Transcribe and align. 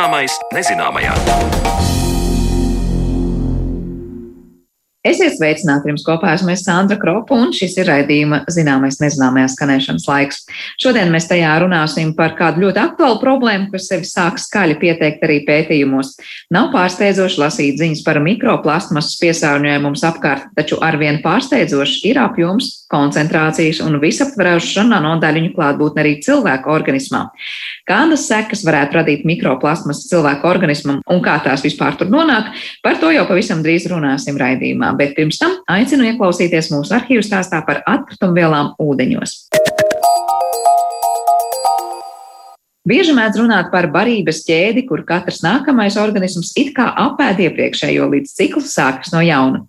Zināmais 0.00 0.32
nezināmajā. 0.56 1.99
Esiet 5.00 5.32
sveicināti! 5.32 5.88
Jums 5.88 6.02
kopā 6.04 6.34
esmu 6.36 6.52
Sandra 6.60 6.98
Kropa, 7.00 7.32
un 7.32 7.54
šis 7.56 7.72
ir 7.78 7.86
raidījuma 7.88 8.42
zināmais 8.52 8.98
nezināmajā 9.00 9.46
skanēšanas 9.54 10.04
laiks. 10.04 10.42
Šodien 10.82 11.08
mēs 11.08 11.24
tajā 11.30 11.54
runāsim 11.62 12.10
par 12.18 12.34
kādu 12.36 12.66
ļoti 12.66 12.82
aktuālu 12.82 13.16
problēmu, 13.22 13.70
kas 13.72 13.86
sevi 13.88 14.04
sāk 14.04 14.36
skaļi 14.42 14.76
pieteikt 14.82 15.24
arī 15.24 15.38
pētījumos. 15.46 16.18
Nav 16.52 16.68
pārsteidzoši 16.74 17.40
lasīt 17.40 17.80
ziņas 17.80 18.02
par 18.04 18.20
mikroplastmasas 18.20 19.16
piesārņojumu 19.22 19.86
mums 19.88 20.04
apkārt, 20.04 20.50
taču 20.58 20.76
arvien 20.84 21.22
pārsteidzoši 21.24 22.04
ir 22.12 22.20
apjoms, 22.20 22.68
koncentrācijas 22.92 23.80
un 23.86 23.96
visaptveroša 24.02 24.84
nanodaļiņu 24.90 25.54
klātbūtne 25.56 26.04
arī 26.04 26.16
cilvēka 26.26 26.68
organismā. 26.74 27.22
Kādas 27.88 28.26
sekas 28.28 28.66
varētu 28.68 29.00
radīt 29.00 29.24
mikroplastmasas 29.24 30.10
cilvēka 30.10 30.50
organismam 30.50 31.00
un 31.08 31.24
kā 31.24 31.38
tās 31.44 31.64
vispār 31.64 31.96
tur 31.96 32.12
nonāk, 32.12 32.52
par 32.84 33.00
to 33.00 33.14
jau 33.14 33.24
pavisam 33.30 33.64
drīz 33.64 33.88
runāsim 33.88 34.36
raidījumā 34.40 34.89
bet 34.98 35.16
pirms 35.18 35.40
tam 35.40 35.58
aicinu 35.70 36.08
ieklausīties 36.10 36.72
mūsu 36.74 36.96
arhīvu 36.98 37.24
stāstā 37.26 37.62
par 37.66 37.82
atkritumvielām 37.86 38.74
ūdeņos. 38.82 39.36
Bieži 42.90 43.12
mēdz 43.14 43.36
runāt 43.38 43.68
par 43.70 43.86
barības 43.92 44.40
ķēdi, 44.48 44.82
kur 44.88 45.04
katrs 45.06 45.44
nākamais 45.44 45.94
organisms 46.00 46.48
it 46.58 46.72
kā 46.74 46.88
apēd 46.98 47.38
iepriekšējo, 47.44 48.08
līdz 48.10 48.32
cikls 48.34 48.72
sākas 48.74 49.12
no 49.14 49.20
jauna. 49.22 49.60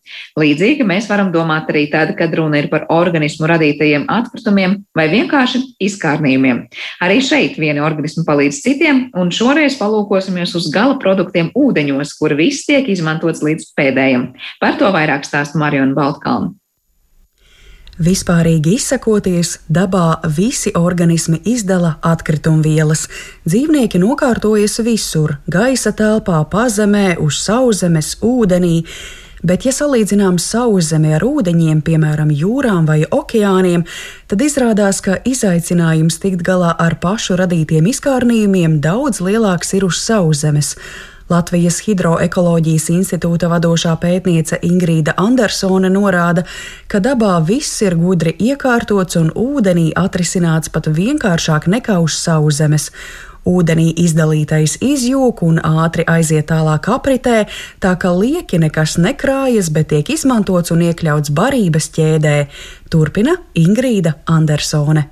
Līdzīgi 0.41 0.87
mēs 0.87 1.05
varam 1.11 1.29
domāt 1.33 1.69
arī 1.69 1.83
tad, 1.91 2.15
kad 2.17 2.33
runa 2.39 2.57
ir 2.63 2.69
par 2.71 2.87
organismu 2.89 3.49
radītajiem 3.51 4.07
atkritumiem 4.09 4.79
vai 4.97 5.05
vienkārši 5.11 5.61
izkārnījumiem. 5.85 6.63
Arī 7.05 7.19
šeit 7.21 7.59
vieni 7.61 7.83
organismi 7.85 8.25
palīdz 8.25 8.63
citiem, 8.65 9.03
un 9.13 9.29
šoreiz 9.29 9.77
palūkosimies 9.77 10.55
uz 10.57 10.71
gala 10.73 10.97
produktiem 11.03 11.53
ūdeņos, 11.53 12.15
kur 12.17 12.33
viss 12.39 12.65
tiek 12.65 12.89
izmantots 12.89 13.45
līdz 13.45 13.69
pēdējiem. 13.77 14.31
Par 14.63 14.81
to 14.81 14.89
vairāk 14.97 15.29
stāsta 15.29 15.61
Mariona 15.61 15.93
Baltkalna. 15.93 16.55
Vispārīgi 18.01 18.79
izsakoties, 18.79 19.59
dabā 19.69 20.23
visi 20.33 20.71
organismi 20.73 21.37
izdala 21.45 21.99
atkritumvielas. 22.01 23.03
Dzīvnieki 23.45 24.01
nokārtojas 24.01 24.79
visur- 24.81 25.35
gaisa 25.55 25.91
telpā, 25.91 26.39
pazemē, 26.49 27.19
uz 27.19 27.37
sauszemes, 27.45 28.15
ūdenī. 28.21 28.85
Bet, 29.43 29.65
ja 29.65 29.71
salīdzinām 29.71 30.39
sauszemi 30.39 31.13
ar 31.13 31.21
ūdeņiem, 31.21 31.81
piemēram, 31.81 32.29
jūrām 32.29 32.87
vai 32.87 33.05
okeāniem, 33.05 33.85
tad 34.27 34.39
izrādās, 34.39 35.01
ka 35.01 35.17
izaicinājums 35.25 36.17
tikt 36.21 36.41
galā 36.41 36.75
ar 36.79 36.95
pašu 36.95 37.37
radītiem 37.37 37.85
izkārnījumiem 37.85 38.79
daudz 38.81 39.21
lielāks 39.21 39.73
ir 39.73 39.85
uz 39.85 39.97
sauszemes. 39.97 40.75
Latvijas 41.31 41.79
Hidroekoloģijas 41.85 42.89
institūta 42.91 43.47
vadošā 43.51 43.93
pētniece 44.01 44.59
Ingrīda 44.67 45.13
Andersone 45.21 45.87
norāda, 45.91 46.43
ka 46.91 46.99
dabā 46.99 47.37
viss 47.47 47.81
ir 47.85 47.95
gudri 47.99 48.33
iekārtots 48.35 49.19
un 49.21 49.29
ūdenī 49.31 49.91
atrisināts 49.95 50.71
pat 50.73 50.89
vienkāršāk 50.91 51.69
nekā 51.71 51.99
uz 52.03 52.17
sauszemes. 52.19 52.89
Ūdenī 53.47 53.87
izdalītais 54.03 54.75
izjūg 54.85 55.39
un 55.47 55.57
ātri 55.65 56.05
aiziet 56.05 56.51
tālāk 56.51 56.91
apritē, 56.93 57.47
tā 57.81 57.95
ka 57.97 58.11
lieki 58.13 58.59
nekas 58.61 58.99
nekrājas, 59.01 59.71
bet 59.73 59.89
tiek 59.95 60.11
izmantots 60.13 60.75
un 60.75 60.83
iekļauts 60.91 61.33
barības 61.33 61.89
ķēdē, 61.95 62.35
turpina 62.93 63.39
Ingrīda 63.57 64.19
Andersone 64.29 65.07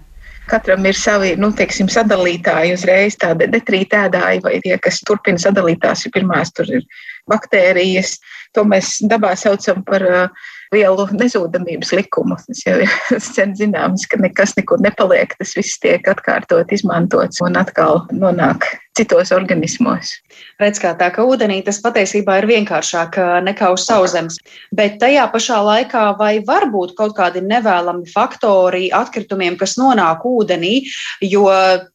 katram 0.50 0.86
ir 0.90 0.98
savi, 0.98 1.34
nu, 1.40 1.52
teiksim, 1.56 1.90
sadalītāji 1.92 2.76
uzreiz 2.76 3.18
tādi 3.22 3.50
detrītēdāji 3.54 4.44
vai 4.46 4.58
tie, 4.66 4.76
kas 4.82 5.02
turpina 5.08 5.42
sadalītās, 5.42 6.06
ir 6.06 6.16
pirmās 6.16 6.54
tur 6.56 6.70
ir 6.80 6.86
baktērijas. 7.30 8.18
To 8.58 8.66
mēs 8.66 8.98
dabā 9.06 9.36
saucam 9.38 9.84
par 9.86 10.06
uh, 10.10 10.48
vielu 10.74 11.06
nezūdamības 11.14 11.94
likumu. 11.98 12.38
Tas 12.48 12.64
jau 12.66 12.78
ir 12.84 12.94
sen 13.32 13.56
zināms, 13.58 14.08
ka 14.10 14.20
nekas 14.22 14.56
nekur 14.58 14.82
nepaliek, 14.84 15.36
tas 15.40 15.56
viss 15.58 15.82
tiek 15.84 16.06
atkārtot, 16.10 16.74
izmantots 16.76 17.42
un 17.46 17.60
atkal 17.60 18.06
nonāk 18.14 18.68
citos 19.00 19.32
organismos. 19.36 20.12
Redz, 20.60 20.80
kā 20.82 20.92
tā, 21.00 21.08
ka 21.16 21.24
ūdenī 21.28 21.62
tas 21.64 21.80
patiesībā 21.84 22.40
ir 22.42 22.48
vienkāršāk 22.50 23.16
nekā 23.46 23.72
uz 23.76 23.86
sauszemes. 23.88 24.40
Bet 24.76 24.98
tajā 25.00 25.26
pašā 25.32 25.60
laikā 25.64 26.04
vai 26.20 26.34
var 26.48 26.68
būt 26.72 26.96
kaut 26.98 27.16
kādi 27.18 27.44
nevēlami 27.46 28.10
faktori 28.12 28.90
atkritumiem, 28.96 29.56
kas 29.60 29.78
nonāk 29.80 30.26
ūdenī, 30.28 30.74
jo 31.24 31.46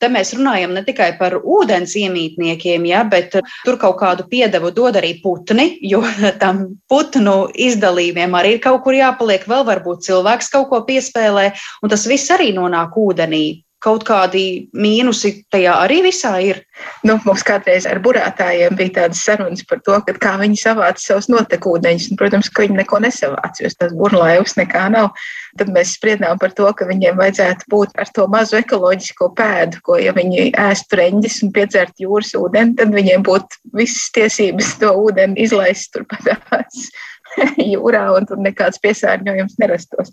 te 0.01 0.11
mēs 0.13 0.33
runājam 0.39 0.73
ne 0.77 0.85
tikai 0.87 1.11
par 1.21 1.37
ūdens 1.41 1.97
iemītniekiem, 2.01 2.89
ja, 2.89 3.05
bet 3.05 3.37
tur 3.67 3.79
kaut 3.81 3.99
kādu 4.01 4.29
piedevu 4.31 4.73
dod 4.75 4.97
arī 5.01 5.19
putni, 5.23 5.75
jo 5.85 6.01
tam 6.43 6.65
putnu 6.89 7.37
izdalījumiem 7.69 8.41
arī 8.41 8.57
ir 8.57 8.65
kaut 8.65 8.85
kur 8.87 8.97
jāpaliek, 8.97 9.45
vēl 9.51 9.69
varbūt 9.69 10.09
cilvēks 10.09 10.51
kaut 10.55 10.71
ko 10.73 10.81
piespēlē, 10.89 11.51
un 11.85 11.93
tas 11.93 12.09
viss 12.09 12.33
arī 12.33 12.53
nonāk 12.57 12.97
ūdenī 13.01 13.45
kaut 13.85 14.05
kādi 14.09 14.71
mīnusi 14.73 15.33
tajā 15.53 15.75
arī 15.85 16.01
visā 16.07 16.33
ir. 16.41 16.63
Nu, 17.07 17.19
mums 17.27 17.45
kādreiz 17.47 17.85
ar 17.87 18.01
burātājiem 18.03 18.75
bija 18.79 18.95
tādas 18.99 19.21
sarunas 19.27 19.65
par 19.69 19.83
to, 19.85 19.99
kā 20.23 20.35
viņi 20.41 20.59
savāca 20.59 21.03
savus 21.03 21.29
notekūdeņus. 21.33 22.09
Un, 22.11 22.19
protams, 22.21 22.51
ka 22.51 22.65
viņi 22.65 22.79
neko 22.81 23.03
nesavāca, 23.05 23.63
jo 23.63 23.71
tas 23.79 23.95
burlaivs 23.97 24.57
nekā 24.59 24.87
nav. 24.95 25.13
Tad 25.61 25.71
mēs 25.75 25.95
spriedām 25.99 26.41
par 26.41 26.55
to, 26.57 26.67
ka 26.75 26.89
viņiem 26.89 27.21
vajadzētu 27.21 27.69
būt 27.71 27.95
ar 28.01 28.11
to 28.17 28.27
mazu 28.33 28.59
ekoloģisko 28.59 29.31
pēdu, 29.39 29.83
ko, 29.87 29.99
ja 30.03 30.15
viņi 30.17 30.51
ēstu 30.65 30.99
reņģis 30.99 31.41
un 31.47 31.53
piedzert 31.55 32.01
jūras 32.03 32.33
ūdeni, 32.39 32.75
tad 32.81 32.95
viņiem 32.97 33.27
būtu 33.27 33.77
visas 33.77 34.09
tiesības 34.17 34.75
to 34.81 34.95
ūdeni 35.05 35.45
izlaist 35.45 35.93
turpatās 35.95 36.89
jūrā 37.75 38.09
un 38.17 38.27
tur 38.31 38.41
nekāds 38.43 38.81
piesārņojums 38.83 39.61
nerastos. 39.63 40.11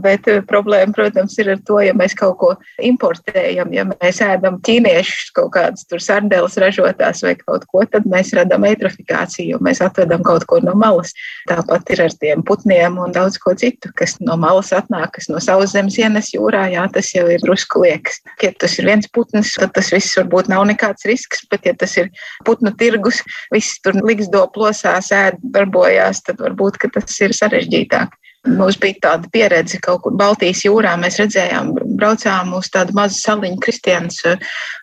Bet 0.00 0.24
eh, 0.30 0.40
problēma, 0.48 0.94
protams, 0.96 1.34
ir 1.42 1.50
ar 1.52 1.58
to, 1.68 1.76
ja 1.84 1.92
mēs 1.92 2.14
kaut 2.16 2.38
ko 2.40 2.50
importējam, 2.80 3.74
ja 3.76 3.84
mēs 3.84 4.22
ēdam 4.24 4.56
ķīniešus 4.64 5.34
kaut 5.36 5.50
kādas 5.52 5.84
tur 5.84 6.00
sardeles 6.00 6.56
ražotās 6.60 7.20
vai 7.26 7.34
kaut 7.36 7.66
ko, 7.68 7.82
tad 7.84 8.06
mēs 8.08 8.32
radām 8.38 8.64
eitrofikāciju, 8.70 9.60
mēs 9.60 9.82
atvedam 9.84 10.24
kaut 10.24 10.46
ko 10.48 10.62
no 10.64 10.72
malas. 10.80 11.12
Tāpat 11.50 11.92
ir 11.92 12.04
ar 12.06 12.16
tiem 12.24 12.44
putniem 12.48 12.96
un 13.04 13.12
daudz 13.12 13.36
ko 13.42 13.52
citu, 13.58 13.92
kas 13.98 14.16
no 14.24 14.38
malas 14.40 14.72
atnāk, 14.72 15.12
kas 15.18 15.28
no 15.28 15.42
savas 15.44 15.76
zemes 15.76 16.00
ienes 16.00 16.32
jūrā, 16.32 16.64
jā, 16.72 16.86
tas 16.94 17.12
jau 17.12 17.26
ir 17.28 17.44
drusku 17.44 17.84
liekas. 17.84 18.22
Ja 18.40 18.54
tas 18.56 18.78
ir 18.80 18.88
viens 18.88 19.10
putns, 19.12 19.52
tad 19.60 19.76
tas 19.76 19.92
viss 19.92 20.16
varbūt 20.16 20.48
nav 20.48 20.64
nekāds 20.72 21.04
risks, 21.10 21.44
bet 21.52 21.68
ja 21.68 21.76
tas 21.76 21.98
ir 22.00 22.08
putnu 22.48 22.72
tirgus, 22.80 23.20
viss 23.52 23.76
tur 23.84 24.00
liks 24.00 24.32
do 24.32 24.46
plosās, 24.56 25.12
ēd, 25.12 25.36
darbojās, 25.52 26.24
tad 26.24 26.40
varbūt 26.40 26.80
tas 26.96 27.20
ir 27.20 27.36
sarežģītāk. 27.36 28.21
Mums 28.42 28.74
bija 28.82 28.98
tāda 29.04 29.28
pieredze 29.30 29.78
kaut 29.78 30.00
kur 30.02 30.14
Baltijas 30.18 30.64
jūrā. 30.66 30.96
Mēs 30.98 31.20
redzējām, 31.20 31.68
braucām 31.94 32.50
uz 32.58 32.72
tādu 32.74 32.96
mazu 32.98 33.20
saliņu 33.20 33.60
Kristians. 33.62 34.18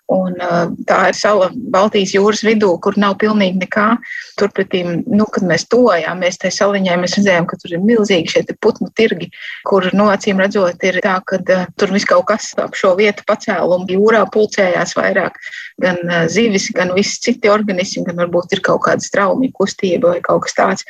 Un, 0.09 0.37
tā 0.87 0.99
ir 1.09 1.17
sala 1.19 1.49
Baltijas 1.73 2.13
jūras 2.15 2.39
vidū, 2.47 2.69
kur 2.79 2.95
nav 2.97 3.17
pilnīgi 3.19 3.59
nekā. 3.59 3.89
Turpretī, 4.39 4.85
nu, 4.87 5.27
kad 5.27 5.43
mēs 5.49 5.67
tojāmies 5.67 6.39
tajā 6.39 6.55
saliņā, 6.55 6.95
mēs 7.03 7.17
redzējām, 7.19 7.49
ka 7.51 7.59
tur 7.59 7.75
ir 7.75 7.83
milzīgi 7.83 8.31
šie 8.31 8.45
putnu 8.63 8.87
tirgi, 8.95 9.27
kur, 9.67 9.89
nu, 9.91 10.07
acīm 10.07 10.39
redzot, 10.39 10.79
ir 10.87 11.01
tā, 11.03 11.19
ka 11.27 11.41
uh, 11.43 11.67
tur 11.75 11.91
viss 11.91 12.07
kaut 12.07 12.29
kas 12.31 12.53
ap 12.63 12.79
šo 12.79 12.95
vietu 12.97 13.27
pacēlumu 13.27 13.91
jūrā 13.91 14.23
pulcējās 14.31 14.95
vairāk. 14.95 15.35
Gan 15.83 15.99
uh, 16.07 16.23
zivis, 16.31 16.71
gan 16.71 16.95
visi 16.95 17.19
citi 17.27 17.51
organismi, 17.51 18.07
gan 18.07 18.23
varbūt 18.23 18.55
ir 18.55 18.63
kaut 18.63 18.85
kāda 18.87 19.03
straumja 19.03 19.51
kustība 19.59 20.15
vai 20.15 20.23
kaut 20.23 20.47
kas 20.47 20.55
tāds 20.63 20.87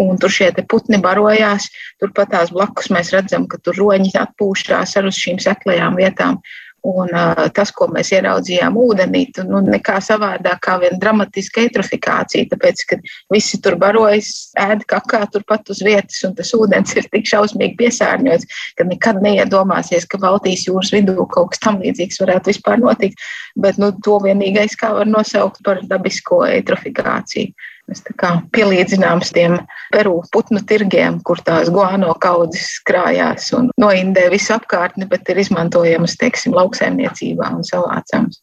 un 0.00 0.18
tur 0.20 0.32
šie 0.32 0.50
putni 0.70 1.00
barojās. 1.02 1.68
Turpat 2.00 2.32
tās 2.34 2.54
blakus 2.54 2.90
mēs 2.94 3.12
redzam, 3.14 3.46
ka 3.50 3.60
tur 3.64 3.78
roņi 3.78 4.16
atpūšās 4.24 4.96
ar 4.96 5.10
uz 5.10 5.20
šīm 5.20 5.40
seklajām 5.42 6.00
vietām. 6.00 6.40
Un 6.80 7.10
uh, 7.12 7.42
tas, 7.52 7.68
ko 7.76 7.90
mēs 7.92 8.08
ieraudzījām 8.16 8.76
ūdenī, 8.80 9.26
tu, 9.36 9.42
nu, 9.44 9.58
nekā 9.60 9.98
savādāk 10.00 10.62
kā 10.64 10.78
viena 10.80 10.96
dramatiska 11.02 11.66
eitrofikācija, 11.66 12.48
tāpēc, 12.54 12.84
ka 12.88 12.96
visi 13.34 13.60
tur 13.60 13.76
barojas, 13.80 14.30
ēd 14.56 14.86
kakā 14.88 15.26
turpat 15.34 15.68
uz 15.74 15.82
vietas, 15.84 16.22
un 16.24 16.32
tas 16.38 16.54
ūdens 16.56 16.96
ir 16.96 17.04
tik 17.12 17.28
šausmīgi 17.28 17.76
piesārņots, 17.82 18.48
ka 18.80 18.86
nekad 18.88 19.20
neiedomāsies, 19.20 20.08
ka 20.08 20.22
Baltijas 20.22 20.64
jūras 20.70 20.94
vidū 20.96 21.18
kaut 21.28 21.52
kas 21.52 21.60
tam 21.66 21.82
līdzīgs 21.84 22.22
varētu 22.22 22.54
vispār 22.54 22.80
notikt. 22.80 23.20
Bet 23.60 23.76
nu, 23.76 23.92
to 24.00 24.16
vienīgais, 24.24 24.78
kā 24.80 24.94
var 24.96 25.10
nosaukt 25.10 25.60
par 25.66 25.84
dabisko 25.84 26.46
eitrofikāciju. 26.48 27.52
Mēs 27.90 28.04
tā 28.06 28.14
kā 28.22 28.28
pielīdzinām 28.54 29.22
tiem 29.34 29.56
Peru 29.90 30.20
putnu 30.34 30.62
tirgiem, 30.62 31.18
kur 31.26 31.40
tās 31.42 31.72
guano 31.74 32.14
kaudzes 32.22 32.76
krājās 32.86 33.50
un 33.58 33.72
noindē 33.82 34.28
visu 34.30 34.54
apkārtni, 34.54 35.08
bet 35.10 35.26
ir 35.32 35.42
izmantojamas, 35.42 36.14
teiksim, 36.20 36.54
lauksaimniecībā 36.54 37.50
un 37.56 37.66
savācams. 37.66 38.38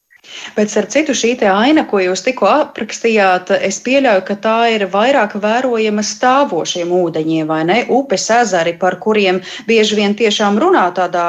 Bet 0.57 0.73
ar 0.79 0.87
citu 0.91 1.13
šī 1.15 1.29
aina, 1.47 1.85
ko 1.87 2.01
jūs 2.03 2.23
tikko 2.25 2.49
aprakstījāt, 2.51 3.53
es 3.63 3.79
pieļauju, 3.85 4.23
ka 4.27 4.35
tā 4.43 4.57
ir 4.75 4.87
vairāk 4.91 5.37
vērojama 5.39 6.03
stāvošiem 6.03 6.91
ūdeņiem, 6.99 7.47
vai 7.47 7.61
ne? 7.69 7.77
Upes 7.87 8.27
ezeri, 8.33 8.75
par 8.81 8.99
kuriem 9.03 9.39
bieži 9.69 9.99
vien 10.01 10.17
tiešām 10.19 10.59
runā 10.59 10.89
tādā 10.97 11.27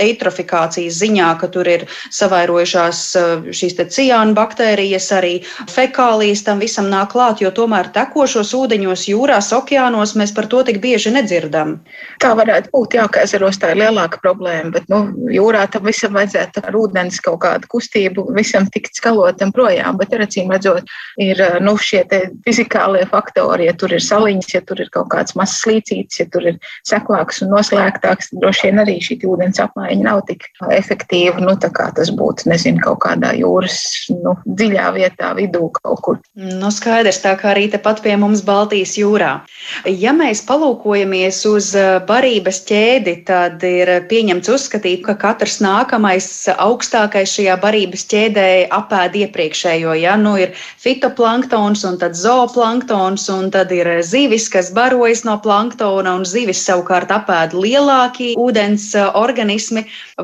eitrofikācijas 0.00 0.98
ziņā, 1.00 1.30
ka 1.40 1.48
tur 1.52 1.68
ir 1.70 1.86
savairojušās 2.14 3.00
eh, 3.20 3.48
šīs 3.54 3.78
ciāna 3.94 4.34
baktērijas, 4.36 5.10
arī 5.16 5.34
fekālijas 5.70 6.44
tam 6.46 6.62
visam 6.62 6.90
nāk 6.92 7.12
klāt, 7.14 7.42
jo 7.44 7.50
tomēr 7.54 7.90
tekošos 7.94 8.54
ūdeņos, 8.56 9.06
jūrās, 9.10 9.52
okeānos 9.56 10.14
mēs 10.18 10.34
par 10.34 10.48
to 10.50 10.62
tik 10.66 10.80
bieži 10.82 11.12
nedzirdam. 11.14 11.76
Tā 12.22 12.32
varētu 12.38 12.72
būt, 12.74 12.98
jā, 12.98 13.06
ka 13.12 13.24
ezeros 13.26 13.58
tā 13.60 13.72
ir 13.74 13.82
lielāka 13.84 14.20
problēma, 14.22 14.72
bet 14.74 14.88
nu, 14.92 15.04
jūrā 15.32 15.66
tam 15.70 15.86
visam 15.88 16.16
vajadzētu 16.16 16.64
ar 16.64 16.78
ūdens 16.78 17.20
kaut 17.24 17.40
kādu 17.44 17.70
kustību, 17.70 18.26
visam 18.36 18.66
tikt 18.72 18.96
skalotam 18.98 19.52
projām, 19.54 19.98
bet 20.00 20.14
acīm 20.14 20.52
redzot, 20.54 20.88
ir 21.20 21.40
nu, 21.64 21.76
šie 21.80 22.04
fizikālie 22.46 23.04
faktori, 23.10 23.68
ja 23.68 23.74
tur 23.78 23.92
ir 23.94 24.02
saliņas, 24.02 24.54
ja 24.54 24.62
tur 24.66 24.80
ir 24.82 24.90
kaut 24.94 25.10
kāds 25.12 25.36
mazs 25.38 25.60
slīcītis, 25.64 26.20
ja 26.22 26.28
tur 26.32 26.48
ir 26.50 26.58
seklāks 26.86 27.42
un 27.44 27.52
noslēgtāks, 27.54 28.32
droši 28.40 28.68
vien 28.68 28.82
arī 28.84 28.98
šī 29.04 29.18
ūdens 29.28 29.60
apmaiņa 29.84 30.04
nav 30.04 30.22
tik 30.28 30.46
efektīva, 30.72 31.40
nu, 31.40 31.54
kā 31.58 31.90
tas 31.94 32.10
būtu, 32.10 32.48
nezinu, 32.48 32.80
kaut 32.84 33.02
kādā 33.04 33.34
jūras 33.36 34.08
nu, 34.10 34.34
dziļā 34.46 34.92
vietā 34.96 35.34
vidū 35.36 35.70
kaut 35.80 36.00
kur. 36.02 36.18
Nu, 36.34 36.70
skaidrs, 36.70 37.20
tā 37.22 37.34
kā 37.36 37.52
arī 37.52 37.68
tepat 37.70 38.02
pie 38.02 38.16
mums 38.16 38.42
Baltijas 38.44 38.96
jūrā. 38.98 39.44
Ja 39.86 40.12
mēs 40.12 40.44
palūkojamies 40.46 41.44
uz 41.48 41.72
barības 42.08 42.62
ķēdi, 42.68 43.16
tad 43.26 43.62
ir 43.64 44.06
pieņemts 44.08 44.50
uzskatīt, 44.54 45.04
ka 45.06 45.16
katrs 45.20 45.60
nākamais 45.64 46.28
augstākais 46.56 47.32
šajā 47.34 47.56
barības 47.62 48.06
ķēdē 48.10 48.48
apēd 48.74 49.18
iepriekšējo. 49.24 49.96
Ja? 50.00 50.16
Nu, 50.20 50.36
ir 50.40 50.54
fitoplanktons 50.82 51.84
un 51.88 51.98
tad 52.00 52.16
zooplanktons 52.18 53.28
un 53.32 53.50
tad 53.54 53.72
ir 53.74 53.90
zivis, 54.04 54.48
kas 54.52 54.72
barojas 54.74 55.24
no 55.26 55.38
planktona 55.42 56.16
un 56.18 56.26
zivis 56.28 56.62
savukārt 56.64 57.12
apēd 57.14 57.56
lielāki 57.56 58.34
ūdens 58.40 58.92
organismi. 59.14 59.73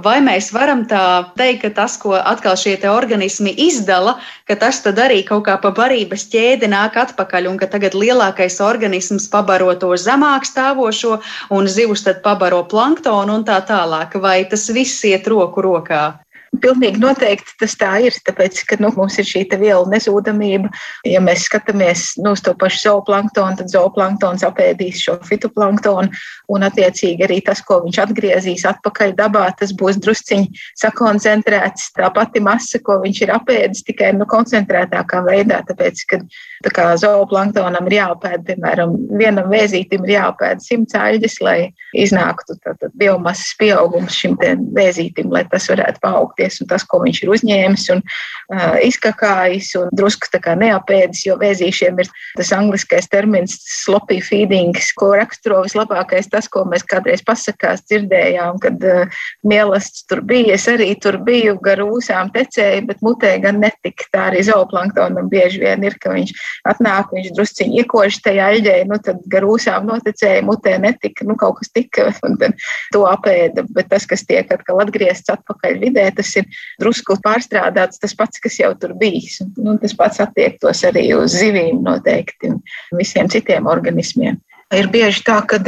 Vai 0.06 0.18
mēs 0.24 0.52
varam 0.54 0.84
tā 0.88 1.02
teikt, 1.38 1.62
ka 1.64 1.70
tas, 1.82 1.96
ko 2.00 2.14
atkal 2.14 2.56
šie 2.60 2.76
organismi 2.90 3.52
izdala, 3.66 4.18
ka 4.46 4.56
tas 4.60 4.80
arī 4.90 5.22
kaut 5.26 5.44
kā 5.48 5.56
pa 5.60 5.74
barības 5.74 6.28
ķēdi 6.30 6.70
nāk 6.70 6.96
atpakaļ 7.00 7.50
un 7.50 7.58
ka 7.58 7.66
tagad 7.66 7.98
lielākais 7.98 8.60
organisms 8.60 9.28
pabaro 9.32 9.74
to 9.74 9.92
zemāk 9.96 10.46
stāvošo 10.46 11.20
un 11.50 11.68
zivs 11.68 12.06
tad 12.06 12.22
pabaro 12.22 12.64
planktonu 12.64 13.40
un 13.40 13.44
tā 13.44 13.60
tālāk. 13.66 14.16
Vai 14.20 14.44
tas 14.44 14.68
viss 14.70 15.04
iet 15.04 15.26
roku 15.26 15.62
rokā? 15.64 16.20
Pilnīgi 16.58 16.98
noteikti 16.98 17.52
tas 17.62 17.76
tā 17.78 17.92
ir, 18.02 18.16
tāpēc, 18.26 18.64
ka 18.66 18.76
nu, 18.82 18.88
mums 18.96 19.20
ir 19.22 19.26
šī 19.28 19.44
viela 19.54 19.86
nezūdamība. 19.92 20.66
Ja 21.06 21.20
mēs 21.22 21.44
skatāmies 21.46 22.16
nu, 22.18 22.32
uz 22.34 22.42
to 22.42 22.56
pašu 22.58 22.80
zooplanktonu, 22.88 23.60
tad 23.60 23.70
zooplanktons 23.70 24.42
apēdīs 24.48 24.98
šo 25.04 25.14
fitoplanktonu, 25.28 26.10
un 26.52 26.66
attiecīgi 26.66 27.24
arī 27.26 27.40
tas, 27.46 27.62
ko 27.64 27.80
viņš 27.86 28.00
atgriezīs 28.04 28.66
atpakaļ 28.68 29.14
dabā, 29.18 29.46
tas 29.56 29.72
būs 29.76 30.00
drusciņi 30.04 30.50
sakoncentrēts. 30.82 31.90
Tā 31.96 32.10
pati 32.14 32.42
masa, 32.44 32.82
ko 32.84 32.98
viņš 33.04 33.22
ir 33.24 33.34
apēdis, 33.36 33.84
tikai 33.88 34.12
nu, 34.18 34.28
koncentrētākā 34.30 35.22
veidā, 35.24 35.62
tāpēc, 35.68 36.04
ka 36.10 36.20
tā 36.66 36.74
kā 36.76 36.90
zooplanktonam 37.00 37.88
ir 37.88 37.98
jāapēd, 38.00 38.44
piemēram, 38.50 38.96
vienam 39.16 39.48
vēzītim 39.52 40.04
ir 40.04 40.16
jāapēd 40.18 40.60
simts 40.64 40.98
aļģes, 40.98 41.40
lai 41.46 41.58
iznāktu 41.96 42.58
tātad 42.60 42.92
biomasas 43.00 43.56
pieaugums 43.58 44.18
šim 44.18 44.36
vēzītim, 44.76 45.32
lai 45.32 45.46
tas 45.50 45.70
varētu 45.72 46.04
paaugt 46.04 46.40
iemācīties, 46.40 46.60
un 46.62 46.68
tas, 46.68 46.84
ko 46.84 47.00
viņš 47.04 47.22
ir 47.22 47.30
uzņēmis 47.34 47.88
un 47.94 48.02
uh, 48.02 48.76
izkakājis, 48.82 49.74
un 49.78 49.88
drusku 49.92 50.28
tā 50.32 50.40
kā 50.40 50.56
neapēdis, 50.56 51.26
jo 51.26 51.36
vēzīšiem 51.38 52.00
ir 52.00 52.08
tas 52.36 52.52
angliskais 52.52 53.08
termins 53.08 53.58
sloppy 53.84 54.20
feeding, 54.20 54.74
ko 54.96 55.14
raksturo 55.16 55.62
vislabākais 55.64 56.30
tas, 56.30 56.39
ko 56.48 56.64
mēs 56.64 56.86
kādreiz 56.88 57.20
pasakās 57.26 57.84
dzirdējām, 57.90 58.60
kad 58.64 58.86
uh, 58.88 59.20
mielasts 59.44 60.06
tur 60.08 60.22
bija. 60.24 60.54
Es 60.56 60.64
arī 60.72 60.94
tur 60.96 61.20
biju, 61.26 61.58
gar 61.60 61.82
ūsām 61.84 62.32
tecēju, 62.32 62.86
bet 62.88 63.04
mutē 63.04 63.34
gan 63.44 63.60
netika. 63.60 64.08
Tā 64.14 64.24
arī 64.30 64.44
zooplanktonam 64.48 65.28
bieži 65.32 65.60
vien 65.64 65.84
ir, 65.84 65.98
ka 66.00 66.14
viņš 66.14 66.32
atnāk, 66.72 67.12
viņš 67.12 67.34
drusciņi 67.36 67.84
iekož 67.84 68.22
tajā 68.24 68.48
aļģē, 68.54 68.78
nu 68.88 69.00
tad 69.04 69.20
gar 69.30 69.44
ūsām 69.44 69.88
notecēja, 69.90 70.40
mutē 70.48 70.78
netika, 70.80 71.28
nu 71.28 71.36
kaut 71.40 71.60
kas 71.60 71.74
tika, 71.76 72.08
un 72.26 72.40
tad 72.40 72.56
to 72.94 73.04
apēda. 73.10 73.68
Bet 73.76 73.92
tas, 73.92 74.08
kas 74.08 74.24
tiek 74.24 74.48
atkal 74.56 74.80
atgriezts 74.86 75.36
atpakaļ 75.36 75.78
vidē, 75.84 76.08
tas 76.16 76.30
tas 76.30 76.38
ir 76.40 76.60
drusku 76.80 77.18
pārstrādāts, 77.24 78.00
tas 78.00 78.14
pats, 78.16 78.40
kas 78.42 78.58
jau 78.60 78.70
tur 78.78 78.94
bijis. 78.98 79.40
Nu, 79.58 79.76
tas 79.82 79.96
pats 79.96 80.22
attiektos 80.22 80.84
arī 80.88 81.10
uz 81.16 81.34
zivīm 81.40 81.82
noteikti 81.86 82.52
un 82.52 82.60
visiem 82.98 83.30
citiem 83.32 83.66
organismiem. 83.70 84.38
Ir 84.70 84.86
bieži 84.86 85.24
tā, 85.26 85.40
ka 85.50 85.58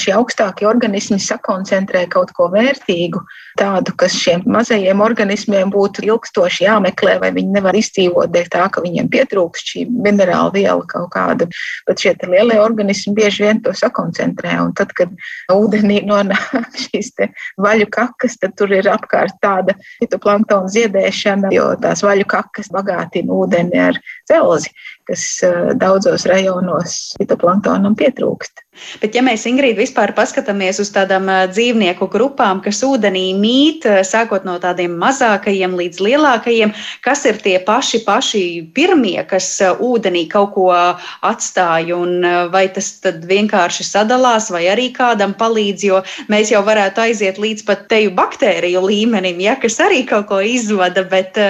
šie 0.00 0.14
augstākie 0.16 0.64
organismi 0.64 1.18
sakoncentrē 1.20 2.06
kaut 2.08 2.30
ko 2.32 2.46
vērtīgu, 2.54 3.20
tādu, 3.60 3.92
kas 4.00 4.14
šiem 4.16 4.46
mazajiem 4.48 5.02
organismiem 5.04 5.68
būtu 5.74 6.06
ilgstoši 6.06 6.64
jāmeklē, 6.64 7.18
vai 7.20 7.30
viņi 7.36 7.52
nevar 7.52 7.76
izdzīvot 7.76 8.32
dēļ 8.32 8.48
tā, 8.54 8.64
ka 8.72 8.80
viņiem 8.84 9.10
pietrūkst 9.12 9.72
šī 9.72 9.84
minerāla 9.92 10.54
viela 10.54 10.88
kaut 10.88 11.10
kāda. 11.12 11.50
Bet 11.88 12.00
šie 12.00 12.14
lielie 12.24 12.56
organismi 12.62 13.12
bieži 13.18 13.44
vien 13.44 13.60
to 13.60 13.74
sakoncentrē. 13.76 14.56
Un 14.64 14.72
tad, 14.76 14.96
kad 14.96 15.12
ūdenī 15.52 16.00
nonāk 16.08 16.72
šīs 16.86 17.12
vaļu 17.60 17.90
kakas, 17.92 18.38
tad 18.40 18.56
tur 18.56 18.72
ir 18.72 18.88
apkārt 18.88 19.36
tāda 19.44 19.76
fitoplanktona 19.98 20.72
ziedēšana, 20.72 21.52
jo 21.52 21.74
tās 21.84 22.00
vaļu 22.08 22.24
kakas 22.32 22.72
bagātina 22.72 23.36
ūdeni 23.36 23.84
ar 23.90 24.00
dzelzi 24.28 24.74
kas 25.06 25.42
eh, 25.42 25.72
daudzos 25.78 26.26
rajonos 26.26 27.14
fitoplanktonam 27.18 27.94
pietrūkst. 27.98 28.62
Bet, 29.00 29.14
ja 29.16 29.22
mēs, 29.24 29.46
Ingrīda, 29.48 29.78
vispār 29.80 30.10
paskatāmies 30.12 30.82
uz 30.82 30.90
tādām 30.92 31.30
dzīvnieku 31.48 32.10
grupām, 32.12 32.58
kas 32.60 32.82
ūdenī 32.84 33.30
mīt, 33.38 33.86
sākot 34.04 34.44
no 34.44 34.58
tādiem 34.60 34.98
mazākajiem 35.00 35.72
līdz 35.78 36.02
lielākajiem, 36.04 36.74
kas 37.06 37.24
ir 37.30 37.38
tie 37.40 37.54
paši, 37.64 38.02
paši 38.04 38.42
pirmie, 38.76 39.16
kas 39.30 39.48
ūdenī 39.80 40.26
kaut 40.28 40.52
ko 40.58 40.66
atstāja, 40.76 41.96
un 41.96 42.20
vai 42.52 42.66
tas 42.74 42.90
tad 43.00 43.24
vienkārši 43.30 43.86
sadalās, 43.88 44.50
vai 44.52 44.66
arī 44.74 44.90
kādam 44.92 45.32
palīdz, 45.40 45.86
jo 45.88 46.02
mēs 46.28 46.52
jau 46.52 46.60
varētu 46.66 47.06
aiziet 47.06 47.40
līdz 47.40 47.64
pat 47.70 47.88
teju 47.88 48.12
baktēriju 48.18 48.84
līmenim, 48.84 49.40
ja, 49.40 49.56
kas 49.56 49.80
arī 49.80 50.02
kaut 50.04 50.28
ko 50.28 50.42
izvada, 50.44 51.06
bet 51.08 51.40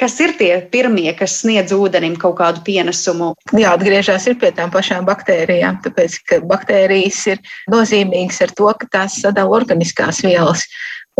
kas 0.00 0.18
ir 0.26 0.34
tie 0.42 0.58
pirmie, 0.74 1.12
kas 1.14 1.38
sniedz 1.44 1.70
ūdenim 1.76 2.13
kaut 2.20 2.38
kādu 2.40 2.64
pienesumu? 2.66 3.32
Jā, 3.56 3.74
atgriežas 3.74 4.26
pie 4.40 4.50
tām 4.56 4.72
pašām 4.74 5.06
baktērijām, 5.08 5.80
tāpēc, 5.84 6.18
ka 6.28 6.40
baktērijas 6.48 7.22
ir 7.34 7.40
nozīmīgas 7.72 8.42
ar 8.46 8.54
to, 8.58 8.68
ka 8.80 8.90
tās 8.98 9.20
sadala 9.22 9.56
organiskās 9.60 10.22
vielas. 10.24 10.66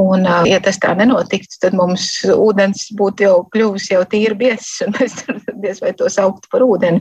Un, 0.01 0.25
ja 0.49 0.57
tas 0.59 0.81
tā 0.83 0.91
nenotiktu, 0.99 1.55
tad 1.63 1.77
mums 1.79 2.09
ūdens 2.27 2.89
būtu 2.99 3.29
jau 3.29 3.35
kļuvis 3.55 3.93
jau 3.93 4.01
tīri 4.11 4.35
biezs, 4.41 4.81
un 4.83 4.97
mēs 4.97 5.21
diez 5.63 5.79
vai 5.85 5.93
to 5.95 6.09
sauktu 6.11 6.51
par 6.51 6.65
ūdeni. 6.67 6.99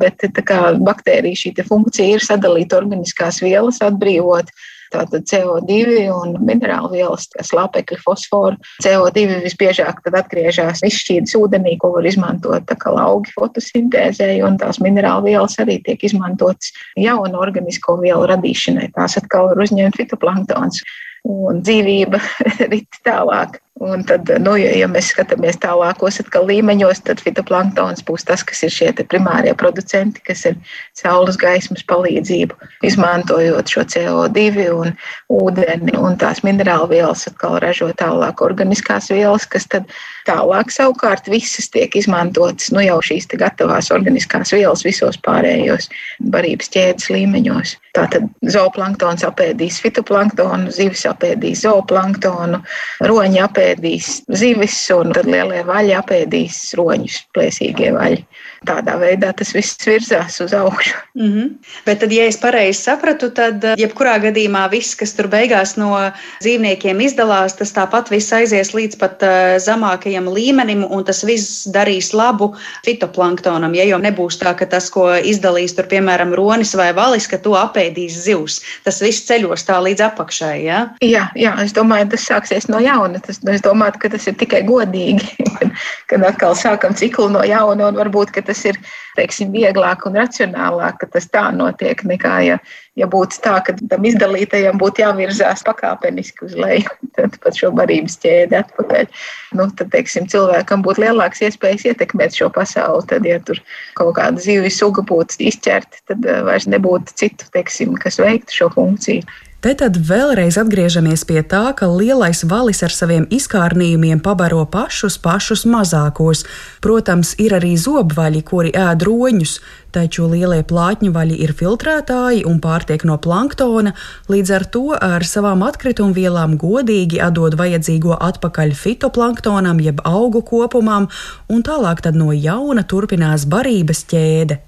Bet 0.00 0.26
kā 0.48 0.72
baktērija 0.82 1.38
šī 1.44 1.54
funkcija 1.68 2.16
ir 2.16 2.26
sadalīt 2.26 2.74
organiskās 2.74 3.38
vielas, 3.44 3.78
atbrīvot 3.86 4.50
Tātad 4.92 5.26
CO2 5.28 6.06
un 6.12 6.36
minerālu 6.48 6.92
vielas, 6.94 7.28
slāpekļi, 7.50 8.00
fosforu. 8.04 8.56
CO2 8.84 9.42
visbiežāk 9.44 10.00
atgriežas 10.08 10.82
izšķīdas 10.86 11.36
ūdenī, 11.38 11.76
ko 11.80 11.92
var 11.96 12.08
izmantot 12.08 12.68
kā 12.68 12.94
augi 13.02 13.34
fotosintēzei, 13.36 14.38
un 14.46 14.56
tās 14.60 14.80
minerālu 14.84 15.28
vielas 15.28 15.58
arī 15.62 15.78
tiek 15.84 16.02
izmantotas 16.08 16.72
jaunu 16.96 17.40
organisko 17.42 17.98
vielu 18.02 18.26
radīšanai. 18.30 18.92
Tās 18.96 19.18
atkal 19.20 19.52
var 19.52 19.66
uzņemt 19.66 20.00
fitoplanktons 20.00 20.82
un 21.28 21.62
dzīvība 21.64 22.20
rit 22.72 23.02
tālāk. 23.06 23.60
Un 23.78 24.02
tad, 24.02 24.26
nu, 24.42 24.56
ja, 24.58 24.88
mēs 24.90 25.12
skatāmies 25.12 25.60
tālākos 25.62 26.16
līmeņos, 26.34 27.04
tad 27.06 27.20
fitoplanktons 27.22 28.02
būs 28.02 28.24
tas, 28.26 28.42
kas 28.42 28.64
ir 28.66 28.72
šie 28.74 28.88
primārie 29.06 29.52
producenti, 29.54 30.18
kas 30.26 30.42
ir 30.50 30.56
saules 30.98 31.38
gaismas 31.38 31.84
palīdzību, 31.86 32.56
izmantojot 32.82 33.70
šo 33.70 33.84
CO2 33.86 34.66
un 34.74 34.90
ūdeni 35.30 35.94
un 35.94 36.18
tās 36.18 36.42
minerālu 36.42 36.90
vielas, 36.90 37.28
atkal 37.30 37.60
ražo 37.62 37.92
tālāk 37.94 38.42
organiskās 38.42 39.12
vielas, 39.14 39.46
kas 39.46 39.70
tad 39.70 39.86
tālāk 40.26 40.74
savukārt 40.74 41.30
visas 41.30 41.70
tiek 41.70 41.94
izmantotas, 41.94 42.72
nu 42.74 42.82
jau 42.82 42.98
šīs 42.98 43.30
gatavās 43.38 43.92
organiskās 43.94 44.50
vielas 44.56 44.82
visos 44.82 45.22
pārējos 45.22 45.86
barības 46.34 46.74
ķēdes 46.74 47.12
līmeņos. 47.14 47.76
Tātad 47.94 48.26
zooplanktons 48.42 49.22
apēdīs 49.26 49.78
fitoplanktonu, 49.86 50.74
zivis 50.74 51.06
apēdīs 51.06 51.17
zooplanktonu, 51.58 52.62
roņi 53.08 53.42
apēdīs 53.44 53.68
apēdīs 53.68 54.22
zivis, 54.38 54.76
un 54.94 55.12
tad 55.16 55.26
lielie 55.26 55.62
vaļi 55.66 55.94
apēdīs 55.98 56.74
roņus, 56.78 57.18
plēsīgie 57.34 57.92
vaļi. 57.96 58.24
Tādā 58.66 58.96
veidā 58.98 59.30
tas 59.36 59.52
viss 59.54 59.78
virzās 59.86 60.40
uz 60.42 60.54
augšu. 60.56 60.96
Mm 61.14 61.30
-hmm. 61.32 61.48
Bet 61.86 62.00
tad, 62.00 62.12
ja 62.12 62.24
es 62.26 62.36
pareizi 62.36 62.82
sapratu, 62.82 63.30
tad 63.30 63.64
eh, 63.64 63.74
jebkurā 63.78 64.18
gadījumā 64.22 64.70
viss, 64.70 64.94
kas 64.94 65.12
tur 65.14 65.28
beigās 65.28 65.76
no 65.76 66.10
dzīvniekiem 66.42 67.00
izdalās, 67.00 67.56
tas 67.56 67.72
tāpat 67.72 68.10
viss 68.10 68.32
aizies 68.32 68.74
līdz 68.74 68.98
pat 68.98 69.22
uh, 69.22 69.58
zemākajam 69.58 70.28
līmenim, 70.34 70.84
un 70.90 71.04
tas 71.04 71.24
viss 71.24 71.66
darīs 71.66 72.12
labu 72.14 72.54
fitoplanktonam. 72.84 73.74
Ja 73.74 73.84
jau 73.84 73.98
nebūs 73.98 74.38
tā, 74.38 74.54
ka 74.56 74.66
tas, 74.66 74.90
ko 74.90 75.14
izdalīs 75.14 75.74
tur, 75.76 75.86
piemēram, 75.86 76.34
ronis 76.34 76.74
vai 76.74 76.92
valis, 76.92 77.26
ka 77.26 77.38
to 77.38 77.54
apēdīs 77.58 78.18
zivs. 78.24 78.60
Tas 78.84 79.00
viss 79.02 79.26
ceļos 79.28 79.64
tā 79.64 79.78
līdz 79.82 80.00
apakšai. 80.10 80.64
Ja? 80.64 80.88
Jā, 81.00 81.28
jā, 81.34 81.54
es 81.64 81.72
domāju, 81.72 82.10
tas 82.10 82.26
sāksies 82.26 82.68
no 82.68 82.78
jauna. 82.78 83.18
Tas, 83.18 83.40
es 83.54 83.62
domāju, 83.62 83.98
ka 83.98 84.08
tas 84.08 84.26
ir 84.26 84.34
tikai 84.34 84.62
godīgi, 84.62 85.48
kad 86.10 86.22
atkal 86.22 86.56
sākam 86.58 86.94
ciklu 86.94 87.28
no 87.32 87.44
jauna, 87.46 87.88
un 87.88 88.00
varbūt 88.00 88.32
tas 88.48 88.64
ir 88.68 88.78
teiksim, 89.18 89.52
vieglāk 89.54 90.04
un 90.08 90.18
racionālāk, 90.18 91.00
ka 91.00 91.08
tas 91.14 91.28
tā 91.30 91.48
notiek, 91.54 92.02
nekā 92.08 92.34
ja, 92.46 92.58
ja 92.98 93.08
būtu 93.10 93.40
tā, 93.44 93.56
ka 93.66 93.74
tam 93.78 94.06
izdalītajam 94.08 94.78
būtu 94.80 95.04
jāvirzās 95.04 95.64
pakāpeniski 95.66 96.46
uz 96.48 96.54
leju, 96.58 96.94
tad 97.18 97.38
pat 97.42 97.58
šo 97.58 97.72
barības 97.76 98.18
ķēdi 98.24 98.58
atpakaļ. 98.60 99.10
Nu, 99.58 99.68
tad, 99.78 99.92
teiksim, 99.94 100.28
cilvēkam 100.30 100.84
būtu 100.86 101.04
lielāks 101.06 101.42
iespējas 101.48 101.88
ietekmēt 101.92 102.38
šo 102.38 102.50
pasauli. 102.54 103.06
Tad, 103.10 103.26
ja 103.28 103.40
tur 103.42 103.60
kaut 103.98 104.16
kāda 104.18 104.42
zivju 104.42 104.72
suga 104.74 105.04
būtu 105.08 105.42
izķerta, 105.50 106.02
tad 106.10 106.24
eh, 106.28 106.42
vairs 106.46 106.68
nebūtu 106.70 107.14
citu, 107.18 107.50
teiksim, 107.54 107.96
kas 108.00 108.20
veiktu 108.22 108.62
šo 108.62 108.72
funkciju. 108.76 109.26
Te 109.58 109.72
tad 109.74 109.96
vēlreiz 110.06 110.54
atgriežamies 110.60 111.24
pie 111.26 111.40
tā, 111.42 111.72
ka 111.74 111.88
lielais 111.90 112.44
valis 112.46 112.78
ar 112.86 112.92
saviem 112.94 113.24
izkārnījumiem 113.34 114.20
pabaro 114.22 114.60
pašus 114.70 115.16
pašus 115.18 115.64
mazākos. 115.66 116.44
Protams, 116.84 117.32
ir 117.42 117.56
arī 117.56 117.72
zobvaļi, 117.74 118.42
kuri 118.46 118.70
ēd 118.70 119.02
roņus, 119.08 119.56
taču 119.90 120.28
lielie 120.30 120.60
plātņu 120.62 121.10
vaļi 121.16 121.40
ir 121.42 121.56
filtrētāji 121.58 122.44
un 122.46 122.60
pārtiek 122.62 123.02
no 123.10 123.18
planktona, 123.18 123.96
līdz 124.30 124.54
ar 124.60 124.68
to 124.78 124.84
ar 124.94 125.26
savām 125.26 125.66
atkritumvielām 125.66 126.54
godīgi 126.62 127.18
atdod 127.26 127.58
vajadzīgo 127.58 128.14
atpakaļ 128.30 128.76
fitoplanktonam 128.78 129.82
jeb 129.82 130.06
augu 130.06 130.46
kopumam, 130.46 131.10
un 131.50 131.66
tālāk 131.66 132.06
tad 132.06 132.14
no 132.14 132.30
jauna 132.30 132.86
turpinās 132.86 133.50
barības 133.50 134.06
ķēde. 134.06 134.62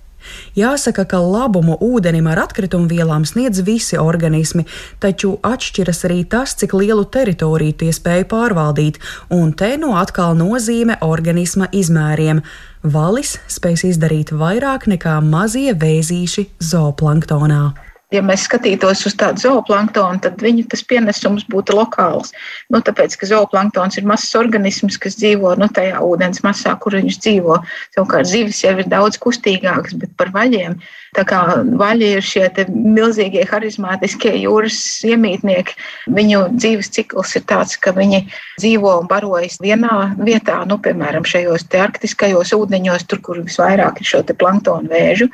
Jāsaka, 0.58 1.06
ka 1.08 1.20
labumu 1.22 1.76
ūdenim 1.80 2.28
ar 2.30 2.44
atkritumvielām 2.46 3.26
sniedz 3.28 3.62
visi 3.66 3.98
organismi, 4.00 4.66
taču 5.02 5.36
atšķiras 5.46 6.04
arī 6.08 6.22
tas, 6.30 6.54
cik 6.60 6.74
lielu 6.78 7.04
teritoriju 7.04 7.78
tie 7.82 7.92
spēj 7.94 8.26
pārvaldīt, 8.30 9.00
un 9.34 9.52
te 9.52 9.74
no 9.80 9.96
atkal 10.00 10.36
nozīme 10.38 11.00
organisma 11.06 11.70
izmēriem. 11.72 12.42
Valis 12.80 13.36
spēj 13.50 13.90
izdarīt 13.90 14.32
vairāk 14.32 14.88
nekā 14.88 15.20
mazie 15.24 15.74
vēzīši 15.76 16.48
zooplanktonā 16.70 17.89
ja 18.14 18.22
mēs 18.26 18.44
skatītos 18.48 19.04
uz 19.08 19.14
tādu 19.18 19.44
zooplanktonu, 19.44 20.20
tad 20.24 20.42
viņu 20.42 20.66
tas 20.70 20.82
pienesums 20.86 21.46
būtu 21.50 21.76
lokāls. 21.78 22.34
Nu, 22.72 22.82
tāpēc, 22.84 23.16
ka 23.18 23.28
zooplanktons 23.30 24.00
ir 24.00 24.08
mazs 24.10 24.34
organisms, 24.38 24.98
kas 25.00 25.18
dzīvo 25.20 25.54
nu, 25.60 25.70
tajā 25.70 26.02
ūdens 26.06 26.42
masā, 26.46 26.74
kur 26.82 26.98
viņš 26.98 27.20
dzīvo. 27.22 27.60
Savukārt 27.96 28.30
zivis 28.30 28.64
jau 28.64 28.76
ir 28.78 28.90
daudz 28.90 29.20
kustīgāks, 29.22 29.96
bet 30.00 30.14
par 30.18 30.34
vaļiem 30.34 30.78
Tā 31.16 31.24
kā 31.26 31.40
vaļi 31.80 32.08
ir 32.16 32.22
šie 32.22 32.44
milzīgie, 32.70 33.42
harizmātiskie 33.50 34.34
jūras 34.38 34.76
iemītnieki, 35.08 35.74
viņu 36.14 36.42
dzīves 36.54 36.92
cikls 36.94 37.34
ir 37.38 37.46
tāds, 37.50 37.74
ka 37.82 37.92
viņi 37.96 38.22
dzīvo 38.60 38.92
un 39.00 39.08
barojas 39.10 39.58
vienā 39.62 40.12
vietā, 40.20 40.60
nu, 40.70 40.78
piemēram, 40.82 41.26
šajos 41.26 41.66
arktiskajos 41.80 42.54
ūdeņos, 42.54 43.06
tur, 43.10 43.22
kur 43.26 43.40
visvairāk 43.42 43.98
ir 44.02 44.10
šo 44.12 44.22
planktonu 44.30 44.90
vēžu, 44.90 45.26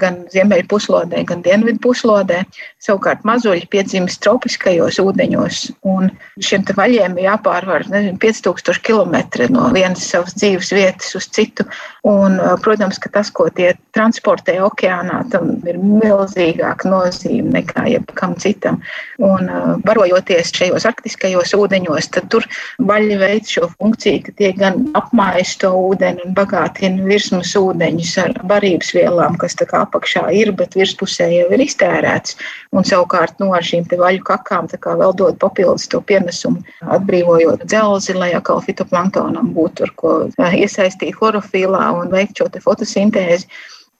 gan 0.00 0.22
ziemeļu 0.32 0.66
puslodē, 0.68 1.22
gan 1.28 1.42
dienvidu 1.44 1.80
puslodē. 1.84 2.42
Savukārt 2.82 3.24
mazuļi 3.28 3.66
piedzimst 3.72 4.20
tropiskajos 4.24 5.00
ūdeņos, 5.02 5.62
un 5.88 6.10
šiem 6.44 6.66
vaļiem 6.76 7.16
ir 7.16 7.28
jāpārvar 7.30 7.86
nezinu, 7.92 8.18
5000 8.22 8.82
km 8.84 9.16
no 9.54 9.70
vienas 9.74 10.04
savas 10.10 10.36
dzīves 10.36 10.72
vietas 10.76 11.16
uz 11.18 11.28
citu. 11.32 11.66
Un, 12.06 12.38
protams, 12.62 13.00
ka 13.02 13.10
tas, 13.12 13.32
ko 13.34 13.48
tie 13.50 13.72
transportē 13.96 14.58
okeānā, 14.64 15.05
okeānā 15.06 15.30
tam 15.30 15.62
ir 15.66 15.78
milzīgāka 15.78 16.88
nozīme 16.88 17.52
nekā 17.60 17.86
jebkam 17.90 18.34
citam. 18.38 18.80
Un 19.18 19.48
uh, 19.48 19.76
barojoties 19.84 20.52
šajos 20.52 20.86
arktiskajos 20.86 21.54
ūdeņos, 21.54 22.10
tad 22.10 22.28
tur 22.30 22.44
vaļi 22.78 23.18
veids 23.18 23.50
šo 23.50 23.68
funkciju, 23.78 24.22
ka 24.26 24.32
tie 24.36 24.52
gan 24.52 24.90
apmājas 24.94 25.56
to 25.58 25.70
ūdeni 25.70 26.24
un 26.24 26.34
bagātina 26.34 27.04
virsmas 27.06 27.54
ūdeņus 27.56 28.16
ar 28.18 28.34
barības 28.44 28.92
vielām, 28.94 29.36
kas 29.38 29.54
tā 29.54 29.66
kā 29.66 29.84
apakšā 29.86 30.30
ir, 30.32 30.52
bet 30.52 30.76
virspusē 30.76 31.28
jau 31.32 31.50
ir 31.52 31.60
iztērēts. 31.60 32.36
Un 32.72 32.84
savukārt 32.84 33.38
no 33.40 33.52
nu, 33.52 33.60
šīm 33.62 33.86
vaļu 33.86 34.22
kakām 34.24 34.66
vēl 34.66 35.14
dod 35.16 35.38
papildus 35.38 35.88
to 35.88 36.00
pienesumu, 36.00 36.62
atbrīvojot 36.82 37.64
dzelzi, 37.66 38.14
lai 38.14 38.32
atkal 38.34 38.60
fitoplanktonam 38.60 39.52
būtu 39.54 39.86
ar 39.86 39.94
ko 39.96 40.12
uh, 40.26 40.52
iesaistīt 40.52 41.16
chlorofilā 41.16 41.90
un 42.00 42.12
veikt 42.12 42.38
šo 42.38 42.50
fotosintēzi 42.62 43.46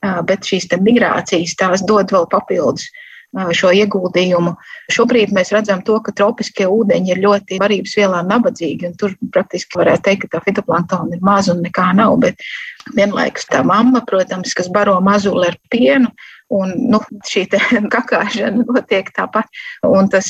bet 0.00 0.46
šīs 0.46 0.68
migrācijas 0.80 1.56
tās 1.58 1.84
dod 1.86 2.12
vēl 2.12 2.28
papildus 2.30 2.88
šo 3.56 3.70
ieguldījumu. 3.74 4.54
Šobrīd 4.92 5.32
mēs 5.34 5.50
redzam, 5.52 5.82
to, 5.84 5.98
ka 6.00 6.14
tropiskie 6.16 6.68
ūdeņi 6.70 7.12
ir 7.12 7.20
ļoti 7.24 7.58
varības 7.60 7.96
vielām 7.98 8.30
nabadzīgi, 8.30 8.88
un 8.88 8.94
tur 8.96 9.16
praktiski 9.34 9.80
varētu 9.80 10.06
teikt, 10.06 10.24
ka 10.24 10.38
tā 10.38 10.44
fitoplanktona 10.46 11.16
ir 11.18 11.24
maza 11.26 11.52
un 11.52 11.60
nekā 11.66 11.90
nav. 11.98 12.16
Bet 12.22 12.40
vienlaikus 12.96 13.48
tā 13.50 13.62
mamma, 13.66 14.04
protams, 14.06 14.54
kas 14.56 14.70
baro 14.72 14.96
mazuli 15.04 15.50
ar 15.50 15.58
pienu, 15.72 16.12
Un, 16.54 16.70
nu, 16.92 17.00
šī 17.26 17.42
kakāšana 17.94 18.62
notiek 18.68 19.08
tāpat. 19.16 19.48
Un 19.86 20.06
tas 20.12 20.28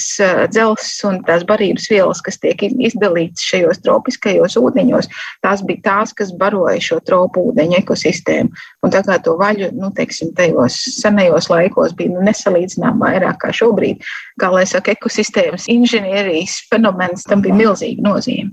dzelzs 0.49 1.03
un 1.05 1.19
tās 1.27 1.45
barības 1.49 1.91
vielas, 1.93 2.23
kas 2.25 2.41
tiek 2.41 2.63
izdalītas 2.65 3.45
šajos 3.45 3.83
tropiskajos 3.85 4.57
ūdeņos, 4.57 5.11
tās 5.45 5.65
bija 5.69 5.85
tās, 5.85 6.15
kas 6.17 6.33
baroja 6.41 6.81
šo 6.81 7.03
tropu 7.05 7.45
ūdeņu 7.51 7.81
ekosistēmu. 7.83 8.65
Un 8.87 8.95
tā 8.95 9.03
kā 9.05 9.19
to 9.21 9.37
vaļu, 9.37 9.73
nu, 9.77 9.93
teiksim, 9.97 10.33
tajos 10.39 10.79
senajos 10.97 11.51
laikos 11.53 11.93
bija 11.99 12.15
nu, 12.15 12.25
nesalīdzinām 12.25 13.03
vairāk 13.03 13.43
kā 13.45 13.53
šobrīd, 13.57 14.01
kā 14.41 14.51
lai 14.53 14.65
saka, 14.69 14.95
ekosistēmas 14.97 15.67
inženierijas 15.73 16.59
fenomens, 16.71 17.25
tam 17.29 17.43
bija 17.45 17.57
milzīga 17.57 18.05
nozīme. 18.05 18.53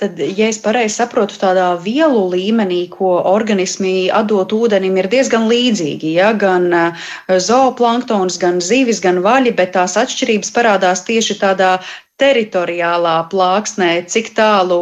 Tad, 0.00 0.18
ja 0.18 0.48
es 0.50 0.58
pareizi 0.62 0.96
saprotu, 0.96 1.36
tādā 1.38 1.68
vielu 1.84 2.22
līmenī, 2.32 2.80
ko 2.90 3.14
organismi 3.30 4.10
atdot 4.10 4.54
ūdenim, 4.56 4.96
ir 4.98 5.10
diezgan 5.12 5.46
līdzīgi. 5.50 6.14
Ja? 6.18 6.32
Gan 6.34 6.70
eh, 6.74 7.04
zooplanktons, 7.38 8.40
gan 8.42 8.62
zivis, 8.64 9.02
gan 9.04 9.22
vaļi, 9.24 9.54
bet 9.58 9.76
tās 9.76 9.98
atšķirības 10.00 10.54
parādās 10.56 11.04
tieši 11.06 11.38
tādā 11.42 11.76
teritoriālā 12.22 13.14
plāksnē, 13.32 13.90
cik 14.10 14.30
tālu 14.36 14.78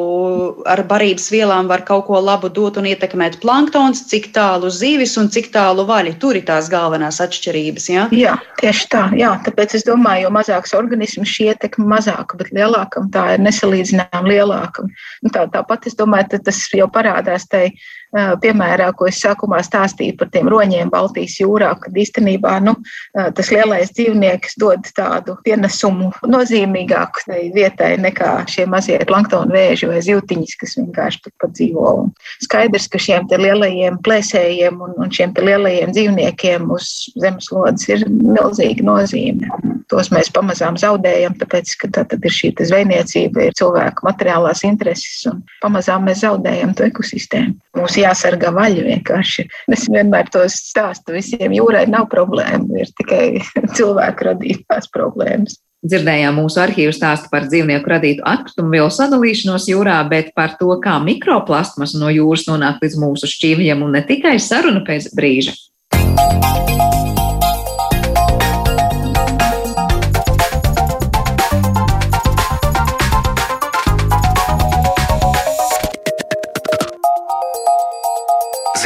ar 0.69 0.83
barības 0.89 1.31
vielām 1.33 1.71
var 1.71 1.85
kaut 1.89 2.07
ko 2.11 2.21
labu 2.21 2.51
dot 2.53 2.77
un 2.81 2.89
ietekmēt 2.91 3.39
planktons, 3.43 4.05
cik 4.11 4.31
tālu 4.37 4.71
zivis 4.75 5.17
un 5.21 5.31
cik 5.33 5.51
tālu 5.55 5.87
vaļi. 5.89 6.17
Tur 6.21 6.37
ir 6.37 6.45
tās 6.49 6.69
galvenās 6.73 7.21
atšķirības. 7.25 7.89
Ja? 7.93 8.07
Jā, 8.15 8.37
tieši 8.61 8.91
tā. 8.93 9.05
Jā. 9.19 9.33
Tāpēc 9.47 9.79
es 9.81 9.87
domāju, 9.89 10.27
jo 10.27 10.35
mazāks 10.37 10.77
organisms 10.77 11.33
šī 11.33 11.51
ietekme 11.55 11.89
mazāka, 11.95 12.39
bet 12.41 12.53
lielākam 12.57 13.09
tā 13.15 13.27
ir 13.37 13.45
nesalīdzināmā 13.47 14.25
lielāka. 14.29 14.85
Nu, 15.25 15.33
tā, 15.33 15.47
tāpat 15.55 15.89
es 15.91 15.97
domāju, 15.99 16.43
tas 16.45 16.61
jau 16.77 16.91
parādās 16.93 17.49
tajā 17.51 17.73
piemērā, 18.13 18.91
ko 18.99 19.07
es 19.11 19.21
sākumā 19.23 19.61
stāstīju 19.65 20.17
par 20.19 20.31
tiem 20.35 20.49
roņiem 20.51 20.91
Baltijas 20.91 21.37
jūrā, 21.41 21.71
kad 21.81 21.95
īstenībā 21.95 22.57
nu, 22.65 22.75
tas 23.15 23.51
lielais 23.55 23.93
dzīvnieks 23.95 24.57
dod 24.61 24.89
tādu 24.97 25.37
pienesumu 25.47 26.11
nozīmīgāku 26.27 27.27
tai 27.29 27.41
vietai 27.55 27.93
nekā 28.03 28.33
šie 28.51 28.67
mazie 28.71 28.99
planktona 29.09 29.55
vēži 29.55 29.89
vai 29.91 30.01
zivtiņas, 30.05 30.57
kas 30.61 30.77
vienkārši 30.81 31.23
turpat 31.27 31.55
dzīvo. 31.57 31.93
Un 32.05 32.11
skaidrs, 32.43 32.89
ka 32.91 33.01
šiem 33.03 33.29
lielajiem 33.31 34.01
plēsējiem 34.07 34.81
un, 34.85 34.97
un 35.01 35.15
šiem 35.15 35.35
lielajiem 35.39 35.95
dzīvniekiem 35.95 36.71
uz 36.75 36.91
zemeslodes 37.21 37.89
ir 37.91 38.07
milzīga 38.11 38.87
nozīme. 38.87 39.51
Tos 39.91 40.11
mēs 40.15 40.31
pamazām 40.35 40.77
zaudējam, 40.79 41.35
tāpēc, 41.39 41.73
ka 41.81 41.91
tā 41.95 42.05
tad 42.11 42.27
ir 42.27 42.35
šī 42.35 42.53
zvejniecība, 42.59 43.49
ir 43.49 43.57
cilvēku 43.59 44.07
materiālās 44.07 44.63
intereses, 44.67 45.25
un 45.31 45.43
pamazām 45.65 46.07
mēs 46.07 46.23
zaudējam 46.23 46.77
to 46.79 46.87
ekosistēmu. 46.87 47.57
Mums 47.79 47.97
jāsargā 48.01 48.53
vaļa 48.57 48.85
vienkārši. 48.89 49.47
Es 49.73 49.89
vienmēr 49.93 50.31
to 50.33 50.45
stāstu 50.53 51.17
visiem. 51.17 51.55
Jūrai 51.57 51.87
nav 51.91 52.09
problēma, 52.13 52.83
ir 52.83 52.93
tikai 53.01 53.41
cilvēku 53.77 54.31
radītās 54.31 54.91
problēmas. 54.95 55.59
Dzirdējām 55.81 56.37
mūsu 56.37 56.61
arhīvu 56.61 56.93
stāstu 56.93 57.31
par 57.33 57.47
dzīvnieku 57.49 57.89
radītu 57.89 58.25
atkritumu 58.29 58.75
vielu 58.75 58.91
sadalīšanos 58.93 59.71
jūrā, 59.71 59.97
bet 60.11 60.35
par 60.37 60.59
to, 60.61 60.69
kā 60.85 60.99
mikroplastmas 61.01 61.97
no 61.97 62.13
jūras 62.13 62.45
nonāk 62.51 62.85
līdz 62.85 63.01
mūsu 63.01 63.31
šķīvjiem 63.33 63.87
un 63.87 63.97
ne 63.97 64.05
tikai 64.05 64.37
saruna 64.45 64.85
pēc 64.85 65.09
brīža. 65.17 65.57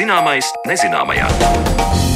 Zināmais 0.05 0.45
nezināmajā. 0.69 2.14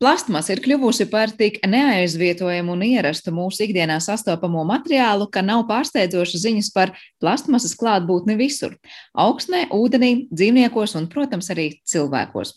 Plastmasa 0.00 0.54
ir 0.54 0.62
kļuvusi 0.64 1.04
par 1.12 1.28
tik 1.36 1.58
neaizvietojamu 1.68 2.72
un 2.72 2.86
ierastu 2.86 3.34
mūsu 3.36 3.66
ikdienā 3.66 3.98
sastopamo 4.00 4.62
materiālu, 4.64 5.26
ka 5.28 5.42
nav 5.44 5.66
pārsteidzošas 5.68 6.40
ziņas 6.40 6.70
par 6.72 6.94
plastmasas 7.20 7.74
klātbūtni 7.76 8.32
visur- 8.38 8.78
augsnē, 9.24 9.66
ūdenī, 9.76 10.30
dzīvniekos 10.32 10.96
un, 10.96 11.06
protams, 11.06 11.50
arī 11.52 11.66
cilvēkos. 11.84 12.52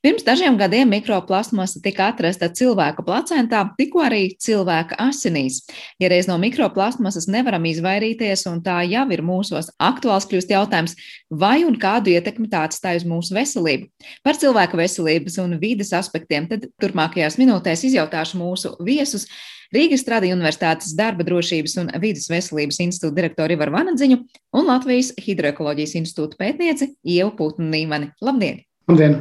Pirms 0.00 0.24
dažiem 0.24 0.56
gadiem 0.56 0.88
mikroplastmasa 0.88 1.82
tika 1.84 2.06
atrasta 2.14 2.48
cilvēka 2.48 3.04
placentā, 3.04 3.60
tikko 3.76 4.00
arī 4.00 4.32
cilvēka 4.40 4.96
asinīs. 4.96 5.68
Ja 6.00 6.08
reiz 6.08 6.26
no 6.26 6.38
mikroplastmasas 6.38 7.28
nevaram 7.28 7.62
izvairīties, 7.64 8.46
un 8.50 8.62
tā 8.62 8.88
jau 8.88 9.04
ir 9.12 9.20
mūsos, 9.20 9.68
aktuāls 9.78 10.24
kļūst 10.24 10.48
jautājums, 10.48 10.96
vai 11.30 11.62
un 11.64 11.76
kādu 11.76 12.08
ietekmi 12.08 12.48
tā 12.48 12.64
atstāj 12.64 12.96
uz 12.96 13.04
mūsu 13.04 13.36
veselību. 13.36 13.86
Par 14.24 14.32
cilvēka 14.32 14.72
veselības 14.72 15.38
un 15.44 15.58
vides 15.60 15.92
aspektiem 15.92 16.48
tad 16.48 16.64
turpmākajās 16.86 17.36
minūtēs 17.42 17.84
izjautāšu 17.90 18.40
mūsu 18.40 18.72
viesus. 18.86 19.26
Rīgas 19.74 20.06
Tradiņu 20.06 20.36
Universitātes 20.36 20.94
darba 20.94 21.26
drošības 21.26 21.74
un 21.82 21.90
vidas 22.02 22.30
veselības 22.30 22.78
institūta 22.84 23.18
direktoru 23.18 23.56
Ivaru 23.56 23.74
Vanadziņu 23.74 24.20
un 24.54 24.68
Latvijas 24.70 25.10
Hidroekoloģijas 25.18 25.96
institūta 26.00 26.38
pētnieci 26.38 26.92
Ievu 27.02 27.34
Putnu 27.40 27.66
Nīmani. 27.72 28.12
Labdien! 28.22 28.62
Labdien! 28.86 29.18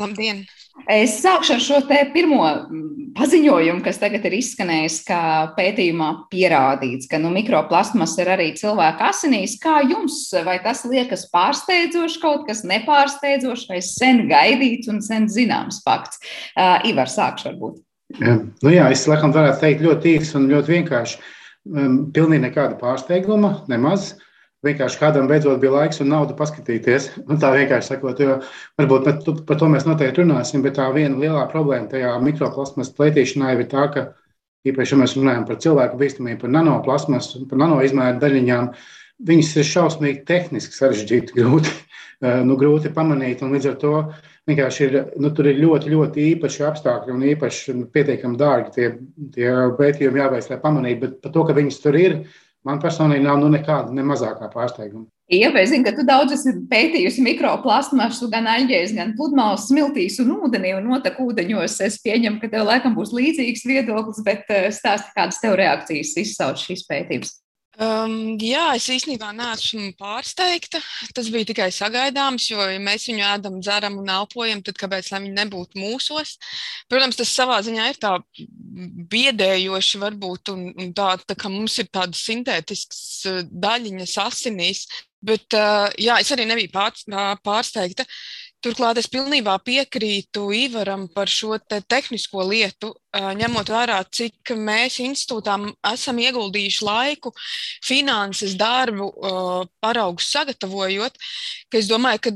Labdien! 0.00 0.46
Es 0.90 1.20
sākšu 1.22 1.54
ar 1.54 1.60
šo 1.62 1.76
pirmo 2.12 2.46
paziņojumu, 3.14 3.80
kas 3.84 4.00
tagad 4.02 4.24
ir 4.26 4.34
izskanējis, 4.40 4.96
ka 5.06 5.18
pētījumā 5.56 6.08
pierādīts, 6.32 7.06
ka 7.08 7.20
nu, 7.22 7.30
mikroplastmas 7.32 8.16
ir 8.18 8.28
arī 8.34 8.50
cilvēka 8.58 9.08
asinīs. 9.12 9.54
Kā 9.62 9.78
jums, 9.86 10.26
vai 10.44 10.58
tas 10.64 10.82
liekas 10.90 11.28
pārsteidzoši, 11.32 12.20
kaut 12.20 12.44
kas 12.50 12.64
nepārsteidzošs, 12.68 13.68
vai 13.70 13.80
sen 13.86 14.26
gaidīts 14.28 14.90
un 14.92 15.00
sen 15.04 15.30
zināms 15.30 15.80
fakts? 15.86 16.20
Uh, 16.52 16.82
Ivar, 16.90 17.08
sākšu 17.08 17.52
varbūt. 17.52 17.80
Ja, 18.20 18.36
nu 18.42 18.74
jā, 18.74 18.90
es 18.92 19.06
laikam 19.10 19.32
varētu 19.34 19.62
teikt 19.62 19.86
ļoti 19.86 20.18
īsi 20.18 20.36
un 20.40 20.50
ļoti 20.50 20.78
vienkārši. 20.78 21.24
Um, 21.64 21.98
pilnīgi 22.12 22.48
nekāda 22.50 22.76
pārsteiguma, 22.82 23.60
nemaz. 23.72 24.12
Uh, 24.12 24.23
vienkārši 24.64 25.00
kādam 25.00 25.28
beidzot 25.30 25.60
bija 25.62 25.74
laiks 25.76 26.00
un 26.02 26.10
nauda 26.12 26.36
paskatīties. 26.38 27.12
Nu, 27.28 27.38
tā 27.40 27.52
vienkārši 27.54 27.94
sakot, 27.94 28.20
jo 28.20 28.40
varbūt 28.80 29.06
par, 29.06 29.38
par 29.48 29.60
to 29.60 29.70
mēs 29.72 29.86
noteikti 29.88 30.22
runāsim, 30.22 30.64
bet 30.64 30.78
tā 30.78 30.88
viena 30.94 31.16
lielā 31.20 31.46
problēma 31.52 31.90
tajā 31.92 32.12
mikroplasmas 32.24 32.92
plētīšanā 32.96 33.54
ir 33.54 33.64
tā, 33.70 33.86
ka 33.94 34.04
īpaši, 34.68 34.94
ja 34.94 35.00
mēs 35.00 35.16
runājam 35.18 35.46
par 35.48 35.60
cilvēku 35.62 36.00
bīstamību, 36.00 36.42
par 36.44 36.52
nanoplasmas, 36.58 37.32
par 37.50 37.60
nanoizmēru 37.64 38.20
daļiņām, 38.22 38.70
viņas 39.30 39.50
ir 39.60 39.68
šausmīgi 39.70 40.22
tehniski 40.28 40.78
sarežģīti, 40.78 41.36
grūti, 41.38 41.74
nu, 42.48 42.56
grūti 42.60 42.92
pamanīt. 42.94 43.44
Līdz 43.44 43.70
ar 43.72 43.76
to 43.82 43.94
vienkārši 44.48 44.86
ir, 44.86 44.96
nu, 45.20 45.30
tur 45.36 45.48
ir 45.50 45.60
ļoti, 45.60 45.92
ļoti 45.92 46.24
īpaši 46.34 46.64
apstākļi 46.70 47.14
un 47.14 47.28
īpaši 47.34 47.76
nu, 47.80 47.86
pietiekami 47.92 48.40
dārgi 48.40 48.74
tie, 48.76 48.90
tie 49.36 49.52
pētījumi 49.78 50.22
jāveic, 50.22 50.50
lai 50.50 50.60
pamanītu. 50.64 51.00
Bet 51.04 51.20
par 51.24 51.36
to, 51.36 51.46
ka 51.48 51.56
viņas 51.56 51.80
tur 51.84 52.00
ir, 52.00 52.18
man 52.66 52.80
personīgi 52.82 53.24
nav 53.24 53.40
nu, 53.42 53.50
nekāda 53.52 53.92
ne 53.94 54.04
mazākā 54.06 54.48
pārsteiguma. 54.52 55.06
Jā, 55.32 55.48
es 55.56 55.70
zinu, 55.72 55.86
ka 55.86 55.94
tu 55.96 56.02
daudz 56.04 56.34
esi 56.36 56.50
pētījusi 56.68 57.22
mikroplastmasu, 57.24 58.28
gan 58.32 58.44
aļģēs, 58.50 58.92
gan 58.92 59.14
pludmales 59.16 59.70
smiltīs 59.70 60.18
un 60.20 60.34
ūdenī 60.36 60.74
un 60.76 60.90
notekūdeņos. 60.90 61.78
Es 61.86 61.96
pieņemu, 62.04 62.42
ka 62.42 62.50
tev 62.52 62.66
laikam 62.68 62.92
būs 62.98 63.14
līdzīgs 63.16 63.64
viedoklis, 63.64 64.20
bet 64.26 64.52
eh, 64.52 64.68
stāsti, 64.68 65.14
kādas 65.16 65.40
tev 65.40 65.56
reakcijas 65.60 66.12
izsauc 66.20 66.60
šīs 66.60 66.84
pētības. 66.90 67.32
Um, 67.74 68.36
jā, 68.38 68.68
es 68.78 68.84
īstenībā 68.92 69.32
neesmu 69.34 69.88
pārsteigta. 69.98 70.78
Tas 71.16 71.30
bija 71.34 71.48
tikai 71.48 71.66
sagaidāms, 71.74 72.46
jo, 72.52 72.62
ja 72.70 72.78
mēs 72.82 73.08
viņu 73.10 73.24
ēdam, 73.26 73.56
dzeram 73.64 73.96
un 73.98 74.12
elpojam, 74.14 74.62
tad 74.62 74.78
kāpēc 74.78 75.10
viņi 75.10 75.32
nebūtu 75.34 75.80
mūsos? 75.82 76.36
Protams, 76.90 77.18
tas 77.18 77.32
savā 77.34 77.58
ziņā 77.66 77.88
ir 77.90 77.98
tā 77.98 78.12
biedējoši, 79.10 80.02
varbūt, 80.04 80.54
un, 80.54 80.68
un 80.70 80.94
tā, 80.94 81.16
tā 81.26 81.34
kā 81.38 81.50
mums 81.50 81.80
ir 81.82 81.90
tādas 81.90 82.22
sintētiskas 82.28 83.02
uh, 83.32 83.42
daļiņas 83.50 84.16
asinīs. 84.22 84.86
Bet 85.24 85.56
uh, 85.56 85.88
jā, 85.98 86.20
es 86.20 86.30
arī 86.34 86.46
nebiju 86.46 86.70
pār, 86.74 86.94
pārsteigta. 87.42 88.06
Turklāt 88.64 88.96
es 88.96 89.10
pilnībā 89.12 89.58
piekrītu 89.60 90.46
Ivaram 90.56 91.02
par 91.12 91.28
šo 91.28 91.58
te 91.60 91.82
tehnisko 91.84 92.46
lietu, 92.48 92.94
ņemot 93.12 93.68
vērā, 93.68 93.98
cik 94.08 94.54
mēs 94.56 94.96
institūtām 95.04 95.66
esam 95.90 96.20
ieguldījuši 96.22 96.86
laiku, 96.86 97.34
finanses, 97.84 98.54
darbu, 98.56 99.10
paraugus 99.84 100.30
sagatavojot, 100.32 101.20
ka 101.68 101.80
es 101.82 101.90
domāju, 101.92 102.22
ka 102.24 102.32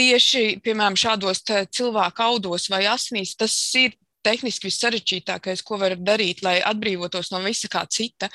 tieši, 0.00 0.46
piemēram, 0.64 0.96
šādos 0.96 1.44
cilvēku 1.44 2.24
audos 2.24 2.70
vai 2.72 2.86
asnīs, 2.88 3.36
tas 3.36 3.52
ir 3.76 3.92
tehniski 4.24 4.70
vissarežģītākais, 4.70 5.66
ko 5.68 5.82
var 5.84 5.98
darīt, 6.00 6.40
lai 6.46 6.62
atbrīvotos 6.64 7.28
no 7.34 7.42
visa 7.44 7.68
kā 7.68 7.84
cita. 7.92 8.32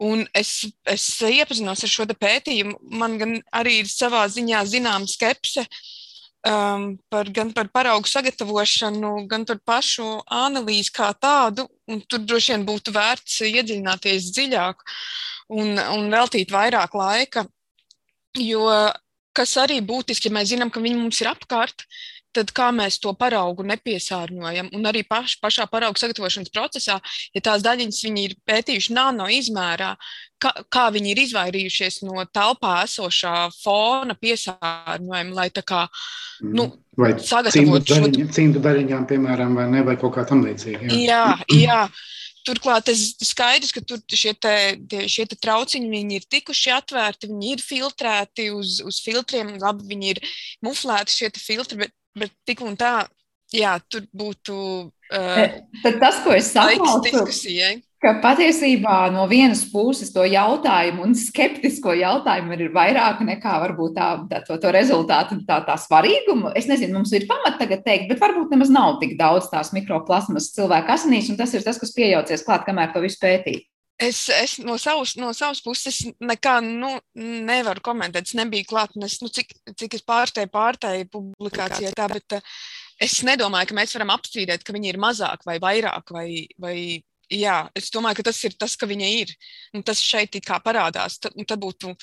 Un 0.00 0.24
es, 0.32 0.62
es 0.88 1.06
iepazinos 1.28 1.84
ar 1.84 1.92
šo 1.92 2.08
pētījumu. 2.08 2.78
Man 2.96 3.40
arī 3.52 3.80
ir 3.82 3.88
savā 3.90 4.24
ziņā 4.30 4.64
zināma 4.70 5.10
skepse, 5.10 5.66
uh, 5.66 5.96
um, 6.46 6.98
par, 7.10 7.30
gan 7.34 7.50
par 7.52 7.70
paraugu 7.72 8.08
sagatavošanu, 8.10 9.26
gan 9.30 9.46
par 9.48 9.58
pašu 9.66 10.06
analīzi 10.26 10.92
kā 10.94 11.10
tādu. 11.14 11.66
Tur 12.08 12.22
droši 12.22 12.54
vien 12.54 12.66
būtu 12.68 12.94
vērts 12.94 13.40
iedziļināties 13.48 14.30
dziļāk 14.36 14.84
un, 15.56 15.78
un 15.78 16.10
veltīt 16.12 16.52
vairāk 16.52 16.94
laika. 16.98 17.46
Jo 18.38 18.68
kas 19.38 19.54
arī 19.60 19.78
būtiski, 19.84 20.28
ja 20.28 20.34
mēs 20.34 20.50
zinām, 20.52 20.70
ka 20.70 20.82
viņi 20.82 20.98
mums 20.98 21.20
ir 21.22 21.30
apkārt, 21.30 21.86
tad 22.36 22.52
kā 22.56 22.68
mēs 22.74 22.98
to 23.02 23.12
paraugu 23.18 23.64
nepiesārņojam. 23.68 24.70
Un 24.76 24.88
arī 24.90 25.04
paš, 25.08 25.38
pašā 25.42 25.68
paraugu 25.70 26.00
sagatavošanas 26.00 26.52
procesā, 26.54 26.98
ja 27.34 27.44
tās 27.44 27.64
daļiņas 27.66 28.02
viņi 28.06 28.26
ir 28.28 28.36
pētījuši 28.48 28.96
nano 28.96 29.28
izmērā, 29.32 29.94
kā, 30.42 30.52
kā 30.72 30.88
viņi 30.94 31.14
ir 31.14 31.22
izvairījušies 31.24 32.02
no 32.08 32.26
telpā 32.34 32.82
esošā 32.84 33.48
fona 33.58 34.18
piesārņojuma, 34.18 35.34
lai 35.40 35.48
tā 35.54 35.64
kā 35.66 35.86
mhm. 35.88 36.54
nu, 36.58 36.68
sagatavotu 37.24 37.98
šo 37.98 38.12
cimdu 38.36 38.62
daļiņām, 38.64 39.08
piemēram, 39.10 39.58
vai 39.58 39.66
ne, 39.72 39.82
vai 39.86 39.98
kaut 40.00 40.16
kā 40.18 40.28
tam 40.28 40.44
līdzīga. 40.46 40.92
Jā, 40.92 41.24
jā. 41.48 41.64
jā. 41.64 41.82
Turklāt 42.46 42.86
tas 42.88 43.00
skaidrs, 43.24 43.72
ka 43.74 43.82
tur 43.84 44.00
šie, 44.08 44.32
te, 44.38 44.54
šie 45.10 45.26
te 45.28 45.36
trauciņi 45.36 46.02
ir 46.16 46.26
tikuši 46.30 46.74
atvērti, 46.76 47.30
viņi 47.30 47.54
ir 47.56 47.64
filtrēti 47.64 48.50
uz, 48.54 48.78
uz 48.86 49.00
filtriem, 49.04 49.56
labi, 49.62 49.88
viņi 49.90 50.12
ir 50.14 50.22
muflēti 50.64 51.16
šie 51.16 51.32
filtri, 51.36 51.82
bet 51.82 51.94
bet 52.18 52.34
tik 52.48 52.62
un 52.66 52.76
tā, 52.78 53.06
jā, 53.54 53.76
tur 53.90 54.06
būtu. 54.14 54.56
Uh, 55.08 55.58
Tad 55.84 56.00
tas, 56.02 56.22
ko 56.24 56.34
es 56.36 56.50
saprotu, 56.52 57.12
ka 58.02 58.14
patiesībā 58.22 59.08
no 59.14 59.24
vienas 59.30 59.64
puses 59.72 60.12
to 60.14 60.22
jautājumu 60.28 61.02
un 61.06 61.16
skeptisko 61.18 61.96
jautājumu 61.98 62.54
ir 62.54 62.68
vairāk 62.74 63.24
nekā 63.26 63.54
varbūt 63.64 63.96
tā, 63.96 64.10
tā 64.30 64.42
to, 64.46 64.58
to 64.62 64.74
rezultātu, 64.74 65.40
tā, 65.48 65.60
tā 65.66 65.74
svarīgumu. 65.82 66.52
Es 66.58 66.70
nezinu, 66.70 67.00
mums 67.00 67.14
ir 67.16 67.26
pamata 67.30 67.58
tagad 67.64 67.82
teikt, 67.86 68.06
bet 68.12 68.22
varbūt 68.22 68.54
nemaz 68.54 68.70
nav 68.74 69.00
tik 69.02 69.16
daudz 69.18 69.50
tās 69.50 69.72
mikroplasmas 69.74 70.52
cilvēku 70.54 70.94
asinīs, 70.94 71.32
un 71.32 71.40
tas 71.40 71.54
ir 71.54 71.66
tas, 71.66 71.80
kas 71.80 71.94
piejaucies 71.96 72.46
klāt, 72.46 72.66
kamēr 72.68 72.94
to 72.94 73.02
visu 73.02 73.20
pētīt. 73.22 73.66
Es, 73.98 74.28
es 74.30 74.60
no, 74.62 74.76
savas, 74.78 75.16
no 75.18 75.32
savas 75.34 75.58
puses 75.58 76.04
nekā 76.22 76.60
nu, 76.62 76.92
nevaru 77.18 77.82
komentēt. 77.82 78.28
Es 78.30 78.36
nebiju 78.38 78.68
klāt, 78.70 78.94
un 78.94 79.08
es, 79.08 79.16
nu, 79.24 79.30
cik, 79.34 79.50
cik 79.74 79.96
es 79.98 80.04
pārsteigtu 80.06 80.54
pārsteigtu 80.54 81.10
publikācijai, 81.16 81.90
tā, 81.98 82.06
bet 82.12 82.36
uh, 82.38 82.54
es 83.02 83.16
nedomāju, 83.26 83.72
ka 83.72 83.78
mēs 83.80 83.96
varam 83.98 84.14
apstrīdēt, 84.14 84.62
ka 84.62 84.76
viņi 84.76 84.92
ir 84.92 85.00
mazāk 85.02 85.42
vai 85.48 85.58
vairāk. 85.62 86.14
Vai, 86.14 86.28
vai, 86.62 86.76
jā, 87.32 87.56
es 87.76 87.90
domāju, 87.94 88.20
ka 88.20 88.28
tas 88.30 88.40
ir 88.44 88.56
tas, 88.58 88.74
ka 88.76 88.88
viņi 88.88 89.08
ir. 89.20 89.32
Un 89.76 89.84
tas 89.86 90.00
šeit 90.02 90.36
kā 90.44 90.58
parādās. 90.64 91.18
Tad, 91.22 91.36
tad 91.48 91.60
būtu 91.62 91.94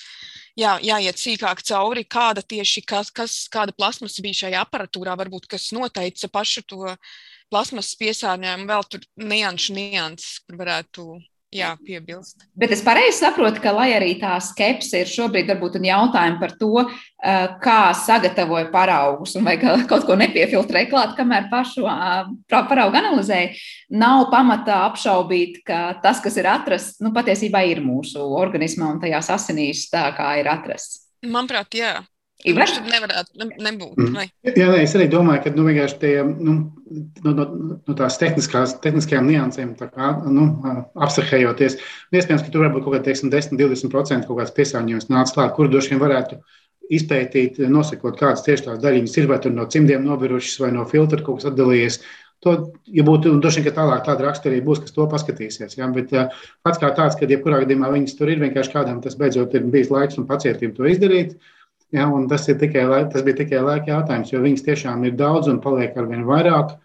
jā, 0.59 0.75
jāiet 0.85 1.21
sīkāk 1.21 1.63
cauri, 1.65 2.05
kāda 2.05 2.43
tieši 2.45 2.85
kas, 2.88 3.11
kas, 3.11 3.38
kāda 3.51 3.75
plasmas 3.75 4.19
bija 4.23 4.45
šajā 4.45 4.65
aparatūrā, 4.65 5.15
varbūt 5.19 5.49
kas 5.51 5.71
noteica 5.75 6.29
pašu 6.31 6.65
to 6.69 6.95
plasmas 7.53 7.93
piesārņojumu, 7.99 8.67
vēl 8.69 8.89
tur 8.89 9.05
nianšu 9.21 9.77
nianses, 9.77 10.39
kur 10.45 10.59
varētu 10.63 11.07
jā, 11.55 11.71
piebilst. 11.85 12.45
Bet 12.57 12.73
es 12.75 12.81
pareizi 12.85 13.21
saprotu, 13.21 13.61
ka, 13.63 13.73
lai 13.75 13.89
arī 13.95 14.13
tā 14.21 14.35
skepse 14.43 15.01
ir 15.01 15.11
šobrīd, 15.11 15.47
varbūt 15.51 15.77
jautājumi 15.85 16.39
par 16.41 16.55
to, 16.59 16.85
eh, 16.85 17.47
kā 17.63 17.79
sagatavoja 17.95 18.69
paraugus 18.73 19.35
un 19.39 19.47
vai 19.47 19.57
kaut 19.61 20.05
ko 20.05 20.17
nepiefiltrē 20.19 20.85
klāt, 20.91 21.15
kamēr 21.17 21.49
pašu 21.51 21.85
paraugu 22.49 22.99
analizēja, 22.99 23.53
nav 23.89 24.29
pamata 24.31 24.83
apšaubīt, 24.89 25.63
ka 25.65 25.99
tas, 26.03 26.19
kas 26.23 26.37
ir 26.37 26.49
atrasts, 26.51 26.99
nu, 27.01 27.13
patiesībā 27.15 27.63
ir 27.69 27.83
mūsu 27.85 28.19
organismā 28.19 28.91
un 28.93 28.99
tajās 29.03 29.31
asinīs 29.33 29.87
tā, 29.91 30.09
kā 30.17 30.35
ir 30.41 30.51
atrasts. 30.51 31.05
Manuprāt, 31.25 31.73
jā. 31.73 31.95
Viņš 32.45 32.73
tur 32.75 32.89
nevarētu 32.91 33.39
ne, 33.41 33.47
nebūt. 33.67 33.95
Mm. 33.97 34.17
Vai? 34.17 34.25
Jā, 34.45 34.67
nē, 34.69 34.81
es 34.86 34.93
arī 34.97 35.08
domāju, 35.10 35.43
ka 35.45 35.53
nu, 35.55 35.65
vienkārši 35.65 35.97
tie, 36.01 36.12
nu, 36.23 36.58
no, 37.25 37.31
no, 37.34 37.45
no 37.79 37.95
tās 37.97 38.19
tehniskajām 38.21 39.29
niansēm 39.31 39.71
kā, 39.81 40.12
nu, 40.29 40.49
abstrahējoties, 40.93 41.79
iespējams, 42.13 42.45
ka 42.45 42.53
tur 42.53 42.67
varbūt 42.67 42.86
kaut 42.86 42.99
kāda 42.99 43.15
10-20% 43.15 44.29
kaut 44.29 44.41
kāds 44.41 44.53
piesārņojums 44.60 45.10
nāca 45.10 45.39
klāt, 45.39 45.55
kur 45.58 45.71
droši 45.71 45.95
vien 45.95 46.03
varētu 46.03 46.38
izpētīt, 46.93 47.58
nosakot, 47.71 48.19
kādas 48.19 48.45
tieši 48.45 48.67
tās 48.67 48.84
daļiņas 48.84 49.17
ir, 49.17 49.31
vai 49.31 49.39
tur 49.41 49.55
no 49.55 49.65
cimdiem 49.71 50.05
nobirušas, 50.05 50.60
vai 50.62 50.69
no 50.75 50.86
filtra 50.89 51.23
kaut 51.25 51.41
kas 51.41 51.49
atdalījies. 51.49 51.99
To, 52.45 52.53
ja 52.93 53.01
būtu, 53.08 53.31
droši 53.41 53.62
vien, 53.62 53.65
ka 53.65 53.77
tālāk 53.79 54.03
tāda 54.05 54.27
raksturība 54.27 54.67
būs, 54.67 54.84
kas 54.84 54.93
to 54.93 55.08
paskatīsies. 55.10 55.79
Ja? 55.79 55.88
Bet 55.89 56.12
uh, 56.13 56.36
pats 56.65 56.77
kā 56.81 56.91
tāds, 56.93 57.17
ka 57.17 57.25
jebkurā 57.29 57.63
gadījumā 57.63 57.89
viņas 57.95 58.17
tur 58.19 58.29
ir, 58.29 58.43
vienkārši 58.43 58.73
kādam 58.75 58.99
tas 59.01 59.17
beidzot 59.17 59.55
ir 59.58 59.65
bijis 59.73 59.89
laiks 59.89 60.19
un 60.21 60.27
pacietība 60.29 60.77
to 60.77 60.86
izdarīt. 60.91 61.39
Ja? 61.95 62.08
Tas, 62.29 62.47
tikai, 62.47 62.86
tas 63.13 63.25
bija 63.25 63.39
tikai 63.41 63.62
laika 63.63 63.93
jautājums, 63.93 64.34
jo 64.34 64.41
viņas 64.43 64.65
tiešām 64.67 65.08
ir 65.08 65.15
daudz 65.19 65.49
un 65.51 65.62
paliek 65.63 65.95
ar 65.97 66.10
vien 66.12 66.27
vairāk. 66.27 66.75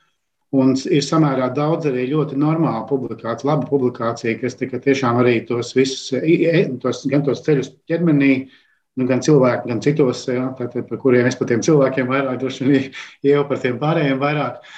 Un 0.51 0.73
ir 0.91 1.05
samērā 1.07 1.53
daudz 1.55 1.87
arī 1.87 2.09
ļoti 2.11 2.35
normāla 2.43 2.83
publikācija, 2.89 3.47
laba 3.53 3.69
publikācija, 3.69 4.35
kas 4.41 4.59
tiešām 4.59 5.21
arī 5.21 5.37
tos 5.47 5.71
visus, 5.77 6.09
tos, 6.83 7.05
gan 7.13 7.23
tos 7.27 7.45
ceļus 7.47 7.71
ķermenī, 7.87 8.33
nu, 8.99 9.07
gan 9.07 9.23
cilvēki, 9.23 9.71
gan 9.71 9.83
citos, 9.85 10.25
ja, 10.27 10.49
tātad, 10.59 10.89
par 10.89 10.99
kuriem 10.99 11.29
es 11.31 11.39
par 11.39 11.47
tiem 11.53 11.63
cilvēkiem 11.63 12.11
vairāk, 12.11 12.41
droši 12.43 12.67
vien 12.67 12.89
jau 13.31 13.45
par 13.47 13.63
tiem 13.63 13.79
pārējiem 13.79 14.19
vairāk. 14.23 14.73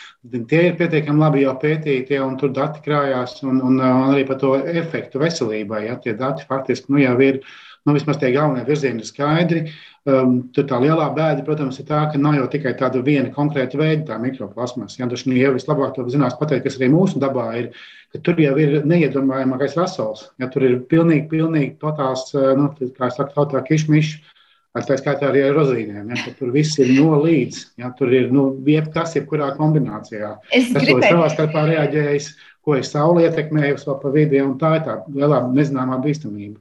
Tie 0.50 0.60
ir 0.68 0.76
pietiekami 0.78 1.24
labi 1.24 1.46
jau 1.46 1.56
pētīti, 1.64 2.20
un 2.22 2.36
tur 2.38 2.52
dati 2.54 2.84
krājās, 2.84 3.40
un, 3.42 3.58
un, 3.64 3.80
un 3.80 4.12
arī 4.12 4.26
par 4.28 4.38
to 4.44 4.54
efektu 4.60 5.24
veselībai. 5.24 5.86
Ja, 5.88 5.96
tie 6.04 6.12
dati 6.18 6.44
faktiski 6.48 6.92
nu, 6.92 7.00
jau 7.02 7.16
ir, 7.24 7.40
nu, 7.86 7.94
vismaz 7.96 8.18
tie 8.20 8.32
galvenie 8.34 8.64
virzieni 8.66 9.02
ir 9.02 9.08
skaidri. 9.08 9.62
Um, 10.08 10.38
tur 10.54 10.66
tā 10.66 10.80
lielā 10.82 11.06
bēda, 11.14 11.44
protams, 11.46 11.78
ir 11.78 11.86
tā, 11.86 12.00
ka 12.10 12.18
nav 12.18 12.34
jau 12.34 12.48
tikai 12.50 12.72
tāda 12.78 13.02
viena 13.06 13.30
konkrēta 13.34 13.78
veida, 13.78 14.06
tā 14.08 14.18
mikroplasmas. 14.22 14.98
Ja, 14.98 15.06
tas 15.10 15.22
jau 15.26 15.54
vislabāk 15.54 15.94
to 15.94 16.08
zinās 16.10 16.34
pateikt, 16.40 16.66
kas 16.66 16.80
arī 16.80 16.90
mūsu 16.90 17.22
dabā 17.22 17.46
ir, 17.60 17.70
ka 18.10 18.22
tur 18.26 18.42
jau 18.42 18.56
ir 18.58 18.80
neiedomājamākais 18.88 19.78
rasols. 19.78 20.28
Ja, 20.42 20.50
tur 20.50 20.66
ir 20.66 20.80
pilnīgi, 20.90 21.28
pilnīgi 21.30 21.76
totāls, 21.82 22.30
nu, 22.34 22.72
kā 22.98 23.12
saka, 23.14 23.30
tautā 23.36 23.62
kišmišs 23.68 24.18
Tā 24.72 24.96
skaitā 24.96 25.28
arī 25.28 25.42
ar 25.44 25.52
rozīnēm. 25.58 26.14
Ja, 26.14 26.30
tur 26.38 26.48
viss 26.54 26.78
ir 26.80 26.94
no 26.96 27.18
līdz. 27.20 27.58
Ja, 27.82 27.90
tur 27.96 28.12
ir 28.16 28.30
nu, 28.32 28.46
jebkas, 28.64 29.12
jebkurā 29.18 29.50
kombinācijā. 29.58 30.30
Es 30.48 30.70
tas 30.72 30.86
gribēju... 30.86 31.10
savā 31.10 31.26
starpā 31.34 31.66
reaģējis, 31.68 32.30
ko 32.64 32.78
es 32.78 32.88
sauli 32.94 33.26
ietekmēju 33.26 33.76
vēl 33.82 33.98
pa 34.00 34.12
vidi, 34.14 34.40
un 34.40 34.54
tā 34.60 34.78
ir 34.78 34.86
tā 34.86 34.94
lielā 35.12 35.42
nezināmā 35.52 36.00
bīstamība. 36.00 36.56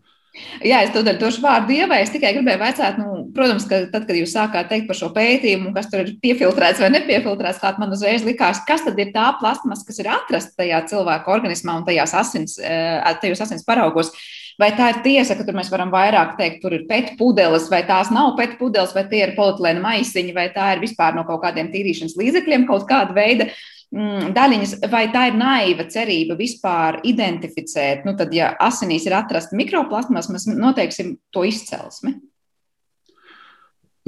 Jā, 0.64 0.78
es 0.86 0.94
to 0.96 1.02
došu 1.04 1.42
vārdu 1.44 1.74
ievai. 1.76 2.02
Es 2.06 2.12
tikai 2.14 2.32
gribēju 2.38 2.60
vaicāt, 2.62 3.00
nu, 3.02 3.26
protams, 3.36 3.66
ka 3.68 3.82
tad, 3.92 4.06
kad 4.08 4.16
jūs 4.16 4.32
sākāt 4.32 4.70
teikt 4.72 4.88
par 4.88 4.96
šo 4.96 5.10
pētījumu, 5.16 5.74
kas 5.76 5.90
tur 5.92 6.06
ir 6.06 6.14
piefiltrēts 6.24 6.80
vai 6.80 6.92
nepiefiltrēts, 6.94 7.60
kā 7.60 7.74
man 7.82 7.92
uzreiz 7.92 8.24
likās, 8.24 8.62
kas 8.68 8.86
tad 8.86 9.00
ir 9.02 9.12
tā 9.16 9.28
plasmas, 9.42 9.84
kas 9.88 10.00
ir 10.00 10.08
atrasta 10.14 10.64
tajā 10.64 10.86
cilvēka 10.94 11.34
organismā 11.36 11.76
un 11.82 11.88
tajās 11.88 12.16
asins, 12.22 12.56
eh, 12.64 13.02
tajos 13.24 13.44
asins 13.44 13.68
paraugos. 13.68 14.14
Vai 14.60 14.72
tā 14.78 14.88
ir 14.94 15.02
tiesa, 15.04 15.36
ka 15.36 15.44
tur 15.44 15.58
mēs 15.58 15.72
varam 15.72 15.92
vairāk 15.92 16.38
teikt, 16.38 16.62
tur 16.64 16.76
ir 16.78 16.88
pēta 16.88 17.18
pudeles, 17.20 17.68
vai 17.72 17.82
tās 17.84 18.12
nav 18.14 18.36
pēta 18.38 18.60
pudeles, 18.60 18.94
vai 18.96 19.04
tie 19.10 19.26
ir 19.26 19.36
polietilēna 19.36 19.84
maisiņi, 19.84 20.36
vai 20.36 20.48
tā 20.56 20.76
ir 20.76 20.84
vispār 20.84 21.16
no 21.18 21.26
kaut 21.28 21.42
kādiem 21.44 21.72
tīrīšanas 21.74 22.16
līdzekļiem 22.20 22.68
kaut 22.70 22.88
kāda 22.88 23.16
veida 23.16 23.48
mm, 23.50 23.81
daļiņas, 23.92 24.78
vai 24.92 25.06
tā 25.12 25.28
ir 25.28 25.38
naiva 25.40 25.86
cerība 25.92 26.38
vispār 26.40 27.02
identificēt, 27.04 28.06
nu 28.08 28.16
tad, 28.16 28.32
ja 28.34 28.54
asinīs 28.64 29.06
ir 29.08 29.18
atrasta 29.18 29.58
mikroplasmas, 29.60 30.30
mēs 30.32 30.48
noteiksim 30.48 31.18
to 31.32 31.44
izcelsmi. 31.48 32.16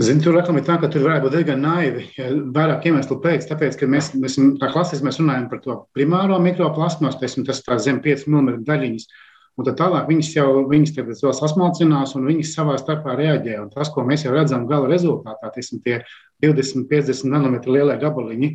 Zinu, 0.02 0.24
tur 0.26 0.34
laikam 0.34 0.58
ir 0.58 0.64
tā, 0.66 0.80
ka 0.82 0.88
tur 0.90 1.04
varētu 1.06 1.28
būt 1.28 1.36
diezgan 1.36 1.60
naivi. 1.62 2.08
Vairāk 2.56 2.88
iemeslu 2.90 3.20
pēc, 3.22 3.44
tāpēc, 3.46 3.76
ka 3.78 3.86
mēs, 3.86 4.10
mēs 4.18 4.40
tā 4.58 4.72
klasiski 4.74 5.06
mēs 5.06 5.20
runājam 5.22 5.52
par 5.52 5.62
to 5.62 5.76
primāro 5.94 6.40
mikroplasmas, 6.42 7.20
tas 7.20 7.38
ir 7.38 7.78
zem 7.84 8.00
5 8.02 8.26
mm 8.26 8.64
daļiņas. 8.66 9.06
Un 9.54 9.68
tad 9.68 9.78
tālāk 9.78 10.08
viņas 10.10 10.32
jau 10.34 10.48
viņas 10.66 10.96
vēl 10.98 11.36
sasmalcinās 11.38 12.16
un 12.18 12.26
viņas 12.26 12.56
savā 12.56 12.80
starpā 12.82 13.14
reaģē. 13.20 13.60
Un 13.62 13.70
tas, 13.70 13.92
ko 13.94 14.02
mēs 14.08 14.26
jau 14.26 14.34
redzam 14.34 14.66
gala 14.66 14.90
rezultātā, 14.90 15.52
tiesim, 15.54 15.84
tie 15.86 16.00
20, 16.42 16.88
50 16.90 17.30
nanometru 17.30 17.76
lielie 17.76 18.00
gabaliņi, 18.02 18.50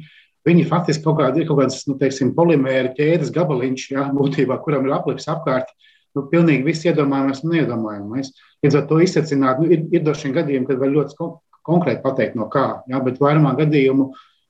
viņi 0.49 0.67
faktiski 0.71 1.05
kaut 1.05 1.21
kādi, 1.21 1.43
ir 1.43 1.51
kaut 1.51 1.61
kāds 1.63 1.83
nu, 1.89 1.99
teiksim, 2.01 2.33
polimēra 2.37 2.95
ķēdes 2.97 3.33
gabaliņš, 3.35 3.85
jā, 3.95 4.07
būtībā, 4.17 4.59
kuram 4.65 4.89
ir 4.89 4.97
aplips 4.97 5.29
apkārt. 5.31 5.71
Nu, 6.17 6.25
pilnīgi 6.33 6.65
viss 6.67 6.87
iedomājamies 6.89 7.45
un 7.45 7.53
neiedomājamies. 7.55 8.33
Līdz 8.65 8.79
ar 8.81 8.87
to 8.89 8.99
izsacināt, 9.05 9.61
nu, 9.61 9.69
ir, 9.75 9.85
ir 9.95 10.03
daži 10.07 10.33
gadījumi, 10.35 10.67
kad 10.71 10.81
var 10.81 10.91
ļoti 10.95 11.29
konkrēti 11.69 12.03
pateikt, 12.03 12.39
no 12.39 12.49
kā, 12.51 12.81
jā, 12.91 13.01
bet 13.05 13.21
vairumā 13.23 13.53
gadījumu 13.61 14.09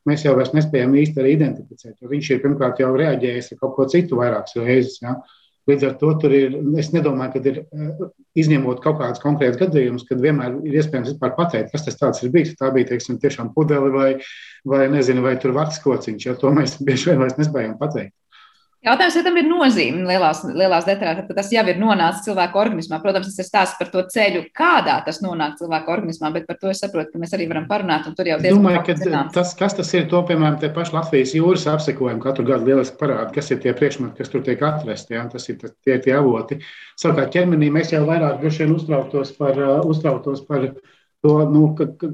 mēs 0.09 0.25
jau 0.25 0.37
nespējam 0.39 0.95
īsti 0.97 1.27
identificēt. 1.35 1.99
Viņš 2.09 2.31
ir 2.33 2.43
pirmkārt 2.45 2.81
jau 2.81 2.95
reaģējis 2.97 3.53
ar 3.53 3.61
kaut 3.61 3.75
ko 3.77 3.89
citu 3.91 4.21
vairākas 4.21 4.57
reizes. 4.63 5.01
Jā. 5.03 5.19
Līdz 5.69 5.85
ar 5.85 5.97
to 6.01 6.13
tur 6.23 6.33
ir, 6.33 6.55
es 6.81 6.93
nedomāju, 6.95 7.35
ka 7.35 7.51
ir 7.51 7.59
eh, 7.61 8.05
izņemot 8.41 8.81
kaut 8.85 9.01
kādus 9.03 9.21
konkrētus 9.21 9.61
gadījumus, 9.61 10.07
kad 10.09 10.23
vienmēr 10.23 10.57
ir 10.65 10.79
iespējams 10.81 11.19
pateikt, 11.21 11.75
kas 11.75 11.99
tas 12.01 12.23
ir 12.25 12.33
bijis. 12.33 12.55
Tā 12.57 12.71
bija 12.75 12.95
teiksim, 12.95 13.19
tiešām 13.21 13.53
pudele 13.57 13.93
vai, 13.93 14.11
vai, 14.65 14.87
nezinu, 14.93 15.25
vai 15.27 15.37
tur 15.41 15.53
vārds 15.57 15.83
kociņš, 15.85 16.29
jo 16.31 16.37
to 16.41 16.55
mēs 16.57 16.79
bieži 16.85 17.13
vien 17.13 17.27
nespējam 17.29 17.77
pateikt. 17.81 18.15
Jautājums, 18.79 19.17
vai 19.19 19.23
tam 19.27 19.39
ir 19.41 19.47
nozīme 19.49 20.05
lielās, 20.07 20.45
lielās 20.55 20.85
detaļās, 20.87 21.25
ka 21.27 21.35
tas 21.35 21.49
jau 21.51 21.65
ir 21.67 21.81
nonācis 21.81 22.23
cilvēka 22.29 22.61
organismā. 22.61 23.01
Protams, 23.03 23.27
tas 23.27 23.43
ir 23.43 23.47
stāsts 23.49 23.79
par 23.81 23.89
to 23.91 24.05
ceļu, 24.15 24.45
kādā 24.55 25.01
tas 25.03 25.19
nonāk 25.25 25.57
cilvēka 25.59 25.91
organismā, 25.97 26.31
bet 26.37 26.47
par 26.47 26.61
to 26.61 26.71
es 26.71 26.79
saprotu, 26.85 27.11
ka 27.11 27.23
mēs 27.23 27.35
arī 27.35 27.49
varam 27.51 27.67
parunāt. 27.71 28.07
Diezgan 28.07 28.61
Domāju, 28.61 28.85
ka 28.87 28.95
zināms. 29.01 29.35
tas, 29.35 29.51
kas 29.59 29.75
tas 29.75 29.91
ir, 29.99 30.07
to, 30.13 30.21
piemēram, 30.29 30.61
te 30.63 30.71
paši 30.75 30.95
Latvijas 30.95 31.35
jūras 31.35 31.67
apsekojumi 31.73 32.23
katru 32.23 32.47
gadu 32.53 32.71
lieliski 32.71 33.01
parāda, 33.01 33.33
kas 33.35 33.51
ir 33.51 33.59
tie 33.65 33.75
priekšmeti, 33.75 34.15
kas 34.21 34.31
tur 34.31 34.47
tiek 34.47 34.63
atrasti. 34.63 35.17
Ja? 35.19 35.27
Tas 35.33 35.51
ir 35.51 35.59
tas, 35.59 35.75
tie, 35.83 35.99
tie 36.05 36.15
avoti. 36.15 36.61
Savukārt 37.03 37.35
ķermenī 37.35 37.73
mēs 37.75 37.91
jau 37.97 38.05
vairāk 38.07 38.47
uztrauktos 38.47 39.35
par, 39.35 39.59
uh, 39.59 39.83
uztrauktos 39.91 40.47
par 40.47 40.71
uh, 40.71 40.79
to, 41.25 41.35
nu, 41.51 41.63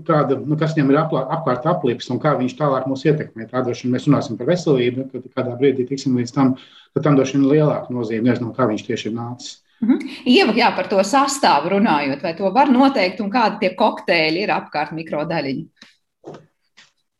kāda, 0.06 0.38
nu, 0.40 0.56
kas 0.60 0.76
viņam 0.76 0.92
ir 0.92 1.00
aplā, 1.02 1.24
apkārt 1.36 1.66
aplips 1.68 2.08
un 2.12 2.20
kā 2.22 2.34
viņš 2.38 2.56
tālāk 2.60 2.86
mūs 2.90 3.04
ietekmē. 3.08 3.48
Tā 3.50 3.64
droši 3.64 3.86
vien 3.86 3.96
mēs 3.96 4.08
runāsim 4.08 4.38
par 4.40 4.48
veselību, 4.48 5.10
kad 5.12 5.28
kādā 5.36 5.58
brīdī 5.60 5.86
tiksim 5.88 6.16
līdz 6.20 6.32
tam, 6.36 6.54
ka 6.96 7.04
tam 7.04 7.18
droši 7.18 7.38
vien 7.38 7.50
lielāka 7.50 7.92
nozīme, 7.94 8.30
nezinu, 8.30 8.54
kā 8.56 8.68
viņš 8.70 8.86
tieši 8.88 9.10
ir 9.10 9.16
nācis. 9.18 9.60
-hmm. 9.84 10.14
Ieva, 10.26 10.54
jā, 10.56 10.70
par 10.76 10.88
to 10.90 11.02
sastāvu 11.04 11.74
runājot, 11.76 12.22
vai 12.22 12.34
to 12.38 12.50
var 12.54 12.70
noteikt 12.72 13.20
un 13.20 13.30
kādi 13.32 13.60
tie 13.60 13.74
kokteļi 13.78 14.44
ir 14.44 14.54
apkārt 14.54 14.94
mikrodaļiņi? 14.96 15.90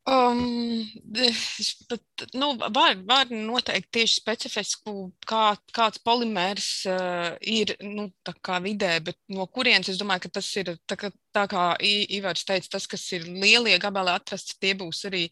Um, 0.05 0.85
pat, 1.88 2.25
nu, 2.37 2.51
var, 2.59 2.99
var 3.09 3.31
noteikt 3.31 3.88
tieši 3.97 4.19
specifisku, 4.19 4.93
kā, 5.25 5.55
kāds 5.73 6.03
polimērs 6.05 6.67
uh, 6.93 7.31
ir 7.40 7.73
nu, 7.81 8.11
vidē, 8.67 8.99
bet 9.07 9.17
no 9.33 9.47
kurienes 9.49 9.88
es 9.88 9.97
domāju, 9.97 10.27
ka 10.27 10.33
tas 10.37 10.51
ir 10.61 10.75
tā, 10.85 10.99
kā, 11.01 11.09
tā 11.33 11.47
kā 11.49 11.64
Ivars 11.81 12.45
teica, 12.45 12.75
tas, 12.77 12.87
kas 12.87 13.07
ir 13.17 13.25
lielie 13.25 13.79
gabali 13.81 14.12
atrasts, 14.12 14.59
tie 14.61 14.75
būs 14.77 15.07
arī 15.09 15.31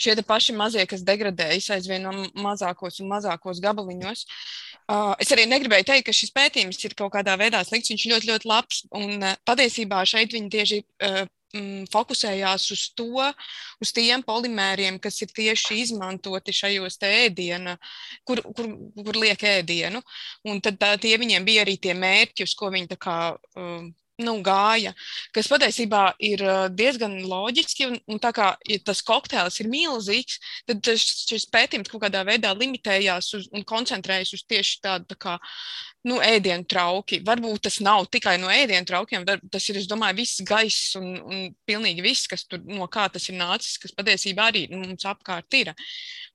šie 0.00 0.16
paši 0.24 0.56
mazie, 0.56 0.88
kas 0.88 1.04
degradējas 1.04 1.68
aizvien 1.76 2.08
no 2.08 2.24
mazākos 2.40 3.02
un 3.02 3.12
mazākos 3.12 3.60
gabaliņos. 3.60 4.24
Uh, 4.88 5.12
es 5.20 5.28
arī 5.36 5.44
negribēju 5.44 5.84
teikt, 5.84 6.08
ka 6.08 6.16
šis 6.16 6.32
pētījums 6.32 6.80
ir 6.80 6.96
kaut 6.96 7.12
kādā 7.12 7.36
veidā 7.36 7.60
slikts. 7.60 7.92
Viņš 7.92 8.08
ļoti, 8.08 8.32
ļoti 8.32 8.48
labs. 8.48 8.86
Un 8.96 9.18
uh, 9.20 9.36
patiesībā 9.44 10.00
šeit 10.08 10.32
viņi 10.32 10.54
tieši 10.54 10.78
uh, 10.80 11.26
fokusējās 11.92 12.66
uz 12.74 12.82
to, 12.96 13.24
uz 13.80 13.92
tiem 13.96 14.22
polimēriem, 14.22 14.98
kas 15.00 15.22
ir 15.24 15.32
tieši 15.34 15.80
izmantoti 15.84 16.52
šajos 16.52 16.98
ēdiena, 17.08 17.78
kur, 18.24 18.42
kur, 18.56 18.68
kur 18.96 19.16
liek 19.16 19.42
ēdienu. 19.42 20.02
Un 20.44 20.60
tad 20.60 20.78
tā, 20.78 20.96
tie 21.00 21.16
viņiem 21.18 21.44
bija 21.44 21.64
arī 21.64 21.78
tie 21.80 21.94
mērķi, 21.96 22.44
uz 22.44 22.54
ko 22.58 22.70
viņi 22.74 23.00
kā. 23.00 23.36
Um, 23.56 23.94
nu, 24.22 24.34
gāja, 24.42 24.92
kas 25.34 25.48
patiesībā 25.50 26.02
ir 26.24 26.42
diezgan 26.74 27.14
loģiski. 27.28 27.86
Un, 27.88 27.98
un 28.10 28.20
tā 28.22 28.32
kā 28.34 28.50
ja 28.68 28.78
tas 28.84 29.02
kokteils 29.06 29.60
ir 29.62 29.70
milzīgs, 29.70 30.38
tad 30.68 30.90
šis 30.98 31.46
pētījums 31.52 31.90
kaut 31.92 32.02
kādā 32.06 32.24
veidā 32.26 32.52
limitējās 32.56 33.30
uz, 33.38 33.48
un 33.54 33.66
koncentrējas 33.68 34.34
uz 34.36 34.44
tieši 34.48 34.80
tādu 34.84 35.08
tā 35.12 35.18
kā, 35.22 35.36
nu, 36.08 36.18
ēdienu 36.24 36.66
trauki. 36.68 37.20
Varbūt 37.26 37.66
tas 37.68 37.78
nav 37.84 38.08
tikai 38.12 38.36
no 38.42 38.50
ēdienu 38.52 38.86
traukiem, 38.88 39.26
tas 39.26 39.70
ir, 39.70 39.80
es 39.80 39.88
domāju, 39.90 40.20
viss 40.22 40.44
gaiss 40.46 40.98
un, 40.98 41.10
un 41.22 41.48
pilnīgi 41.68 42.04
viss, 42.04 42.28
kas 42.30 42.46
tur 42.48 42.62
no 42.66 42.90
kā 42.90 43.08
tas 43.12 43.30
ir 43.30 43.38
nācis, 43.38 43.78
kas 43.82 43.94
patiesībā 43.96 44.50
arī 44.50 44.66
nu, 44.72 44.82
mums 44.84 45.06
apkārt 45.08 45.58
ir. 45.58 45.74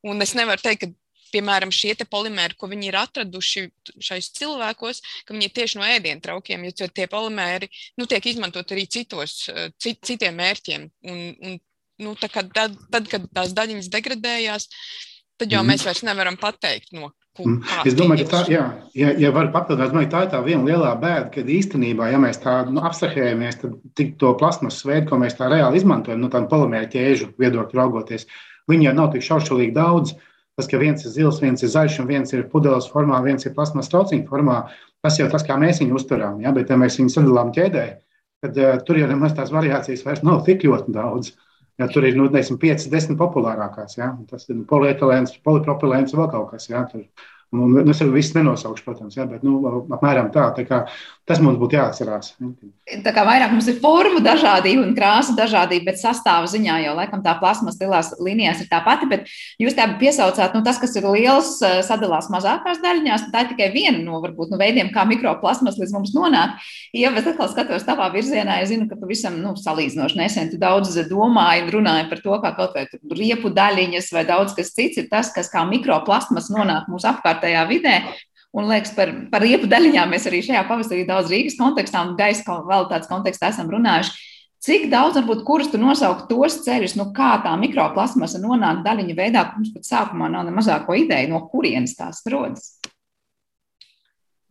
Un 0.03 0.19
es 0.23 0.35
nevaru 0.35 0.63
teikt, 0.63 0.83
ka 0.83 1.02
piemēram, 1.33 1.73
šie 1.73 1.95
polimēri, 2.09 2.57
ko 2.59 2.69
viņi 2.71 2.89
ir 2.89 2.99
atraduši 3.01 3.65
šais 4.01 4.31
cilvēkos, 4.39 5.01
ka 5.27 5.35
viņi 5.35 5.49
ir 5.49 5.55
tieši 5.57 5.79
no 5.79 5.87
ēdienu 5.87 6.23
traukiem, 6.23 6.67
jo 6.69 6.87
tie 6.87 7.07
polimēri 7.11 7.69
nu, 7.99 8.07
tiek 8.09 8.25
izmantot 8.29 8.75
arī 8.75 8.85
citos, 8.87 9.49
eh, 9.49 9.71
cit, 9.77 10.01
citiem 10.05 10.37
mērķiem. 10.39 10.87
Un, 11.09 11.25
un, 11.33 11.59
nu, 12.03 12.15
tad, 12.21 12.53
tad, 12.53 13.09
kad 13.09 13.27
tās 13.33 13.57
daļiņas 13.57 13.91
degradējās, 13.93 14.69
tad 15.41 15.51
jau 15.51 15.61
mm. 15.63 15.73
mēs 15.73 15.85
vairs 15.87 16.05
nevaram 16.07 16.39
pateikt, 16.39 16.93
no 16.97 17.11
Mm. 17.33 17.63
Es 17.89 17.95
domāju, 17.97 18.27
ka 18.27 18.29
tā, 18.29 18.39
jā, 18.51 18.63
ja, 18.93 19.09
ja 19.17 19.31
var 19.33 19.47
papildināt, 19.55 20.11
tā 20.11 20.19
ir 20.21 20.27
tā 20.29 20.39
viena 20.45 20.67
lielā 20.67 20.91
bēda, 21.01 21.31
ka 21.33 21.41
īstenībā, 21.41 22.11
ja 22.13 22.19
mēs 22.21 22.37
tā 22.43 22.59
nu, 22.69 22.83
apsahējamies, 22.85 23.57
tad 23.97 24.11
to 24.21 24.33
plasmas 24.37 24.77
veidu, 24.85 25.07
ko 25.09 25.17
mēs 25.23 25.39
tā 25.39 25.47
reāli 25.49 25.81
izmantojam, 25.81 26.21
no 26.21 26.27
nu, 26.27 26.33
tādām 26.33 26.45
polimēra 26.51 26.91
ķēžu 26.93 27.31
viedokļu 27.41 27.79
raugoties, 27.79 28.27
viņi 28.69 28.85
jau 28.85 28.93
nav 28.99 29.09
tik 29.15 29.25
šaušalīgi 29.25 29.73
daudz. 29.73 30.13
Tas, 30.59 30.67
ka 30.69 30.77
viens 30.77 31.01
ir 31.01 31.13
zils, 31.15 31.39
viens 31.41 31.63
ir 31.65 31.71
zaļš, 31.73 31.99
un 32.03 32.09
viens 32.11 32.33
ir 32.35 32.43
pudeles 32.51 32.85
formā, 32.91 33.17
viens 33.25 33.45
ir 33.47 33.55
plasmas 33.55 33.89
trauciņa 33.89 34.27
formā, 34.29 34.57
tas 35.01 35.17
jau 35.17 35.25
tas, 35.31 35.45
kā 35.47 35.57
mēs 35.57 35.81
viņu 35.81 35.97
uztverām. 35.97 36.43
Ja? 36.43 36.53
Bet, 36.53 36.69
ja 36.69 36.77
mēs 36.77 36.99
viņu 36.99 37.13
sadalām 37.15 37.49
ķēdē, 37.55 37.85
tad 38.45 38.59
uh, 38.61 38.75
tur 38.85 38.99
jau 39.01 39.07
nemaz 39.09 39.33
tās 39.37 39.53
variācijas 39.55 40.05
vairs 40.05 40.21
nav 40.27 40.43
tik 40.45 40.65
ļoti 40.67 40.93
daudz. 40.93 41.33
Ja, 41.81 41.87
tur 41.89 42.05
ir 42.05 42.13
nu, 42.19 42.27
5, 42.29 42.85
10 42.91 43.17
populārākās. 43.17 43.97
Ja? 43.97 44.11
Tas 44.29 44.45
ir 44.53 44.61
polietilēns, 44.69 45.39
polipropilēns, 45.47 46.13
vēl 46.13 46.29
kaut 46.29 46.51
kas. 46.53 46.69
Ja? 46.69 46.83
Tur, 46.91 47.07
Un, 47.53 47.75
un 47.77 47.91
es 47.91 47.99
jau 48.01 48.09
visu 48.09 48.33
nenosaukšu, 48.39 48.83
protams, 48.85 49.13
ja, 49.17 49.27
bet 49.29 49.43
nu, 49.45 49.59
apmēram 49.93 50.31
tā. 50.33 50.47
tā 50.57 50.65
kā, 50.65 50.79
tas 51.29 51.39
mums 51.39 51.59
būtu 51.61 51.77
jāatcerās. 51.77 52.33
Tā 53.05 53.11
kā 53.15 53.23
vairāk 53.27 53.53
mums 53.53 53.67
ir 53.71 53.77
formu 53.83 54.19
dažādība 54.23 54.81
un 54.83 54.95
krāsa 54.97 55.35
dažādība, 55.37 55.91
bet 55.91 56.01
sastāvā 56.01 56.49
ziņā 56.51 56.79
jau 56.83 56.95
laikam 56.97 57.21
tā 57.23 57.35
plasmas 57.39 57.77
lielās 57.79 58.09
līnijās 58.19 58.63
ir 58.63 58.69
tā 58.71 58.81
pati. 58.83 59.07
Bet 59.11 59.29
jūs 59.61 59.77
tā 59.77 59.85
piesaucāt, 60.01 60.55
nu, 60.57 60.63
tas, 60.65 60.79
kas 60.81 60.97
ir 60.99 61.05
liels, 61.07 61.53
eh, 61.63 61.77
sadalās 61.85 62.31
mazākās 62.33 62.81
daļiņās. 62.83 63.29
Tā 63.31 63.45
ir 63.45 63.51
tikai 63.53 63.69
viena 63.75 64.01
no 64.01 64.19
varbūt, 64.23 64.51
nu, 64.51 64.59
veidiem, 64.59 64.89
kā 64.95 65.05
mikroplasmas 65.07 65.77
līdz 65.79 65.93
mums 65.95 66.15
nonāk. 66.17 66.57
Ja 66.97 67.13
es 67.13 67.29
atkal 67.29 67.51
skatos 67.53 67.85
tavā 67.87 68.09
virzienā, 68.13 68.59
es 68.65 68.73
zinu, 68.73 68.89
ka 68.89 68.97
pavisam 68.99 69.39
nu, 69.41 69.53
salīdzinoši 69.59 70.19
nesen 70.19 70.51
tu 70.51 70.59
daudz 70.61 70.97
domāji 71.07 71.67
un 71.67 71.71
runāji 71.77 72.09
par 72.09 72.25
to, 72.25 72.35
kā 72.43 72.53
kaut 72.57 72.75
vai 72.75 72.87
riepu 73.13 73.53
daļiņas 73.53 74.11
vai 74.13 74.25
daudz 74.27 74.57
kas 74.57 74.73
cits 74.75 74.99
ir 74.99 75.07
tas, 75.11 75.31
kas 75.33 75.49
kā 75.53 75.63
mikroplasmas 75.69 76.51
nonāk 76.53 76.91
mūsu 76.91 77.07
apkārt 77.09 77.42
apkārtējā 77.43 77.63
vidē. 77.67 77.95
Un 78.53 78.69
liekas, 78.69 78.93
par, 78.93 79.09
par 79.31 79.41
riepu 79.41 79.65
daļiņām 79.65 80.11
mēs 80.13 80.27
arī 80.29 80.43
šajā 80.45 80.61
pavasarī 80.69 81.07
daudz 81.07 81.31
Rīgas 81.31 81.57
kontekstā 81.57 82.03
un 82.05 82.15
gaisa 82.15 82.43
kvalitātes 82.45 83.09
kontekstā 83.09 83.49
esam 83.49 83.71
runājuši. 83.71 84.13
Cik 84.63 84.85
daudz, 84.91 85.17
varbūt, 85.17 85.41
kurus 85.43 85.71
tu 85.73 85.79
nosaukt 85.81 86.29
tos 86.29 86.61
ceļus, 86.63 86.93
nu, 86.95 87.09
kā 87.11 87.41
tā 87.43 87.51
mikroplasmasa 87.59 88.39
nonāk 88.39 88.83
daļiņu 88.85 89.15
veidā, 89.17 89.41
mums 89.57 89.73
pat 89.73 89.89
sākumā 89.89 90.29
nav 90.31 90.45
ne 90.47 90.53
mazāko 90.55 90.95
ideju, 90.95 91.33
no 91.33 91.41
kurienes 91.51 91.97
tās 91.97 92.21
rodas? 92.31 92.77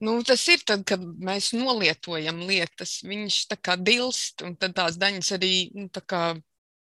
Nu, 0.03 0.19
tas 0.27 0.43
ir 0.51 0.67
tad, 0.67 0.83
kad 0.85 1.01
mēs 1.01 1.53
nolietojam 1.55 2.43
lietas, 2.45 2.99
viņš 3.07 3.39
tā 3.55 3.57
kā 3.63 3.79
dilst, 3.79 4.43
un 4.45 4.59
tad 4.59 4.75
tās 4.77 4.99
daļas 5.01 5.33
arī 5.39 5.55
nu, 5.79 5.89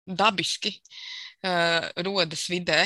dabiski 0.04 0.74
uh, 0.74 1.23
rodas 2.06 2.46
vidē. 2.50 2.84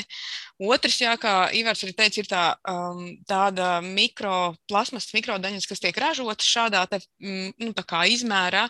Otrs, 0.59 0.99
jā, 1.01 1.13
kā 1.21 1.33
Ivars 1.55 1.83
arī 1.85 1.93
teica, 1.95 2.19
ir 2.19 2.29
tā, 2.29 2.43
um, 2.67 3.05
tāda 3.29 3.79
mikroplasmas, 3.85 5.09
mikrodaļas, 5.15 5.67
kas 5.69 5.83
tiek 5.83 5.97
ražotas 6.01 6.49
šādā 6.49 6.83
te, 6.91 6.99
mm, 7.23 7.53
nu, 7.63 7.73
izmērā. 8.13 8.67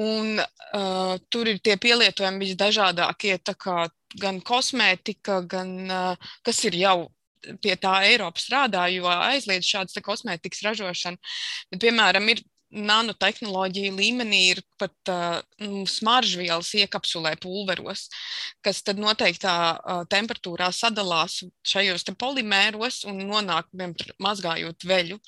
Un, 0.00 0.38
uh, 0.38 1.16
tur 1.28 1.48
ir 1.50 1.58
tie 1.58 1.74
pielietojumi 1.76 2.46
visdažādākie, 2.46 3.40
kā 3.58 3.88
gan 4.20 4.38
kosmētika, 4.40 5.40
gan 5.50 5.72
uh, 5.90 6.30
kas 6.46 6.62
ir 6.64 6.78
jau 6.78 7.10
pie 7.62 7.74
tā 7.80 7.94
Eiropa 8.06 8.40
strādā, 8.40 8.86
jo 8.92 9.08
aizliedz 9.10 9.66
šādas 9.66 9.98
kosmētikas 10.04 10.62
ražošanu. 10.66 11.20
Bet, 11.70 11.82
piemēram, 11.84 12.28
ir 12.32 12.42
nanotehnoloģija 12.70 13.92
līmenī 13.94 14.40
ir 14.52 14.60
pat 14.78 15.10
uh, 15.10 15.40
smaržvielas 15.90 16.70
iekapsulē 16.78 17.34
pulveros, 17.42 18.06
kas 18.64 18.82
tad 18.86 19.00
noteiktā 19.02 19.54
uh, 19.74 20.02
temperatūrā 20.10 20.70
sadalās 20.74 21.40
šajos 21.66 22.06
polimēros 22.20 23.04
un 23.10 23.24
nonāk, 23.26 23.70
piemēram, 23.74 24.16
mazgājot 24.22 24.86
veļu. 24.86 25.18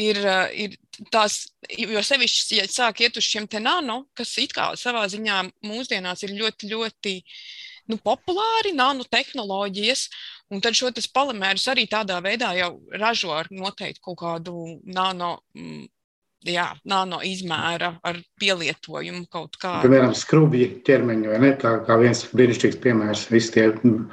Ir, 0.00 0.20
uh, 0.24 0.46
ir 0.54 0.78
tās, 1.12 1.42
jo 1.68 2.00
sevišķi, 2.06 2.60
ja 2.62 2.68
sāk 2.70 3.02
iet 3.04 3.18
uz 3.20 3.26
šiem 3.26 3.48
te 3.50 3.60
nano, 3.60 4.04
kas 4.16 4.36
it 4.40 4.54
kā 4.56 4.70
savā 4.80 5.04
ziņā 5.10 5.42
mūsdienās 5.66 6.24
ir 6.24 6.36
ļoti, 6.38 6.70
ļoti 6.72 7.16
nu, 7.90 7.98
populāri, 8.00 8.72
nanotehnoloģijas, 8.78 10.08
un 10.54 10.62
tad 10.64 10.78
šo 10.78 10.92
polimērus 11.12 11.68
arī 11.72 11.88
tādā 11.90 12.20
veidā 12.24 12.54
jau 12.56 12.76
ražo 12.96 13.34
ar 13.34 13.50
noteikti 13.50 14.00
kaut 14.04 14.20
kādu 14.22 14.78
nano. 14.86 15.40
Mm, 15.58 15.88
jā, 16.46 16.66
nano 16.88 17.20
izmēra 17.26 17.94
ar 18.06 18.20
pielietojumu 18.40 19.26
kaut 19.32 19.58
kā. 19.60 19.78
Piemēram, 19.84 20.14
skrubji 20.16 20.68
ķermeņa, 20.86 21.32
vai 21.32 21.40
ne? 21.44 21.54
Kā, 21.60 21.76
kā 21.86 21.98
viens 22.00 22.24
brīnišķīgs 22.32 22.80
piemērs, 22.84 23.26
visi 23.32 23.54
tie 23.56 23.66
mm, 23.72 24.06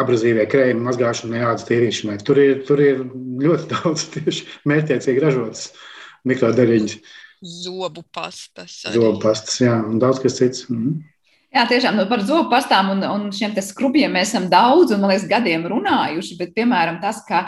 abrazīvie 0.00 0.46
krējumi, 0.50 0.86
mazgāšanai, 0.88 1.44
ādas 1.50 1.66
tīrīšanai. 1.68 2.18
Tur 2.26 2.40
ir, 2.42 2.60
tur 2.68 2.82
ir 2.84 3.04
ļoti 3.44 3.70
daudz 3.74 4.06
tieši 4.16 4.48
mērķiecīgi 4.70 5.24
ražotas 5.24 5.70
mikrodaļiņas. 6.30 6.98
Zobu 7.40 8.04
pastas. 8.12 8.82
Arī. 8.84 8.98
Zobu 8.98 9.22
pastas, 9.22 9.60
jā, 9.62 9.78
un 9.80 10.00
daudz 10.02 10.20
kas 10.24 10.36
cits. 10.40 10.66
Mm. 10.72 11.00
Jā, 11.50 11.64
tiešām 11.66 11.96
nu, 11.98 12.04
par 12.06 12.20
zobu 12.22 12.44
pastām 12.46 12.92
un, 12.92 13.00
un 13.02 13.22
šiem 13.34 13.56
skrubjiem 13.58 14.12
mēs 14.14 14.28
esam 14.30 14.44
daudz 14.52 14.92
un, 14.94 15.00
man 15.02 15.10
liekas, 15.10 15.24
gadiem 15.26 15.64
runājuši. 15.66 16.36
Bet, 16.38 16.52
piemēram, 16.54 17.00
tas, 17.02 17.24
ka 17.26 17.40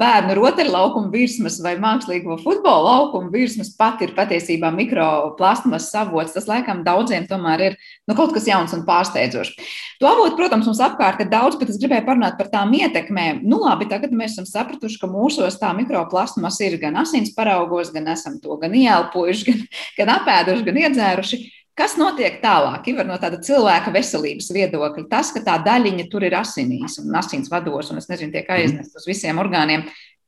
bērnu 0.00 0.34
rotaļlaukuma 0.34 1.12
virsmas 1.12 1.60
vai 1.62 1.76
mākslīgo 1.78 2.40
futbola 2.40 2.96
laukuma 2.96 3.30
virsmas 3.30 3.70
pat 3.78 4.02
ir 4.02 4.16
patiesībā 4.16 4.72
mikroplastmas 4.74 5.86
avots, 5.94 6.34
tas 6.34 6.48
laikam 6.50 6.82
daudziem 6.86 7.28
tomēr 7.30 7.62
ir 7.68 7.76
nu, 8.10 8.16
kaut 8.18 8.34
kas 8.34 8.48
jauns 8.50 8.74
un 8.74 8.82
pārsteidzošs. 8.88 9.54
To 10.02 10.10
avotu, 10.10 10.34
protams, 10.40 10.66
mums 10.66 10.82
apkārt 10.82 11.22
ir 11.22 11.30
daudz, 11.30 11.54
bet 11.60 11.70
es 11.70 11.78
gribēju 11.78 12.02
parunāt 12.08 12.34
par 12.40 12.50
tām 12.50 12.74
ietekmēm. 12.74 13.44
Nu, 13.46 13.60
labi, 13.62 13.86
tagad 13.92 14.10
mēs 14.10 14.34
esam 14.34 14.48
sapratuši, 14.50 14.98
ka 15.04 15.10
mūsos 15.12 15.60
tā 15.62 15.70
mikroplastmas 15.78 16.58
ir 16.66 16.80
gan 16.82 16.98
asins 17.04 17.30
paraugos, 17.38 17.94
gan 17.94 18.10
esam 18.10 18.40
to 18.42 18.58
gan 18.58 18.74
ieelpojuši, 18.74 19.46
gan, 19.52 19.62
gan 20.02 20.12
apēduši, 20.18 20.66
gan 20.66 20.82
iedzēruši. 20.82 21.40
Kas 21.76 21.98
notiek 22.00 22.38
tālāk? 22.40 22.86
Ir 22.88 23.04
no 23.04 23.18
tāda 23.20 23.36
cilvēka 23.44 23.92
veselības 23.92 24.48
viedokļa. 24.56 25.06
Tas, 25.10 25.28
ka 25.34 25.42
tā 25.44 25.58
daļiņa 25.64 26.06
tur 26.12 26.24
ir 26.24 26.38
asinīs 26.38 26.96
un 27.02 27.16
asins 27.20 27.52
vados, 27.52 27.90
un 27.92 28.00
es 28.00 28.08
nezinu, 28.08 28.32
tiek 28.32 28.48
aiznest 28.54 28.96
uz 28.96 29.04
visiem 29.08 29.36
orgāniem. 29.42 29.84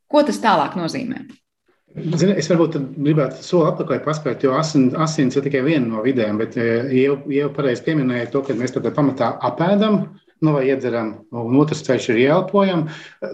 Ko 0.08 0.20
tas 0.28 0.40
tālāk 0.44 0.76
nozīmē? 0.76 1.24
Zini, 1.96 2.34
es 2.36 2.50
varbūt 2.52 2.76
gribētu 2.98 3.40
soli 3.42 3.70
atpakaļ 3.70 4.02
paspēt, 4.04 4.44
jo 4.44 4.52
asin, 4.58 4.90
asins 5.00 5.38
ir 5.38 5.44
tikai 5.46 5.62
viena 5.64 5.86
no 5.88 6.04
vidēm, 6.04 6.36
bet 6.38 6.58
eh, 6.60 6.90
jau, 7.00 7.16
jau 7.32 7.48
pareizi 7.56 7.86
pieminēja 7.86 8.28
to, 8.34 8.42
ka 8.44 8.56
mēs 8.56 8.76
tādā 8.76 8.92
pamatā 8.94 9.32
apēdam 9.48 10.02
nu, 10.40 10.52
vai 10.54 10.64
iedzeram, 10.68 11.10
un 11.34 11.58
otrs 11.58 11.82
ceļš 11.86 12.08
ir 12.12 12.20
ieelpojam. 12.24 12.86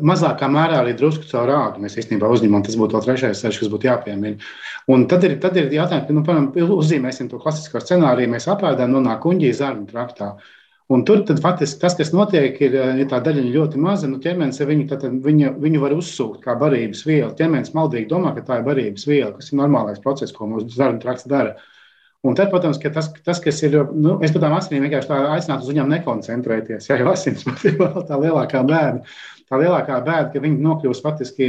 Mazākā 0.06 0.48
mērā 0.50 0.80
arī 0.80 0.94
drusku 0.98 1.28
caur 1.28 1.50
rādu 1.50 1.84
mēs 1.84 1.98
īstenībā 2.00 2.30
uzņemam. 2.32 2.64
Tas 2.64 2.78
būtu 2.80 3.02
trešais 3.04 3.44
ceļš, 3.44 3.60
kas 3.62 3.72
būtu 3.72 3.90
jāpiemina. 3.90 4.50
Un 4.94 5.06
tad 5.10 5.26
ir, 5.28 5.38
tad 5.42 5.58
ir 5.60 5.72
jautājums, 5.74 6.10
nu, 6.14 6.24
piemēram, 6.26 6.50
uzzīmēsim 6.78 7.28
to 7.32 7.40
klasisko 7.42 7.82
scenāriju, 7.82 8.32
mēs 8.34 8.48
apēdam, 8.52 8.94
nonāk 8.96 9.20
kuģī 9.24 9.52
zarnu 9.56 9.88
traktā. 9.90 10.34
Un 10.92 11.00
tur 11.08 11.22
faktiski 11.40 11.80
tas, 11.80 11.94
kas 11.96 12.10
notiek, 12.12 12.58
ir, 12.60 12.74
ja 13.00 13.06
tā 13.08 13.20
daļa 13.24 13.44
ļoti 13.54 13.80
maza. 13.80 14.08
Nu, 14.08 14.18
ķermenis 14.24 14.60
viņu, 14.60 14.88
tad, 14.90 15.06
viņu, 15.24 15.54
viņu 15.60 15.84
var 15.84 15.96
uzsūkt 15.96 16.42
kā 16.44 16.56
barības 16.60 17.06
vielu. 17.08 17.30
Ķermenis 17.38 17.72
maldīgi 17.76 18.10
domā, 18.10 18.34
ka 18.36 18.44
tā 18.44 18.60
ir 18.60 18.66
barības 18.66 19.06
viela, 19.08 19.32
kas 19.38 19.48
ir 19.52 19.62
normālais 19.62 20.02
process, 20.04 20.32
ko 20.36 20.48
mūsu 20.50 20.68
zarnu 20.76 21.00
trakts 21.00 21.24
dara. 21.30 21.54
Uh, 21.56 21.70
Un 22.24 22.36
tad, 22.38 22.48
protams, 22.48 22.78
ka 22.80 22.88
tas, 22.92 23.10
tas 23.24 23.40
kas 23.44 23.58
ir, 23.66 23.74
nu, 23.92 24.14
es 24.24 24.32
tām 24.32 24.54
asinīm 24.56 24.86
vienkārši 24.86 25.10
tā 25.10 25.18
aicinātu 25.34 25.66
uz 25.66 25.72
viņām 25.74 25.90
nekoncentrēties. 25.92 26.88
Jā, 26.88 26.96
jo 27.02 27.10
asins 27.12 27.44
ir 27.68 27.76
vēl 27.80 28.06
tā 28.08 28.20
lielākā 28.20 28.62
bēda. 28.64 29.02
Tā 29.44 29.58
lielākā 29.60 29.98
bēda, 30.06 30.30
ka 30.32 30.40
viņi 30.40 30.64
nokļūst 30.64 31.04
faktiski 31.04 31.48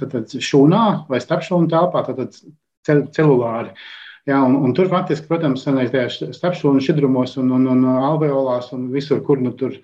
tad, 0.00 0.16
tad 0.16 0.34
šūnā 0.48 0.82
vai 1.12 1.22
starpšūnu 1.22 1.70
telpā, 1.70 2.02
tad, 2.08 2.40
tad 2.88 3.06
celulāri. 3.14 3.70
Jā, 4.26 4.40
un, 4.42 4.56
un 4.66 4.74
tur 4.74 4.90
faktiski, 4.90 5.28
protams, 5.30 5.62
ir 5.70 6.10
starpšūnu 6.34 6.82
šķidrumos 6.82 7.36
un, 7.38 7.52
un, 7.60 7.68
un 7.70 7.86
alveolās 7.94 8.72
un 8.74 8.88
visur, 8.90 9.22
kur 9.22 9.38
nu, 9.38 9.54
tur 9.54 9.76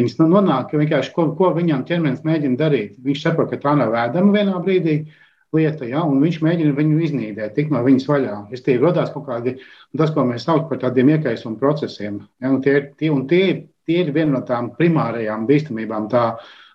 viņas 0.00 0.16
nonāk. 0.22 0.72
Vienkārši, 0.80 1.12
ko, 1.12 1.28
ko 1.36 1.52
viņam 1.58 1.84
ķermenis 1.84 2.24
mēģina 2.24 2.56
darīt. 2.56 2.96
Viņš 3.04 3.26
saprot, 3.26 3.52
ka 3.52 3.60
tā 3.60 3.76
nav 3.76 3.92
vēdama 3.92 4.32
vienā 4.38 4.62
brīdī 4.64 5.02
lieta, 5.56 5.86
ja, 5.88 6.02
un 6.06 6.20
viņš 6.22 6.38
mēģina 6.44 6.76
viņu 6.76 7.00
iznīdēt, 7.06 7.54
tikt 7.56 7.72
no 7.74 7.82
viņas 7.86 8.06
vaļā. 8.10 8.36
Es 8.54 8.62
tie 8.66 8.76
radās 8.78 9.10
kaut 9.14 9.26
kādi, 9.28 9.56
tas, 9.98 10.12
ko 10.14 10.24
mēs 10.28 10.46
saucam 10.46 10.68
par 10.70 10.82
tādiem 10.84 11.10
iekaisuma 11.16 11.58
procesiem. 11.60 12.20
Ja, 12.42 12.52
tie, 12.64 12.76
tie, 13.00 13.10
tie, 13.30 13.44
tie 13.88 14.04
ir 14.04 14.12
viena 14.14 14.38
no 14.38 14.44
tām 14.46 14.70
primārajām 14.78 15.48
bīstamībām, 15.48 16.06
tā, 16.12 16.26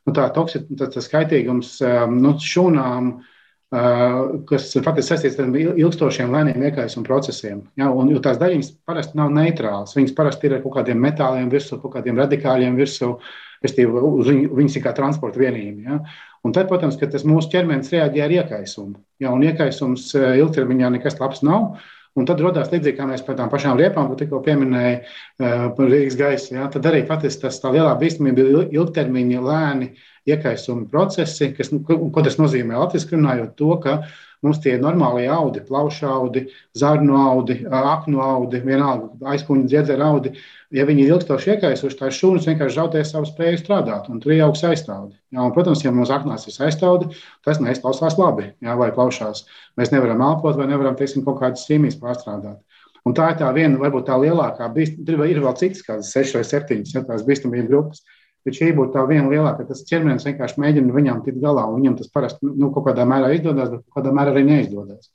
nu, 0.08 0.16
tā 0.16 0.28
toksi, 0.36 0.66
tas, 0.76 0.92
tas 0.98 1.08
skaitīgums 1.08 1.78
um, 1.88 2.20
nu, 2.24 2.36
šūnām, 2.42 3.10
uh, 3.16 4.36
kas 4.50 4.68
faktiski 4.76 5.08
saistīts 5.08 5.40
ar 5.40 5.56
ilgstošiem 5.56 6.36
lēniem 6.36 6.68
iekaisuma 6.68 7.08
procesiem. 7.08 7.64
Ja, 7.80 7.90
un, 7.96 8.12
jo 8.12 8.22
tās 8.24 8.40
daļiņas 8.42 8.76
parasti 8.88 9.20
nav 9.20 9.32
neitrālas. 9.36 9.96
Viņas 9.98 10.16
parasti 10.18 10.50
ir 10.50 10.60
ar 10.60 10.64
kaut 10.66 10.78
kādiem 10.82 11.02
metāliem 11.02 11.50
virsū, 11.52 11.80
kaut 11.82 11.96
kādiem 11.98 12.20
radikāļiem 12.22 12.78
virsū. 12.80 13.16
Viņas 13.64 14.78
ir 14.78 14.84
kā 14.84 14.94
transporta 14.98 15.42
vienība. 15.42 15.84
Ja? 15.86 16.00
Un 16.46 16.54
tad, 16.54 16.68
protams, 16.70 16.98
ka 17.00 17.10
tas 17.10 17.26
mūsu 17.26 17.50
ķermenis 17.54 17.92
reaģē 17.94 18.26
ar 18.26 18.34
iekaisumu. 18.40 19.00
Ja, 19.24 19.32
un 19.34 19.46
iekaisums 19.48 20.12
eh, 20.18 20.36
ilgtermiņā 20.44 20.92
nekas 20.98 21.18
labs 21.22 21.42
nav. 21.46 21.78
Un 22.16 22.28
tad 22.28 22.40
radās 22.40 22.70
līdzīgi, 22.72 22.96
kā 22.96 23.06
mēs 23.10 23.26
par 23.28 23.36
tām 23.36 23.50
pašām 23.52 23.76
riepām, 23.76 24.06
ko 24.08 24.16
tikko 24.16 24.38
pieminēja 24.46 25.00
uh, 25.02 25.66
par 25.76 25.90
Rīgas 25.92 26.16
gaisu. 26.16 26.54
Ja, 26.56 26.70
tad 26.72 26.86
arī 26.88 27.02
patiesi 27.10 27.42
tas 27.42 27.58
tā 27.60 27.74
lielā 27.76 27.92
bīstamība 28.00 28.46
ir 28.46 28.70
ilgtermiņa 28.78 29.42
lēni 29.44 29.90
iekaisuma 30.32 30.88
procesi, 30.94 31.50
kas, 31.58 31.74
nu, 31.76 31.82
ko 31.84 32.24
tas 32.24 32.40
nozīmē 32.40 32.80
latviešu 32.80 33.18
runājot, 33.18 33.52
to, 33.60 33.74
ka 33.84 33.98
mums 34.44 34.60
tie 34.64 34.76
normālie 34.82 35.28
audi, 35.32 35.62
plaušu 35.68 36.08
audi, 36.10 36.46
zarnu 36.78 37.16
audi, 37.20 37.62
aknu 37.70 38.22
audi, 38.22 38.62
vienalga 38.66 39.32
aizkuņa 39.34 39.70
dziedzera 39.72 40.10
audi, 40.12 40.34
ja 40.76 40.86
viņi 40.88 41.06
ir 41.06 41.14
ilgstoši 41.16 41.56
iekaisuši, 41.56 42.00
tās 42.00 42.20
šūnas 42.20 42.48
vienkārši 42.50 42.80
zaudē 42.80 43.04
savu 43.08 43.30
spēju 43.30 43.62
strādāt, 43.62 44.10
un 44.12 44.20
tur 44.24 44.36
ir 44.36 44.44
augsts 44.48 44.68
aizstāvdi. 44.68 45.16
Jā, 45.32 45.42
un, 45.42 45.54
protams, 45.56 45.84
ja 45.86 45.94
mums 45.96 46.14
aknās 46.14 46.48
ir 46.50 46.60
aizstāvdi, 46.68 47.12
tas 47.46 47.62
neizklausās 47.64 48.20
labi, 48.20 48.52
jā, 48.66 48.76
vai 48.80 48.92
plaušās. 48.96 49.46
Mēs 49.80 49.94
nevaram 49.96 50.24
elpot 50.26 50.60
vai 50.60 50.68
nevaram, 50.72 50.98
teiksim, 51.00 51.24
kaut 51.28 51.40
kādas 51.44 51.68
ķīmijas 51.70 52.00
pārstrādāt. 52.02 52.60
Un 53.06 53.14
tā 53.14 53.30
ir 53.32 53.38
tā 53.38 53.52
viena, 53.54 53.78
varbūt 53.78 54.08
tā 54.08 54.16
lielākā, 54.18 54.68
bīst, 54.74 54.98
ir 55.06 55.42
vēl 55.44 55.58
citas, 55.60 55.84
kādas 55.86 56.10
sešas 56.10 56.40
vai 56.40 56.46
septiņas, 56.50 56.94
ja 56.96 57.04
tās 57.06 57.26
bīstamības 57.28 57.70
grupas. 57.70 58.02
Bet 58.46 58.60
šī 58.60 58.70
būtu 58.78 58.94
tā 58.94 59.04
viena 59.10 59.26
lielākā. 59.32 59.66
Tas 59.66 59.82
ķermenis 59.90 60.28
vienkārši 60.28 60.62
mēģina 60.62 60.94
viņam 60.94 61.24
tikt 61.26 61.42
galā, 61.42 61.66
un 61.66 61.80
viņam 61.80 61.98
tas 62.02 62.12
parasti 62.14 62.46
nu, 62.46 62.70
kaut 62.76 62.86
kādā 62.90 63.08
mērā 63.10 63.32
izdodas, 63.34 63.72
bet 63.74 63.98
kādā 63.98 64.14
mērā 64.14 64.36
arī 64.36 64.46
neizdodas. 64.46 65.10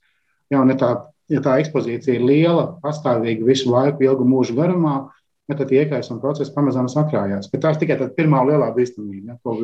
Ja, 0.51 0.65
ja, 0.67 0.77
tā, 0.81 0.91
ja 1.31 1.43
tā 1.45 1.61
ekspozīcija 1.63 2.19
ir 2.19 2.27
liela, 2.27 2.67
pastāvīga 2.83 3.47
visu 3.47 3.71
laiku, 3.71 4.03
ilgu 4.09 4.27
mūžu 4.27 4.59
garumā, 4.59 4.97
tad 5.51 5.71
iekaisuma 5.75 6.21
process 6.23 6.51
pamazām 6.55 6.91
sakrājās. 6.91 7.49
Bet 7.51 7.63
tā 7.65 7.73
ir 7.75 7.81
tikai 7.81 7.97
tā 7.99 8.11
pirmā 8.15 8.43
lielā 8.47 8.69
bīstamība, 8.75 9.35
ja, 9.35 9.39
ko 9.43 9.57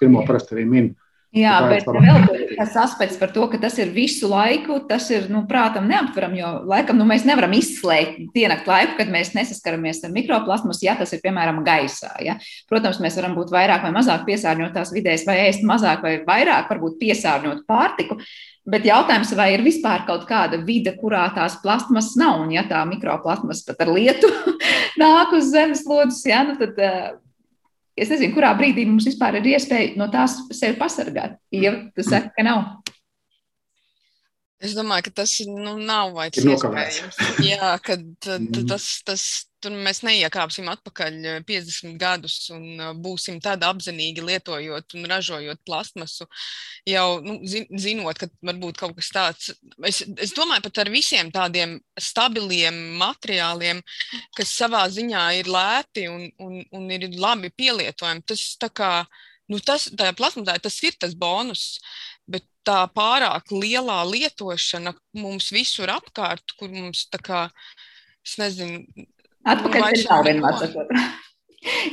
pirmo 0.00 0.24
parasti 0.28 0.56
arī 0.56 0.66
minēju. 0.68 0.96
Jā, 1.30 1.52
bet 1.70 1.86
vēl 1.86 2.24
tas 2.56 2.72
aspekts 2.82 3.18
par 3.20 3.30
to, 3.30 3.44
ka 3.52 3.58
tas 3.62 3.76
ir 3.78 3.92
visu 3.94 4.26
laiku, 4.26 4.80
tas 4.88 5.04
ir, 5.14 5.28
nu, 5.30 5.44
prātam 5.46 5.86
neaptveram, 5.86 6.34
jo 6.34 6.48
laikam 6.66 6.98
nu, 6.98 7.06
mēs 7.06 7.22
nevaram 7.28 7.54
izslēgt 7.54 8.32
diennakti 8.34 8.66
laiku, 8.66 8.96
kad 8.98 9.12
mēs 9.14 9.30
nesaskaramies 9.36 10.02
ar 10.08 10.10
mikroplasmas, 10.16 10.82
ja 10.82 10.96
tas 10.98 11.14
ir, 11.14 11.22
piemēram, 11.22 11.62
gaisā. 11.66 12.10
Ja? 12.26 12.34
Protams, 12.70 12.98
mēs 13.04 13.20
varam 13.20 13.38
būt 13.38 13.54
vairāk 13.54 13.86
vai 13.86 13.94
mazāk 13.94 14.26
piesārņotās 14.26 14.90
vidēs, 14.96 15.22
vai 15.28 15.38
ēst 15.46 15.62
mazāk 15.70 16.02
vai 16.02 16.16
vairāk, 16.26 16.66
varbūt 16.74 16.98
piesārņot 16.98 17.62
pārtiku, 17.70 18.18
bet 18.66 18.90
jautājums, 18.90 19.30
vai 19.38 19.52
ir 19.54 19.62
vispār 19.62 20.02
kaut 20.10 20.26
kāda 20.26 20.58
vide, 20.66 20.96
kurā 20.98 21.28
tās 21.38 21.60
plasmas 21.62 22.16
nav, 22.18 22.42
un 22.42 22.50
ja 22.58 22.66
tā 22.66 22.82
mikroplasmas 22.90 23.62
pat 23.70 23.86
ar 23.86 23.94
lietu 23.94 24.34
nāk 25.02 25.38
uz 25.38 25.54
zemeslodes, 25.54 26.24
ja, 26.26 26.42
nu, 26.50 26.58
tad 26.58 26.74
Es 27.98 28.10
nezinu, 28.12 28.34
kurā 28.36 28.52
brīdī 28.58 28.86
mums 28.88 29.08
vispār 29.08 29.40
ir 29.40 29.50
iespēja 29.52 29.94
no 30.00 30.06
tās 30.12 30.38
sevi 30.56 30.78
pasargāt. 30.80 31.38
Ja 31.54 31.74
tu 31.94 32.06
saki, 32.06 32.32
ka 32.36 32.46
nav. 32.46 32.64
Es 34.60 34.74
domāju, 34.76 35.08
ka 35.08 35.22
tas 35.22 35.34
nu, 35.48 35.78
nav 35.80 36.12
vairs 36.16 36.40
iespējams. 36.44 37.20
Jā, 37.46 37.72
kad 37.84 38.04
mm. 38.04 38.66
tas, 38.68 38.88
tas 39.08 39.24
tur 39.62 39.74
mēs 39.74 40.00
neiekāpsim 40.06 40.68
atpakaļ 40.72 41.16
50 41.48 41.90
eh, 41.90 41.94
gadus 42.00 42.36
un 42.54 42.64
eh, 42.74 42.90
būsim 43.04 43.40
tādi 43.42 43.66
apzinīgi 43.68 44.24
lietojot 44.24 44.96
un 44.98 45.08
ražojot 45.10 45.62
plastmasu, 45.66 46.26
jau 46.88 47.06
nu, 47.24 47.38
zinot, 47.44 48.20
ka 48.20 48.30
varbūt 48.46 48.80
kaut 48.80 48.96
kas 48.98 49.10
tāds. 49.14 49.50
Es, 49.86 50.02
es 50.16 50.34
domāju, 50.36 50.64
pat 50.68 50.82
ar 50.84 50.92
visiem 50.92 51.32
tādiem 51.34 51.78
stabiliem 52.00 52.78
materiāliem, 53.00 53.82
kas 54.36 54.54
savā 54.56 54.86
ziņā 54.92 55.24
ir 55.40 55.50
lēti 55.50 56.06
un, 56.10 56.28
un, 56.42 56.60
un 56.76 56.94
ir 56.96 57.10
labi 57.16 57.52
pielietojami. 57.56 58.26
Tas 58.26 58.46
tā 58.60 58.72
kā. 58.72 58.94
Nu, 59.50 59.58
tas, 59.58 59.88
tā 59.98 60.12
plasmasā 60.14 60.60
tas 60.62 60.76
ir 60.86 60.94
tas 61.02 61.10
bonus, 61.18 61.80
bet 62.30 62.44
tā 62.62 62.84
pārāk 62.94 63.50
lielā 63.50 63.96
lietošana 64.06 64.92
mums 65.18 65.48
visur 65.50 65.90
apkārt, 65.90 66.54
kur 66.58 66.70
mums 66.70 67.08
tā 67.10 67.18
kā, 67.18 67.40
es 68.22 68.36
nezinu, 68.38 68.84
Atpakaļ 69.48 69.90
ceļā 69.90 70.06
nav 70.12 70.26
vienmēr 70.28 70.60
sakot. 70.60 70.94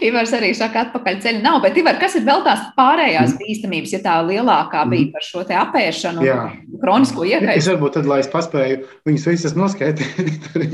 Ivars 0.07 0.31
arī 0.31 0.53
saka, 0.55 0.85
atpakaļ 0.85 1.17
ceļā 1.23 1.41
nav, 1.43 1.57
bet 1.65 1.75
Ivar, 1.79 1.97
kas 1.99 2.13
ir 2.15 2.23
vēl 2.27 2.39
tās 2.45 2.61
pārējās 2.77 3.33
mm. 3.33 3.39
bīstamības, 3.41 3.93
ja 3.97 3.99
tā 4.05 4.13
lielākā 4.23 4.85
bija 4.87 5.09
mm. 5.09 5.11
par 5.11 5.25
šo 5.27 5.43
te 5.47 5.57
apēšanu, 5.59 6.23
Jā. 6.23 6.37
kronisko 6.79 7.25
iekaitu? 7.27 7.51
Es 7.59 7.67
varbūt 7.67 7.97
tad, 7.97 8.07
lai 8.07 8.21
es 8.23 8.31
paspēju 8.31 8.79
viņus 9.09 9.27
visus 9.27 9.57
noskaidrot, 9.59 10.31
arī, 10.55 10.69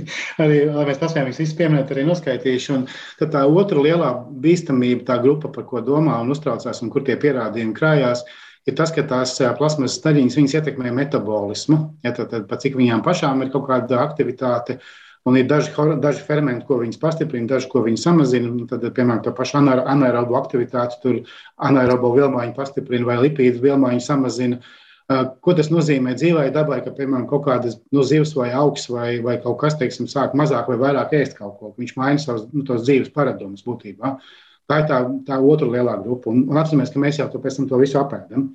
arī, 0.46 0.62
lai 0.76 0.86
mēs 0.92 1.02
paspējam 1.02 1.32
viņus 1.32 1.42
visus 1.42 1.58
pieminēt, 1.58 1.94
arī 1.96 2.06
noskaitīšu. 2.06 2.78
Un 2.78 2.88
tad 3.22 3.34
tā 3.34 3.44
otra 3.50 3.82
lielā 3.82 4.14
bīstamība, 4.46 5.08
tā 5.10 5.18
grupa, 5.26 5.50
par 5.56 5.66
ko 5.72 5.82
domā 5.82 6.22
un 6.22 6.34
uztraucās, 6.36 6.86
un 6.86 6.94
kur 6.94 7.06
tie 7.08 7.18
pierādījumi 7.18 7.74
krājās, 7.78 8.22
ir 8.70 8.78
tas, 8.78 8.94
ka 8.94 9.08
tās 9.10 9.40
plasmas 9.58 9.98
staļiņas 9.98 10.60
ietekmē 10.60 10.94
metabolismu. 10.94 11.80
Ja, 12.06 12.14
tad, 12.14 12.30
tad, 12.30 12.54
cik 12.62 12.78
viņām 12.78 13.02
pašām 13.06 13.42
ir 13.42 13.50
kaut 13.56 13.66
kāda 13.72 14.06
aktivitāte, 14.06 14.78
uh, 14.78 15.00
Un 15.24 15.38
ir 15.40 15.46
daži, 15.48 15.72
daži 16.04 16.24
fermenti, 16.28 16.66
ko 16.68 16.82
viņas 16.82 17.00
pastiprina, 17.00 17.48
daži, 17.54 17.70
ko 17.72 17.82
viņas 17.86 18.06
samazina. 18.10 18.50
Tad, 18.68 18.84
piemēram, 18.96 19.22
tā 19.24 19.32
paša 19.36 19.62
anaerobu 19.88 20.36
aktivitāte, 20.36 21.00
tur 21.04 21.22
anaerobo 21.64 22.12
vielmaiņu 22.18 22.56
pastiprina 22.58 23.08
vai 23.08 23.22
lipīdu 23.22 23.64
vielmaiņu 23.64 24.04
samazina. 24.04 24.60
Ko 25.44 25.56
tas 25.56 25.70
nozīmē 25.72 26.18
dzīvē, 26.20 26.44
dabai, 26.56 26.82
ka, 26.84 26.92
piemēram, 26.98 27.24
kaut 27.30 27.46
kādas 27.48 27.78
nu, 27.96 28.04
zivs 28.08 28.34
vai 28.36 28.50
augs 28.56 28.90
vai, 28.92 29.22
vai 29.24 29.38
kaut 29.44 29.62
kas, 29.64 29.78
teiksim, 29.80 30.10
sāk 30.12 30.36
mazāk 30.40 30.68
vai 30.72 30.78
vairāk 30.82 31.16
ēst 31.16 31.38
kaut 31.40 31.56
ko. 31.60 31.72
Viņš 31.80 31.96
maina 32.00 32.20
savus 32.20 32.50
nu, 32.52 32.66
dzīves 32.68 33.12
paradumus 33.16 33.64
būtībā. 33.68 34.18
Tā 34.68 34.80
ir 34.80 34.88
tā, 34.92 35.02
tā 35.28 35.40
otra 35.40 35.70
lielā 35.72 35.98
grupa. 36.04 36.32
Un, 36.32 36.46
un 36.52 36.60
atceramies, 36.60 36.92
ka 36.92 37.04
mēs 37.04 37.20
jau 37.20 37.30
pēc 37.32 37.60
tam 37.60 37.72
to 37.72 37.80
visu 37.80 38.00
apēdam. 38.00 38.50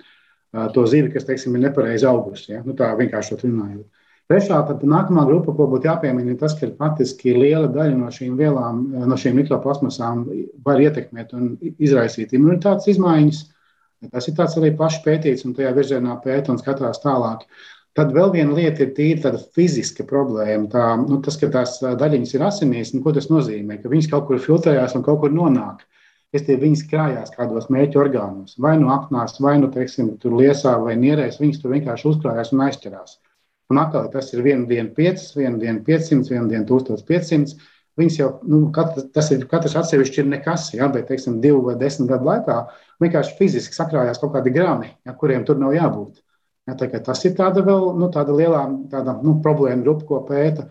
To 0.75 0.85
zivi, 0.89 1.13
kas, 1.13 1.25
teiksim, 1.29 1.57
ir 1.57 1.69
nepareizi 1.69 2.09
augusi. 2.09 2.53
Ja? 2.55 2.63
Nu, 2.65 2.77
tā 2.77 2.93
vienkārši 2.97 3.41
runājot. 3.43 3.89
Trešā, 4.29 4.59
tad 4.69 4.83
nākamā 4.85 5.23
grupa, 5.25 5.55
ko 5.57 5.67
būtu 5.73 5.89
jāpiemina, 5.89 6.35
ir 6.35 6.41
tas, 6.41 6.53
ka 6.59 6.67
faktiski 6.77 7.33
liela 7.33 7.71
daļa 7.73 7.95
no 7.97 8.11
šīm 8.13 8.35
vielām, 8.37 8.83
no 9.09 9.17
šīm 9.17 9.39
mikroplasmasām 9.41 10.27
var 10.67 10.83
ietekmēt 10.85 11.31
un 11.39 11.55
izraisīt 11.79 12.35
imunitātes 12.37 12.91
izmaiņas. 12.93 13.39
Tas 14.13 14.29
ir 14.29 14.35
tāds 14.37 14.59
arī 14.61 14.75
pašs 14.77 15.01
pētīts, 15.07 15.47
un 15.49 15.55
tajā 15.57 15.73
virzienā 15.79 16.19
pēta 16.25 16.53
un 16.53 16.61
skatās 16.61 17.01
tālāk. 17.01 17.47
Tad 17.97 18.13
vēl 18.15 18.29
viena 18.35 18.53
lieta 18.55 18.85
ir 18.85 18.93
tīri 18.99 19.23
tāda 19.25 19.41
fiziska 19.57 20.05
problēma. 20.07 20.69
Tā, 20.75 20.85
nu, 21.01 21.23
tas, 21.25 21.39
ka 21.41 21.49
tās 21.55 21.79
daļiņas 21.81 22.35
ir 22.37 22.45
asinīs, 22.47 22.93
nu, 22.95 23.01
ko 23.07 23.15
tas 23.17 23.31
nozīmē? 23.33 23.81
Ka 23.81 23.91
viņas 23.91 24.11
kaut 24.13 24.29
kur 24.29 24.45
filtrējās 24.45 24.95
un 24.99 25.07
kaut 25.09 25.23
kur 25.25 25.33
nonāk. 25.35 25.81
Es 26.37 26.45
tie 26.45 26.59
viņas 26.61 26.85
krājās 26.91 27.33
kādos 27.33 27.71
mērķu 27.73 28.05
orgānos, 28.05 28.59
vai 28.61 28.77
nu 28.77 28.93
apnās, 28.93 29.41
vai 29.41 29.57
nu, 29.63 29.73
teiksim, 29.73 30.13
tur 30.21 30.37
liesā 30.37 30.77
vai 30.85 31.01
nierēs. 31.01 31.41
Viņas 31.41 31.65
tur 31.65 31.73
vienkārši 31.73 32.11
uzkrājās 32.13 32.53
un 32.53 32.67
aizķerās. 32.69 33.17
Un 33.69 33.81
atkal 33.83 34.07
tas 34.13 34.31
ir 34.33 34.45
viena 34.45 34.65
diena 34.69 34.89
5, 34.97 35.27
viena 35.37 35.59
diena 35.61 35.83
500, 35.85 36.31
viena 36.33 36.49
diena 36.49 36.65
1500. 36.69 37.59
Viņas 37.99 38.17
jau, 38.21 38.29
nu, 38.47 38.61
katrs, 38.75 39.09
tas 39.15 39.29
ir 39.35 39.43
katrs 39.51 39.75
atsevišķi 39.81 40.23
ir 40.23 40.29
nekas, 40.31 40.69
ja, 40.77 40.87
bet, 40.93 41.09
teiksim, 41.09 41.41
divu 41.43 41.65
vai 41.67 41.75
desmit 41.81 42.13
gadu 42.13 42.29
laikā 42.29 42.59
vienkārši 43.03 43.35
fiziski 43.41 43.75
sakrājās 43.75 44.21
kaut 44.23 44.37
kādi 44.37 44.53
grami, 44.55 44.93
ja, 45.07 45.15
kuriem 45.19 45.43
tur 45.47 45.59
nav 45.59 45.75
jābūt. 45.75 46.21
Ja, 46.69 46.77
tas 46.79 47.25
ir 47.25 47.35
tāda 47.35 47.65
vēl, 47.67 47.89
nu, 47.99 48.11
tāda 48.15 48.37
lielā 48.37 48.61
tāda, 48.93 49.17
nu, 49.25 49.39
problēma 49.43 49.83
grupa, 49.83 50.07
ko 50.07 50.21
pēta. 50.29 50.69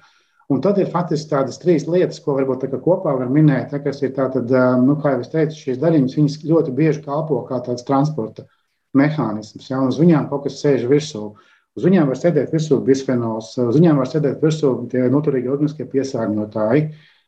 Un 0.48 0.62
tad 0.64 0.78
ir 0.80 0.88
faktiski 0.94 1.34
tādas 1.34 1.60
trīs 1.60 1.84
lietas, 1.92 2.22
ko 2.24 2.38
varbūt 2.38 2.70
kopā 2.86 3.18
var 3.18 3.28
minēt, 3.34 3.74
ja, 3.76 3.82
kas 3.84 4.00
ir 4.06 4.14
tātad, 4.16 4.54
nu, 4.86 4.96
kā 5.02 5.18
jau 5.18 5.26
es 5.26 5.34
teicu, 5.34 5.58
šīs 5.66 5.82
daļiņas, 5.82 6.16
viņas 6.22 6.38
ļoti 6.48 6.76
bieži 6.78 7.04
kalpo 7.04 7.42
kā 7.50 7.60
tāds 7.66 7.84
transporta 7.88 8.48
mehānisms, 8.96 9.68
ja, 9.68 9.82
un 9.82 9.92
uz 9.92 10.00
viņām 10.00 10.30
kaut 10.32 10.46
kas 10.48 10.62
sēž 10.64 10.88
virsū. 10.88 11.34
Uz 11.78 11.86
viņiem 11.86 12.10
var 12.10 12.18
sēdēt 12.18 12.54
virsū 12.56 12.80
bisfenols, 12.86 13.52
uz 13.62 13.78
viņiem 13.78 14.00
var 14.02 14.10
sēdēt 14.10 14.42
virsū 14.42 14.72
tie 14.92 15.04
noturīgi 15.14 15.52
organiskie 15.54 15.86
piesārņotāji. 15.92 16.88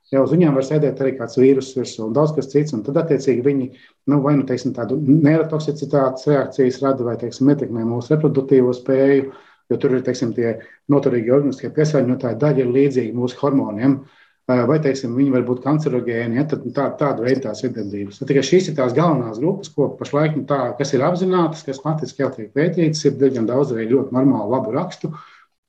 Jā, 0.09 0.23
uz 0.23 0.31
viņiem 0.33 0.55
var 0.57 0.65
sēdēt 0.65 1.01
arī 1.03 1.11
kāds 1.19 1.37
vīrus 1.37 1.69
virsū 1.77 2.07
un 2.07 2.15
daudz 2.17 2.33
kas 2.33 2.49
cits. 2.49 2.73
Tad, 2.87 2.97
attiecīgi, 2.97 3.45
viņi 3.45 3.67
nu, 4.09 4.17
vai 4.23 4.33
nu 4.39 4.47
teiksim, 4.49 4.73
tādu 4.73 4.97
neirotoksicitātes 5.05 6.25
reakcijas 6.31 6.81
rada 6.81 7.05
vai 7.05 7.13
teiksim, 7.21 7.51
ietekmē 7.53 7.85
mūsu 7.85 8.15
reproduktīvo 8.15 8.73
spēju, 8.73 9.29
jo 9.69 9.77
tur 9.77 9.99
ir 9.99 10.01
teiksim, 10.07 10.33
tie 10.33 10.55
noturīgi 10.89 11.35
organiskie 11.35 11.69
piesārņotāji 11.75 12.41
daļa 12.41 12.65
ir 12.65 12.73
līdzīga 12.73 13.21
mūsu 13.21 13.37
hormoniem. 13.43 13.99
Uh, 13.99 14.28
vai 14.49 14.77
teiksim, 14.81 15.13
viņi 15.17 15.33
var 15.33 15.43
būt 15.45 15.59
kancerogēni. 15.63 16.39
Ja, 16.39 16.45
tad, 16.49 16.63
tā, 16.73 16.87
tāda 16.97 17.25
veida 17.25 17.47
tās 17.47 17.61
ir 17.63 17.73
darbības. 17.75 18.21
Tikai 18.25 18.43
šīs 18.45 18.71
ir 18.71 18.77
tās 18.79 18.95
galvenās 18.97 19.41
grupas, 19.41 19.69
ko 19.75 19.91
pašlaik, 19.99 20.37
nu, 20.39 20.45
tā, 20.49 20.61
kas 20.79 20.93
ir 20.95 21.03
apzinātas, 21.05 21.65
kas 21.67 21.81
faktiski 21.83 22.23
jau 22.23 22.31
tiek 22.33 22.49
pētītas, 22.55 23.03
ir 23.05 23.19
diezgan 23.19 23.49
daudz 23.49 23.75
arī 23.75 23.85
ļoti 23.91 24.15
normālu, 24.15 24.49
labu 24.55 24.73
rakstu. 24.73 25.11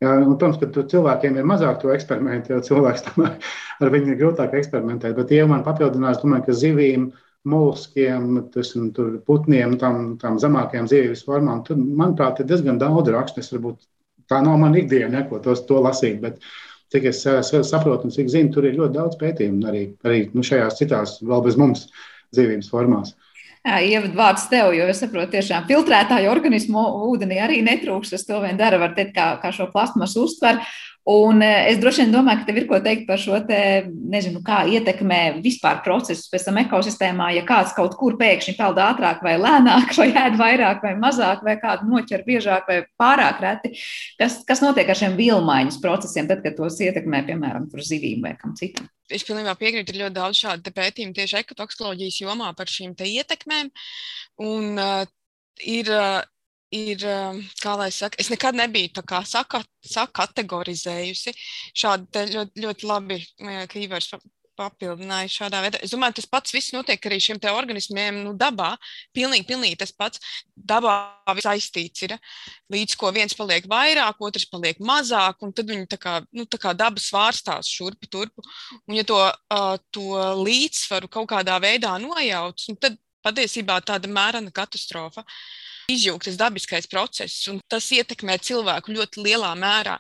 Ja, 0.01 0.15
un, 0.17 0.31
protams, 0.33 0.57
ka 0.63 0.87
cilvēkiem 0.89 1.37
ir 1.37 1.49
mazāk 1.49 1.83
to 1.83 1.91
eksperimentu, 1.93 2.55
jo 2.55 2.63
cilvēks 2.71 3.05
tomēr 3.11 3.35
ar 3.85 3.93
viņu 3.93 4.15
ir 4.15 4.21
grūtāk 4.23 4.57
eksperimentēt. 4.57 5.13
Bet, 5.19 5.35
ja 5.37 5.45
man 5.51 5.67
papildinās, 5.67 6.23
domāju, 6.23 6.47
ka 6.47 6.57
zivīm, 6.57 7.11
molluskiem, 7.49 8.33
putniem, 9.29 9.77
tam, 9.81 10.15
tam 10.21 10.41
zemākajām 10.41 10.89
dzīvības 10.89 11.25
formām, 11.29 11.61
tad, 11.69 11.81
manuprāt, 11.81 12.41
ir 12.41 12.49
diezgan 12.49 12.81
daudz 12.81 13.13
rakstu. 13.13 13.77
Tā 14.31 14.41
nav 14.47 14.61
mana 14.63 14.79
ikdiena, 14.79 15.21
ja, 15.21 15.29
ko 15.29 15.41
tos, 15.43 15.65
to 15.69 15.81
lasīt. 15.83 16.21
Bet, 16.23 16.41
cik 16.91 17.09
es 17.11 17.23
saprotu 17.71 18.09
un 18.09 18.15
cik 18.15 18.31
zinu, 18.33 18.53
tur 18.55 18.67
ir 18.69 18.79
ļoti 18.79 18.97
daudz 18.97 19.19
pētījumu 19.21 19.67
arī, 19.71 19.83
arī 20.07 20.23
nu, 20.35 20.45
šajās 20.47 20.79
citās, 20.81 21.19
vēl 21.23 21.45
bez 21.47 21.59
mums 21.61 21.89
dzīvības 22.35 22.71
formās. 22.73 23.15
Ievadu 23.61 24.17
vārds 24.17 24.47
tev, 24.49 24.71
jo 24.73 24.87
es 24.89 25.03
saprotu, 25.03 25.35
tiešām 25.35 25.67
filtrētāju 25.69 26.31
organismu 26.33 26.81
ūdenī 27.11 27.43
arī 27.45 27.59
netrūks. 27.67 28.15
Tas 28.15 28.25
to 28.25 28.39
vien 28.41 28.57
dara, 28.57 28.79
var 28.81 28.95
teikt, 28.97 29.13
kā, 29.19 29.35
kā 29.43 29.51
šo 29.53 29.67
plasmasu 29.73 30.25
uztver. 30.25 30.63
Un 31.09 31.41
es 31.41 31.79
droši 31.81 32.05
vien 32.05 32.11
domāju, 32.13 32.43
ka 32.43 32.47
tev 32.51 32.59
ir 32.61 32.67
ko 32.69 32.79
teikt 32.85 33.07
par 33.09 33.21
šo 33.21 33.39
te, 33.49 33.61
nezinu, 33.89 34.43
kā 34.45 34.61
ietekmē 34.69 35.41
vispār 35.41 35.79
procesus 35.85 36.29
pēc 36.29 36.45
tam 36.45 36.59
ekosistēmā, 36.61 37.31
ja 37.39 37.45
kāds 37.49 37.73
kaut 37.77 37.95
kur 37.97 38.19
pēkšņi 38.21 38.55
peld 38.59 38.81
ātrāk 38.85 39.23
vai 39.25 39.39
lēnāk, 39.41 39.95
vai 40.01 40.11
ēd 40.13 40.37
vairāk 40.41 40.85
vai 40.85 40.93
mazāk, 41.01 41.41
vai 41.47 41.57
kādu 41.63 41.89
noķer 41.89 42.25
biežāk 42.27 42.69
vai 42.69 42.83
pārāk 43.01 43.41
reti. 43.41 43.73
Kas, 44.21 44.43
kas 44.49 44.61
notiek 44.65 44.93
ar 44.93 45.01
šiem 45.01 45.17
vilmaiņas 45.17 45.81
procesiem, 45.81 46.29
tad, 46.29 46.43
kad 46.45 46.59
tos 46.59 46.77
ietekmē, 46.85 47.25
piemēram, 47.31 47.71
zivīm 47.81 48.27
vai 48.27 48.35
kam 48.37 48.53
citam? 48.59 48.91
Es 49.11 49.25
pilnībā 49.27 49.57
piekrītu, 49.59 49.95
ir 49.95 50.05
ļoti 50.05 50.19
daudz 50.21 50.43
šādu 50.45 50.75
pētījumu 50.77 51.17
tieši 51.17 51.41
ekotoksikoloģijas 51.41 52.21
jomā 52.23 52.53
par 52.59 52.71
šīm 52.71 52.93
ietekmēm. 52.95 53.73
Un, 54.45 54.77
uh, 54.77 55.09
ir 55.65 55.91
uh, 55.97 56.21
ir, 56.75 57.05
kā 57.61 57.77
lai 57.79 57.91
saka, 57.95 58.19
es 58.23 58.31
nekad 58.33 58.59
nebiju 58.59 58.93
tā 59.01 59.05
kā 59.07 59.23
saka, 59.27 59.63
sakategorizējusi 59.87 61.35
šādi 61.77 62.27
ļoti, 62.35 62.67
ļoti 62.67 62.91
labi, 62.91 63.19
ka 63.41 63.81
Ivars 63.81 64.13
papildināju 64.61 65.33
šādā 65.33 65.61
veidā. 65.65 65.81
Es 65.85 65.93
domāju, 65.95 66.19
tas 66.19 66.29
pats 66.29 66.55
viss 66.55 66.75
notiek 66.75 67.07
arī 67.09 67.19
šiem 67.23 67.41
organismiem 67.53 68.21
nu, 68.27 68.35
dabā. 68.37 68.75
Pilnīgi, 69.17 69.47
pilnīgi 69.49 69.79
tas 69.81 69.93
pats. 69.97 70.21
Dabā 70.55 70.97
saistīts 71.41 72.05
ir. 72.05 72.17
Līdz 72.73 72.97
ko 73.01 73.13
viens 73.17 73.37
paliek 73.37 73.65
vairāk, 73.71 74.21
otrs 74.21 74.45
paliek 74.51 74.81
mazāk, 74.85 75.41
un 75.47 75.55
tad 75.57 75.71
viņi 75.73 75.89
tā 75.95 76.01
kā, 76.01 76.19
nu, 76.37 76.45
tā 76.45 76.61
kā 76.61 76.75
dabas 76.77 77.09
svārstās 77.09 77.71
šurpu 77.71 78.11
turpu. 78.13 78.45
Un 78.87 78.99
ja 78.99 79.07
to, 79.09 79.21
uh, 79.31 79.79
to 79.95 80.21
līdzsvaru 80.43 81.09
kaut 81.09 81.31
kādā 81.33 81.57
veidā 81.63 81.97
nojauc, 82.03 82.69
tad 82.83 83.01
patiesībā 83.25 83.81
tāda 83.85 84.09
mērena 84.13 84.53
katastrofa. 84.53 85.25
Uh, 85.25 85.60
izjūgtas 85.93 86.39
dabiskais 86.41 86.89
process, 86.91 87.47
un 87.53 87.61
tas 87.71 87.87
ietekmē 87.95 88.39
cilvēku 88.43 88.95
ļoti 88.97 89.25
lielā 89.27 89.51
mērā. 89.59 89.97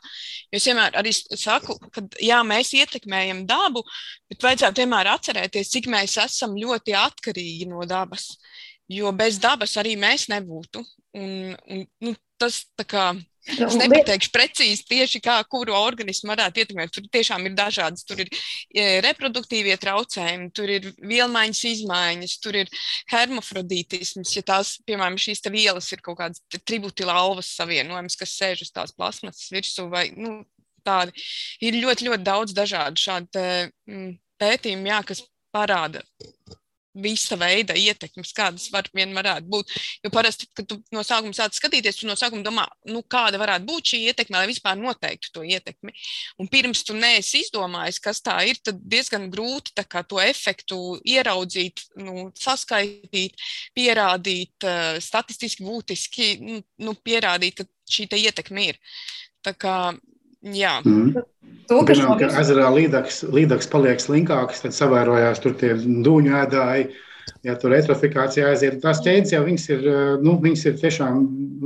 Es 0.52 0.66
vienmēr 0.68 0.96
arī 1.00 1.12
saku, 1.14 1.76
ka 1.92 2.04
jā, 2.22 2.40
mēs 2.46 2.72
ietekmējam 2.78 3.44
dabu, 3.48 3.84
bet 4.30 4.46
vajadzētu 4.46 4.84
vienmēr 4.84 5.12
atcerēties, 5.14 5.72
cik 5.74 5.90
mēs 5.92 6.16
esam 6.24 6.56
ļoti 6.58 6.96
atkarīgi 6.98 7.68
no 7.70 7.84
dabas. 7.88 8.32
Jo 8.90 9.12
bez 9.14 9.38
dabas 9.38 9.76
arī 9.78 9.94
mēs 10.00 10.26
nebūtu. 10.32 10.82
Un, 11.18 11.54
un, 11.70 11.84
nu, 12.02 12.14
tas 12.40 12.64
tā 12.78 12.86
kā 12.88 13.04
Es 13.48 13.76
nepateikšu 13.78 14.30
precīzi 14.34 14.84
tieši 14.88 15.20
kā, 15.24 15.38
kuru 15.48 15.72
organismu 15.72 16.28
varētu 16.32 16.60
ietekmēt. 16.60 16.92
Tur 16.92 17.06
tiešām 17.12 17.46
ir 17.48 17.54
dažādas. 17.56 18.04
Tur 18.04 18.20
ir 18.20 18.28
e, 18.28 19.00
reproduktīvie 19.04 19.76
traucējumi, 19.80 20.50
tur 20.56 20.72
ir 20.74 20.90
vielmaiņas 20.98 21.62
izmaiņas, 21.70 22.36
tur 22.44 22.60
ir 22.60 22.72
hermafrodītisms. 23.12 24.34
Ja 24.36 24.44
tās, 24.52 24.74
piemēram, 24.84 25.16
šīs 25.20 25.44
vielas 25.48 25.88
ir 25.94 26.04
kaut 26.04 26.20
kādas 26.20 26.44
tributilālvas 26.68 27.54
savienojums, 27.56 28.18
kas 28.20 28.36
sēž 28.36 28.66
uz 28.66 28.74
tās 28.76 28.92
plasmasas 28.96 29.48
virsū, 29.54 29.88
vai 29.92 30.10
nu, 30.16 30.42
tādi. 30.84 31.16
Ir 31.64 31.80
ļoti, 31.80 32.10
ļoti 32.10 32.26
daudz 32.26 32.56
dažādu 32.56 33.00
šādu 33.00 33.44
mm, 33.88 34.14
pētījumu, 34.40 34.92
jā, 34.92 35.00
kas 35.08 35.24
parāda 35.54 36.04
visa 36.94 37.36
veida 37.38 37.74
ietekmes, 37.78 38.32
kādas 38.34 38.66
var 38.72 38.88
vien 38.96 39.12
varētu 39.14 39.46
būt. 39.50 39.74
Jo 40.04 40.10
parasti, 40.14 40.48
kad 40.56 40.66
tu 40.70 40.80
no 40.94 41.04
sākuma 41.06 41.36
sāc 41.36 41.54
skatīties, 41.58 42.00
tu 42.00 42.08
no 42.08 42.16
sākuma 42.18 42.42
domā, 42.46 42.66
nu, 42.90 43.02
kāda 43.06 43.38
varētu 43.40 43.68
būt 43.68 43.92
šī 43.92 44.02
ietekme, 44.10 44.38
lai 44.40 44.50
vispār 44.50 44.78
noteiktu 44.80 45.32
to 45.34 45.44
ietekmi. 45.46 45.94
Un 46.42 46.50
pirms 46.50 46.82
tu 46.86 46.96
neesi 46.98 47.44
izdomājis, 47.44 48.00
kas 48.02 48.22
tā 48.26 48.40
ir, 48.50 48.60
tad 48.64 48.80
diezgan 48.82 49.28
grūti 49.32 49.76
kā, 49.86 50.02
to 50.06 50.20
efektu 50.22 50.98
ieraudzīt, 51.06 51.84
nu, 52.02 52.28
saskaitīt, 52.38 53.38
pierādīt, 53.76 54.56
uh, 54.66 54.98
statistiski 55.02 55.66
būtiski 55.66 56.30
nu, 56.42 56.62
nu, 56.82 56.96
pierādīt, 56.98 57.62
ka 57.62 57.68
šī 57.90 58.10
ietekme 58.20 58.70
ir. 58.72 58.80
Tā 59.46 59.54
kā 59.56 59.76
Jā. 60.40 60.78
Mm. 60.86 61.20
To, 61.70 61.84
ka 61.86 61.94
Zinām, 61.94 62.16
ka 62.18 62.30
ezerā 62.40 62.70
līdaks, 62.74 63.22
līdaks 63.30 63.68
paliek 63.70 64.00
slinkāks, 64.02 64.64
tad 64.64 64.74
savērojās 64.74 65.42
tur 65.44 65.54
tie 65.60 65.76
dūņu 65.78 66.36
ēdāji. 66.42 66.90
Ja 67.46 67.54
tur 67.56 67.70
retrofikācija 67.72 68.48
aiziet, 68.50 68.80
tās 68.82 68.98
ķēdes 69.04 69.32
jau 69.32 69.40
viņas 69.46 69.66
ir, 69.70 69.84
nu, 70.24 70.34
viņas 70.42 70.64
ir 70.66 70.74
tiešām, 70.80 71.20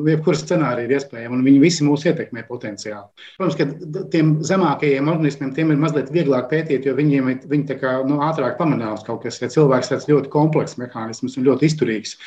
jebkuras 0.06 0.42
scenārija 0.44 0.86
ir 0.86 0.92
iespējama, 0.98 1.38
un 1.38 1.46
viņi 1.46 1.62
visi 1.62 1.86
mūs 1.86 2.04
ietekmē 2.06 2.44
potenciāli. 2.46 3.24
Protams, 3.38 3.56
ka 3.58 4.04
tiem 4.12 4.34
zemākajiem 4.44 5.08
organismiem 5.10 5.54
tiem 5.56 5.72
ir 5.72 5.80
mazliet 5.80 6.12
vieglāk 6.14 6.50
pētīt, 6.52 6.86
jo 6.86 6.94
viņiem 6.98 7.32
viņi 7.50 7.66
tā 7.70 7.78
kā 7.80 7.96
nu, 8.06 8.20
ātrāk 8.26 8.58
pamanās 8.60 9.06
kaut 9.06 9.24
kas, 9.24 9.40
ja 9.42 9.50
cilvēks 9.50 9.94
tāds 9.94 10.06
ļoti 10.10 10.30
komplekss 10.34 10.78
mehānisms 10.82 11.38
un 11.38 11.48
ļoti 11.48 11.70
izturīgs. 11.70 12.18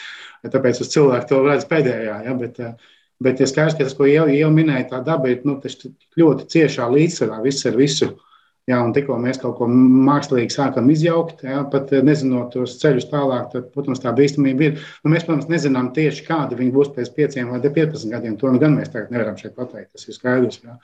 Tāpēc 0.48 0.82
uz 0.84 0.92
cilvēku 0.96 1.30
to 1.30 1.44
redz 1.46 1.68
pēdējā. 1.70 2.22
Ja, 2.28 2.36
bet, 2.42 2.60
uh, 2.64 2.97
Bet 3.24 3.42
ir 3.42 3.50
skaidrs, 3.50 3.74
ka 3.78 3.88
tas, 3.88 3.96
ko 3.98 4.06
jau, 4.06 4.28
jau 4.30 4.50
minēja, 4.54 4.92
tā 4.92 5.02
daba 5.06 5.32
ir 5.32 5.42
nu, 5.48 5.58
ļoti 6.22 6.48
ciešā 6.54 6.86
līdzsvarā 6.94 7.42
viss 7.46 7.66
ar 7.66 7.78
visu. 7.80 8.12
Jā, 8.68 8.82
un 8.84 8.92
tikko 8.92 9.16
mēs 9.24 9.38
kaut 9.40 9.56
ko 9.62 9.66
mākslīgi 9.72 10.52
sākam 10.52 10.90
izjaukt, 10.92 11.46
jā, 11.48 11.62
pat 11.72 11.94
nezinot 12.04 12.50
tos 12.52 12.74
ceļus 12.82 13.06
tālāk, 13.08 13.46
tad, 13.54 13.70
protams, 13.72 14.02
tā 14.04 14.12
bīstamība 14.16 14.66
ir. 14.66 14.82
Nu, 15.06 15.14
mēs, 15.14 15.24
protams, 15.24 15.48
nezinām 15.48 15.94
tieši, 15.96 16.26
kāda 16.28 16.58
viņi 16.60 16.74
būs 16.76 16.92
pēc 16.98 17.14
5 17.16 17.38
vai 17.54 17.62
15 17.64 18.12
gadiem. 18.12 18.36
To 18.42 18.52
nu 18.52 18.60
gan 18.60 18.76
mēs 18.76 18.92
tagad 18.92 19.16
nevaram 19.16 19.40
šeit 19.40 19.56
pateikt. 19.56 19.94
Tas 19.96 20.04
ir 20.10 20.18
skaidrs. 20.18 20.60
Jā. 20.66 20.76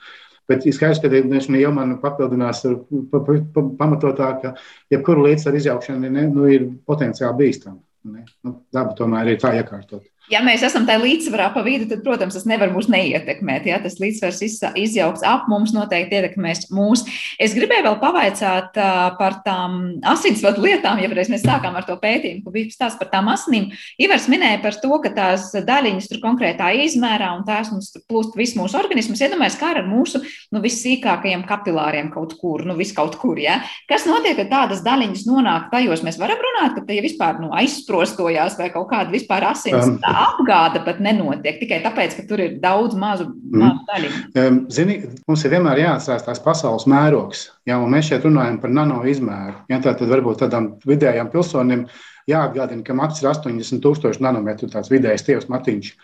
Bet 0.48 0.64
ir 0.64 0.76
skaidrs, 0.76 1.04
ka 1.04 1.60
jau 1.60 1.74
man 1.76 1.92
papildinās 2.00 2.64
pa, 2.64 3.20
pa, 3.20 3.36
pa, 3.52 3.66
pamatotā, 3.84 4.30
ka 4.40 4.54
jebkura 4.92 5.28
līdzsvaru 5.28 5.60
izjaukšana 5.60 6.08
ne, 6.16 6.26
nu, 6.32 6.48
ir 6.56 6.66
potenciāli 6.88 7.36
bīstama. 7.42 7.82
Nu, 8.08 8.58
daba 8.72 8.96
tomēr 8.96 9.34
ir 9.34 9.44
tā 9.44 9.52
iekārtot. 9.60 10.08
Ja 10.32 10.40
mēs 10.40 10.62
esam 10.64 10.86
tajā 10.88 11.02
līdzsvarā 11.02 11.50
pa 11.52 11.60
vidu, 11.66 11.84
tad, 11.90 12.00
protams, 12.04 12.32
tas 12.38 12.46
nevar 12.48 12.70
mūs 12.72 12.86
neietekmēt. 12.88 13.66
Ja? 13.68 13.76
Tas 13.84 13.98
līdzsvars 14.00 14.38
izjauks 14.80 15.24
ap 15.28 15.50
mums, 15.52 15.74
noteikti 15.76 16.16
ietekmēs 16.16 16.70
mūs. 16.72 17.02
Es 17.36 17.52
gribēju 17.56 17.84
vēl 17.84 17.98
pavaicāt 18.00 18.72
par 19.18 19.36
tām 19.44 19.98
asinsvadu 20.14 20.64
lietām, 20.64 21.02
ja 21.02 21.10
reiz 21.12 21.28
mēs 21.32 21.44
sākām 21.44 21.76
ar 21.76 21.84
to 21.84 21.98
pētījumu, 22.00 22.40
ka 22.46 22.54
bija 22.54 22.72
stāsts 22.72 23.00
par 23.02 23.10
tām 23.12 23.28
asinīm. 23.34 23.68
Ivars 24.00 24.30
minēja 24.32 24.62
par 24.64 24.78
to, 24.80 24.96
ka 25.04 25.12
tās 25.12 25.50
daļiņas 25.52 26.08
tur 26.08 26.22
konkrētā 26.24 26.70
izmērā 26.86 27.28
un 27.36 27.44
tās 27.44 27.68
mums 27.74 27.92
plūst 28.08 28.38
visu 28.40 28.62
mūsu 28.62 28.80
organismu. 28.80 29.18
Iedomājieties, 29.20 29.60
kā 29.60 29.74
ar 29.74 29.82
mūsu 29.84 30.22
nu, 30.24 30.64
vissīkākajiem 30.64 31.44
kapilāriem 31.48 32.08
kaut 32.16 32.32
kur, 32.40 32.64
nu, 32.64 32.78
vis 32.80 32.94
kaut 32.96 33.18
kur. 33.20 33.36
Ja? 33.40 33.60
Kas 33.92 34.08
notiek, 34.08 34.38
kad 34.40 34.48
tādas 34.52 34.80
daļiņas 34.88 35.28
nonāk 35.28 35.68
tajos? 35.72 36.04
Mēs 36.06 36.16
varam 36.20 36.40
runāt, 36.40 36.78
ka 36.78 36.88
tie 36.88 37.00
vispār 37.04 37.40
nu, 37.44 37.52
aizsprostojās 37.56 38.56
vai 38.60 38.72
kaut 38.72 38.88
kāda 38.92 39.12
vispār 39.12 39.50
asins. 39.52 39.92
Um 39.92 40.13
apgāde 40.20 40.82
pat 40.86 41.00
nenotiek 41.02 41.58
tikai 41.60 41.80
tāpēc, 41.84 42.16
ka 42.18 42.24
tur 42.28 42.42
ir 42.44 42.56
daudz 42.62 42.96
mazu, 42.98 43.26
mm. 43.28 43.60
mazu 43.60 43.84
daļu. 43.90 44.54
Zini, 44.74 44.96
mums 45.28 45.44
ir 45.44 45.54
vienmēr 45.56 45.82
jāatcerās 45.84 46.26
tās 46.26 46.42
pasaules 46.44 46.88
mērogs. 46.90 47.46
Ja, 47.68 47.80
mēs 47.80 48.10
šeit 48.10 48.26
runājam 48.26 48.58
par 48.62 48.74
nano 48.74 49.02
izmēru. 49.08 49.56
Ja, 49.72 49.80
tā, 49.84 49.96
tad 49.98 50.10
varbūt 50.12 50.44
tādam 50.44 50.74
vidējam 50.88 51.30
pilsonim 51.32 51.86
jāatgādina, 52.30 52.84
ka 52.86 52.96
mats 52.96 53.22
ir 53.22 53.30
80 53.32 53.82
tūkstoši 53.84 54.24
nanometru, 54.24 54.70
tāds 54.72 54.92
vidējs 54.92 55.26
tievs 55.26 55.50
matiņš. 55.52 55.94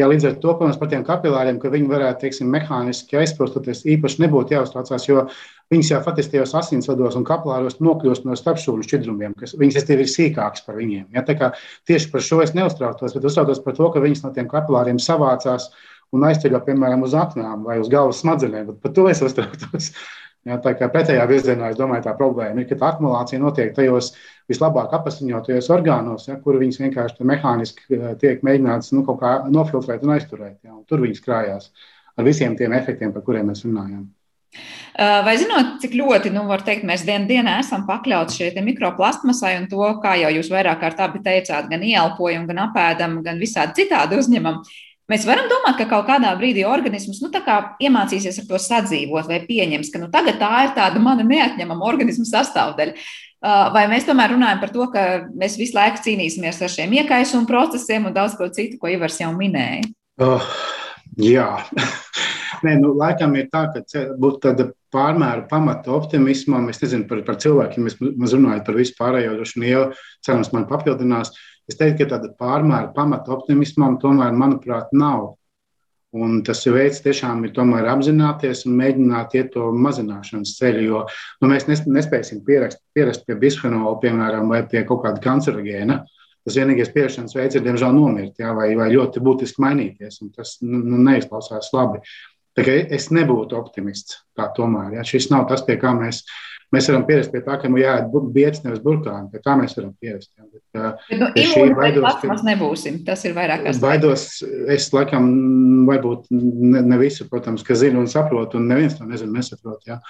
Ja 0.00 0.08
līdz 0.10 0.24
ar 0.26 0.32
to, 0.42 0.50
protams, 0.58 0.78
par 0.80 0.88
tiem 0.90 1.04
kapilāriem, 1.06 1.60
ka 1.62 1.70
viņi 1.70 1.86
varētu, 1.86 2.24
teiksim, 2.24 2.48
mehāniski 2.50 3.14
aizprostoties, 3.20 3.84
īpaši 3.94 4.24
nebūtu 4.24 4.56
jāuztraucās, 4.56 5.04
jo 5.06 5.22
viņas 5.70 5.90
jau 5.92 6.00
faktiski 6.02 6.34
tajos 6.34 6.54
asinsvados 6.58 7.14
un 7.14 7.26
kapilāros 7.28 7.78
nokļūst 7.78 8.26
no 8.26 8.34
starpšūnu 8.38 8.82
šķidrumiem, 8.88 9.36
kas 9.38 9.54
viņas 9.60 9.86
ir 9.94 10.02
sīkākas 10.10 10.66
par 10.66 10.80
viņiem. 10.80 11.06
Ja? 11.14 11.22
Tieši 11.86 12.10
par 12.10 12.26
šo 12.26 12.40
es 12.42 12.56
neuztraucos, 12.58 13.14
bet 13.14 13.30
uztraucos 13.30 13.62
par 13.62 13.78
to, 13.78 13.92
ka 13.94 14.02
viņas 14.02 14.24
no 14.26 14.32
tiem 14.34 14.50
kapilāriem 14.50 14.98
savācās 14.98 15.70
un 16.14 16.26
aizceļo, 16.26 16.58
piemēram, 16.66 17.06
uz 17.06 17.14
aknām 17.14 17.62
vai 17.66 17.78
uz 17.78 17.86
galvas 17.92 18.18
smadzenēm. 18.24 18.74
Par 18.82 18.94
to 18.98 19.06
es 19.12 19.22
uztraucos. 19.22 19.92
Ja, 20.44 20.58
tā 20.60 20.74
kā 20.76 20.90
pretējā 20.92 21.24
virzienā, 21.28 21.70
es 21.72 21.78
domāju, 21.78 22.04
tā 22.04 22.12
problēma 22.18 22.60
ir, 22.60 22.68
ka 22.68 22.76
tā 22.80 22.90
akumulācija 22.92 23.40
notiek 23.40 23.70
tajos 23.76 24.10
vislabāk 24.50 24.92
apasiņotajos 24.98 25.70
orgānos, 25.72 26.26
ja, 26.28 26.36
kur 26.40 26.58
viņas 26.60 26.82
vienkārši 26.82 27.28
mehāniski 27.30 27.96
eh, 27.96 28.10
tiek 28.20 28.44
mēģināts 28.44 28.92
nu, 28.92 29.06
kaut 29.08 29.22
kā 29.22 29.38
nofiltrēt 29.48 30.04
un 30.04 30.18
aizturēt. 30.18 30.58
Ja, 30.66 30.74
un 30.76 30.84
tur 30.88 31.00
viņas 31.06 31.24
krājās 31.24 31.72
ar 32.14 32.28
visiem 32.28 32.58
tiem 32.58 32.76
efektiem, 32.76 33.14
par 33.14 33.24
kuriem 33.26 33.48
mēs 33.50 33.64
runājam. 33.64 34.04
Vai 34.94 35.34
zinot, 35.40 35.80
cik 35.82 35.96
ļoti, 35.98 36.30
nu, 36.30 36.44
teikt, 36.62 36.84
mēs 36.86 37.02
dienas 37.02 37.26
dienā 37.26 37.56
esam 37.58 37.82
pakļauti 37.88 38.36
šai 38.36 38.62
mikroplastmasai 38.62 39.56
un 39.58 39.64
to, 39.70 39.82
kā 40.02 40.14
jau 40.20 40.30
jūs 40.36 40.50
vairāk 40.52 40.78
kārt 40.84 41.00
abi 41.02 41.22
teicāt, 41.24 41.66
gan 41.72 41.82
ieelpojam, 41.82 42.44
gan 42.46 42.60
apēdam, 42.68 43.16
gan 43.26 43.40
visādi 43.42 43.82
citādi 43.82 44.20
uzņemam. 44.20 44.60
Mēs 45.12 45.26
varam 45.28 45.50
domāt, 45.50 45.76
ka 45.76 45.84
kaut 45.90 46.06
kādā 46.08 46.30
brīdī 46.38 46.62
organisms 46.64 47.20
nu, 47.20 47.28
iemācīsies 47.28 48.38
ar 48.40 48.46
to 48.48 48.60
sadzīvot, 48.60 49.28
vai 49.28 49.42
pieņems, 49.44 49.90
ka 49.92 50.00
nu, 50.00 50.08
tagad 50.12 50.38
tā 50.40 50.52
ir 50.64 50.72
tāda 50.78 51.02
mana 51.02 51.26
neatņemama 51.28 51.84
organisma 51.84 52.24
sastāvdaļa. 52.30 52.94
Vai 53.74 53.82
mēs 53.90 54.06
tomēr 54.08 54.32
runājam 54.32 54.62
par 54.62 54.72
to, 54.72 54.86
ka 54.94 55.04
mēs 55.36 55.58
visu 55.60 55.76
laiku 55.76 56.00
cīnīsimies 56.06 56.62
ar 56.64 56.72
šiem 56.72 56.96
iekaisuma 57.02 57.44
procesiem 57.50 58.08
un 58.08 58.16
daudz 58.16 58.38
ko 58.38 58.48
citu, 58.48 58.80
ko 58.80 58.88
Ivars 58.88 59.20
jau 59.20 59.28
minēja? 59.36 59.84
Oh, 60.24 60.48
jā, 61.20 61.50
Nē, 62.64 62.78
nu, 62.80 62.94
laikam 62.96 63.34
ir 63.36 63.50
tā, 63.52 63.66
ka 63.74 63.82
būtu 64.16 64.38
tāda 64.40 64.70
pārmēra 64.94 65.42
pamata 65.50 65.92
optimismam. 65.92 66.70
Es 66.72 66.80
nezinu 66.80 67.04
par, 67.10 67.20
par 67.26 67.36
cilvēkiem, 67.42 67.84
mēs 67.84 68.32
runājam 68.32 68.62
par 68.64 68.78
visu 68.78 68.94
pārējo, 68.96 69.34
droši 69.36 69.60
vien 69.60 69.68
jau 69.68 69.82
cerams 70.24 70.52
man 70.54 70.64
papildinās. 70.70 71.34
Uh, 71.34 71.53
Es 71.70 71.78
teiktu, 71.80 72.04
ka 72.04 72.16
tāda 72.16 72.30
pārmēra 72.36 72.92
pamata 72.96 73.32
optimismam 73.36 73.96
tomēr, 74.02 74.34
manuprāt, 74.36 74.92
nav. 74.92 75.34
Un 76.14 76.42
tas 76.46 76.60
veids 76.70 77.00
tiešām 77.02 77.40
ir 77.42 77.54
tomēr 77.56 77.88
apzināties 77.90 78.62
un 78.68 78.76
mēģināt 78.78 79.32
iet 79.34 79.48
to 79.56 79.72
mazināšanas 79.74 80.52
ceļu, 80.60 80.82
jo 80.86 81.00
nu, 81.42 81.48
mēs 81.50 81.66
nespēsim 81.66 82.44
pierast, 82.46 82.78
pierast 82.94 83.24
pie 83.26 83.34
bisfenola, 83.40 83.96
piemēram, 84.02 84.52
vai 84.52 84.62
pie 84.70 84.84
kaut 84.86 85.02
kāda 85.06 85.22
kancerogēna. 85.24 86.04
Tas 86.44 86.60
vienīgais 86.60 86.92
pierašanās 86.94 87.34
veids 87.34 87.56
ir, 87.56 87.64
diemžēl, 87.64 87.96
nomirt 87.96 88.38
jā, 88.38 88.52
vai, 88.54 88.68
vai 88.78 88.90
ļoti 88.92 89.24
būtiski 89.24 89.64
mainīties. 89.64 90.20
Tas 90.36 90.58
nu, 90.62 90.84
nu, 90.84 91.00
neizklausās 91.08 91.72
labi. 91.74 92.04
Es 92.54 93.08
nebūtu 93.10 93.56
optimists. 93.58 94.20
Tomēr 94.54 95.00
ja? 95.00 95.02
šis 95.08 95.32
nav 95.32 95.48
tas, 95.50 95.64
pie 95.66 95.80
kā 95.80 95.96
mēs 95.96 96.20
Mēs 96.22 96.53
varam 96.90 97.04
pierast 97.08 97.32
pie 97.32 97.40
tā, 97.44 97.56
ka 97.60 97.68
mums 97.70 97.82
jāiet 97.82 98.28
biets 98.34 98.62
nevis 98.64 98.82
burkāni, 98.84 99.30
pie 99.32 99.40
tā 99.44 99.54
mēs 99.60 99.76
varam 99.78 99.92
pierast. 100.00 100.30
Jā. 100.38 100.44
Bet, 100.48 100.62
bet, 100.74 101.20
nu, 101.20 101.28
šī 101.52 101.64
baidos, 101.78 102.18
ka 102.20 102.30
mēs 102.30 102.44
nebūsim, 102.48 103.00
tas 103.06 103.24
ir 103.28 103.36
vairāk 103.36 103.64
kā 103.66 103.74
baidos. 103.82 104.26
Es 104.74 104.90
laikam, 104.94 105.30
varbūt 105.88 106.30
ne, 106.34 106.82
ne 106.82 107.00
visu, 107.00 107.28
protams, 107.30 107.64
ka 107.66 107.76
zinu 107.78 108.02
un 108.02 108.10
saprotu, 108.10 108.60
un 108.60 108.68
neviens 108.72 108.98
to 108.98 109.06
nezinu, 109.08 109.36
nesaprot, 109.38 109.82
jā. 109.88 110.00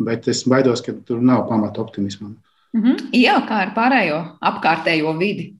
Bet 0.00 0.28
es 0.32 0.42
baidos, 0.48 0.82
ka 0.84 0.96
tur 1.06 1.20
nav 1.22 1.46
pamata 1.48 1.82
optimismam. 1.82 2.36
Mm 2.72 2.82
-hmm. 2.82 2.96
Jā, 3.12 3.40
kā 3.48 3.64
ar 3.66 3.72
pārējo 3.76 4.20
apkārtējo 4.40 5.18
vidi? 5.18 5.59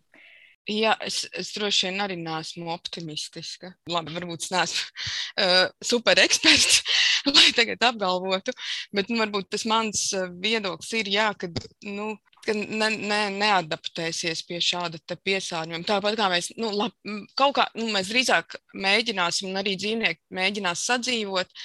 Jā, 0.68 0.92
es, 1.02 1.22
es 1.32 1.50
droši 1.56 1.88
vien 1.88 2.02
arī 2.04 2.16
neesmu 2.20 2.68
optimistiska. 2.70 3.72
Labi, 3.90 4.12
varbūt 4.14 4.44
es 4.44 4.50
neesmu 4.52 4.82
uh, 5.44 5.68
super 5.82 6.20
eksperts, 6.20 6.82
lai 7.34 7.48
tagad 7.56 7.86
apgalvotu, 7.88 8.52
bet 8.94 9.08
nu, 9.10 9.18
varbūt 9.22 9.48
tas 9.54 9.64
mans 9.70 10.10
viedoklis 10.42 10.92
ir, 11.00 11.08
jā, 11.16 11.30
ka 11.38 11.48
nu, 11.88 12.12
ka 12.44 12.54
ne, 12.56 12.90
ne, 12.92 13.20
neadaptēsies 13.40 14.44
pie 14.48 14.60
šāda 14.64 15.00
piesārņojuma. 15.16 15.88
Tāpat 15.88 16.18
kā 16.20 16.28
mēs, 16.32 16.50
nu, 16.60 16.70
lab, 16.76 16.94
kaut 17.40 17.56
kā, 17.58 17.66
nu, 17.78 17.88
mēs 17.94 18.12
drīzāk 18.12 18.58
mēģināsim, 18.76 19.48
un 19.50 19.62
arī 19.62 19.74
dzīvnieki 19.80 20.36
mēģinās 20.38 20.84
sadzīvot, 20.90 21.56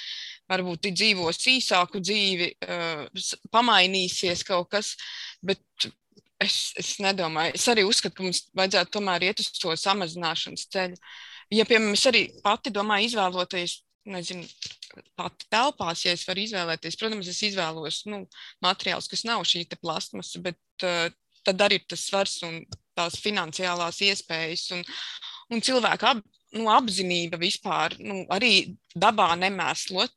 varbūt 0.50 0.90
dzīvos 0.94 1.40
īsāku 1.52 2.00
dzīvi, 2.00 2.50
uh, 2.64 3.28
pamainīsies 3.52 4.44
kaut 4.46 4.72
kas, 4.72 4.94
bet 5.44 5.90
es, 6.42 6.72
es 6.78 6.96
nedomāju. 7.02 7.56
Es 7.58 7.66
arī 7.72 7.86
uzskatu, 7.86 8.18
ka 8.18 8.26
mums 8.26 8.44
vajadzētu 8.56 8.96
tomēr 8.98 9.28
iet 9.28 9.42
uz 9.42 9.50
to 9.56 9.74
samazināšanas 9.80 10.68
ceļu. 10.72 11.00
Ja, 11.54 11.66
piemēram, 11.68 11.94
es 11.94 12.06
arī 12.10 12.22
pati 12.42 12.72
domāju, 12.74 13.12
izvēloties 13.12 13.80
nezinu, 14.10 14.46
pati 15.18 15.48
telpās, 15.50 16.04
ja 16.06 16.14
es 16.14 16.24
varu 16.28 16.44
izvēlēties. 16.44 16.98
Protams, 17.00 17.30
es 17.30 17.42
izvēlos 17.48 18.02
nu, 18.10 18.24
materiālus, 18.64 19.08
kas 19.10 19.24
nav 19.26 19.44
šī 19.48 19.64
plasmasa, 19.80 20.42
bet 20.42 20.86
uh, 20.86 21.08
tad 21.46 21.66
arī 21.66 21.80
tas 21.88 22.06
svars 22.08 22.40
un 22.46 22.62
tās 22.96 23.18
finansiālās 23.22 24.00
iespējas 24.06 24.70
un, 24.76 24.84
un 25.52 25.62
cilvēka 25.62 26.14
ap, 26.14 26.22
nu, 26.56 26.68
apzinība 26.72 27.38
vispār 27.40 27.98
nu, 28.00 28.24
arī 28.32 28.76
dabā 28.96 29.32
nemēslot. 29.40 30.14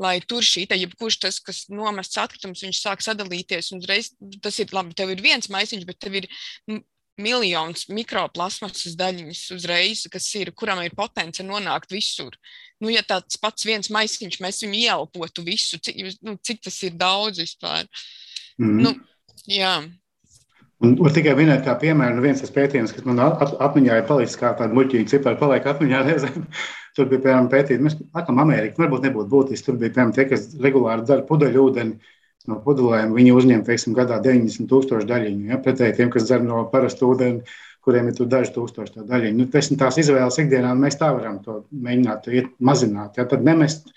Lai 0.00 0.16
tur 0.24 0.44
šī 0.46 0.64
te, 0.70 0.78
jebkurš 0.80 1.18
tas, 1.20 1.40
kas 1.44 1.66
nomests 1.68 2.16
atkritums, 2.20 2.62
viņš 2.64 2.78
sāk 2.80 3.04
sadalīties. 3.04 3.72
Un 3.76 3.84
reiz 3.88 4.14
tas 4.40 4.56
ir 4.62 4.72
labi, 4.72 4.96
tev 4.96 5.12
ir 5.12 5.20
viens 5.24 5.50
maisiņš, 5.52 5.84
bet 5.88 6.00
tev 6.00 6.16
ir 6.22 6.30
miljonus 7.20 7.86
mikroplasmasas 7.92 8.96
daļiņas 8.98 9.42
uzreiz, 9.56 10.06
kas 10.12 10.26
ir, 10.40 10.52
kuram 10.56 10.80
ir 10.84 10.96
potence 10.96 11.44
nonākt 11.44 11.92
visur. 11.92 12.36
Nu, 12.80 12.88
ja 12.92 13.02
tāds 13.04 13.36
pats 13.40 13.66
viens 13.68 13.90
maisiņš, 13.92 14.40
mēs 14.40 14.62
viņu 14.64 14.80
ieelpotu 14.80 15.44
visu, 15.44 15.80
cik, 15.84 16.00
nu, 16.24 16.38
cik 16.40 16.62
tas 16.64 16.80
ir 16.86 16.96
daudz 17.00 17.42
vispār. 17.42 17.84
Mm. 18.60 18.80
Nu, 18.86 18.94
jā. 19.50 19.74
Un 20.80 20.94
var 20.96 21.12
tikai 21.12 21.34
minēt, 21.36 21.60
kā 21.66 21.74
piemēram, 21.80 22.16
nu 22.16 22.24
viens 22.24 22.40
tas 22.40 22.52
pētījums, 22.54 22.94
kas 22.96 23.04
man 23.04 23.18
at, 23.20 23.42
atmiņā 23.66 23.98
ir 24.00 24.06
palicis 24.08 24.38
kā 24.40 24.54
tāda 24.56 24.72
muļķīga 24.76 25.10
cipara, 25.12 25.36
paliek 25.40 25.66
atmiņā 25.68 26.00
reizēm. 26.08 26.46
Tur 26.96 27.10
bija, 27.10 27.20
piemēram, 27.26 27.50
pētījumi, 27.52 27.86
mēs, 27.86 27.98
laikam, 28.16 28.40
Amerika, 28.42 28.80
varbūt 28.80 29.04
nebūtu 29.06 29.30
būtiski, 29.30 29.66
tur 29.66 29.76
bija, 29.80 29.92
piemēram, 29.94 30.14
tie, 30.16 30.24
kas 30.30 30.48
regulāri 30.64 31.04
dara 31.06 31.26
pudeļu 31.28 31.66
ūdeni, 31.68 32.14
no 32.48 32.56
pudelēm, 32.64 33.12
viņi 33.14 33.34
uzņem 33.36 33.64
teiksim, 33.66 33.94
gadā 33.96 34.18
90 34.24 34.70
tūkstošu 34.70 35.08
daļiņu. 35.10 35.50
Ja, 35.52 35.60
pretēji 35.62 35.98
tiem, 35.98 36.12
kas 36.12 36.26
dzer 36.26 36.42
no 36.46 36.64
parasta 36.72 37.06
ūdeni, 37.06 37.44
kuriem 37.84 38.10
ir 38.10 38.28
daži 38.32 38.54
tūkstoši 38.56 38.96
to 38.96 39.04
daļiņu. 39.08 39.36
Nu, 39.36 39.48
teiksim, 39.52 39.78
tās 39.80 40.00
izvēles 40.00 40.40
ikdienā 40.40 40.72
mēs 40.78 40.98
tā 41.00 41.12
varam 41.16 41.38
to 41.44 41.62
mēģināt 41.72 42.28
iet, 42.32 42.50
mazināt. 42.60 43.20
Ja, 43.20 43.28
tad 43.28 43.44
nemest, 43.46 43.92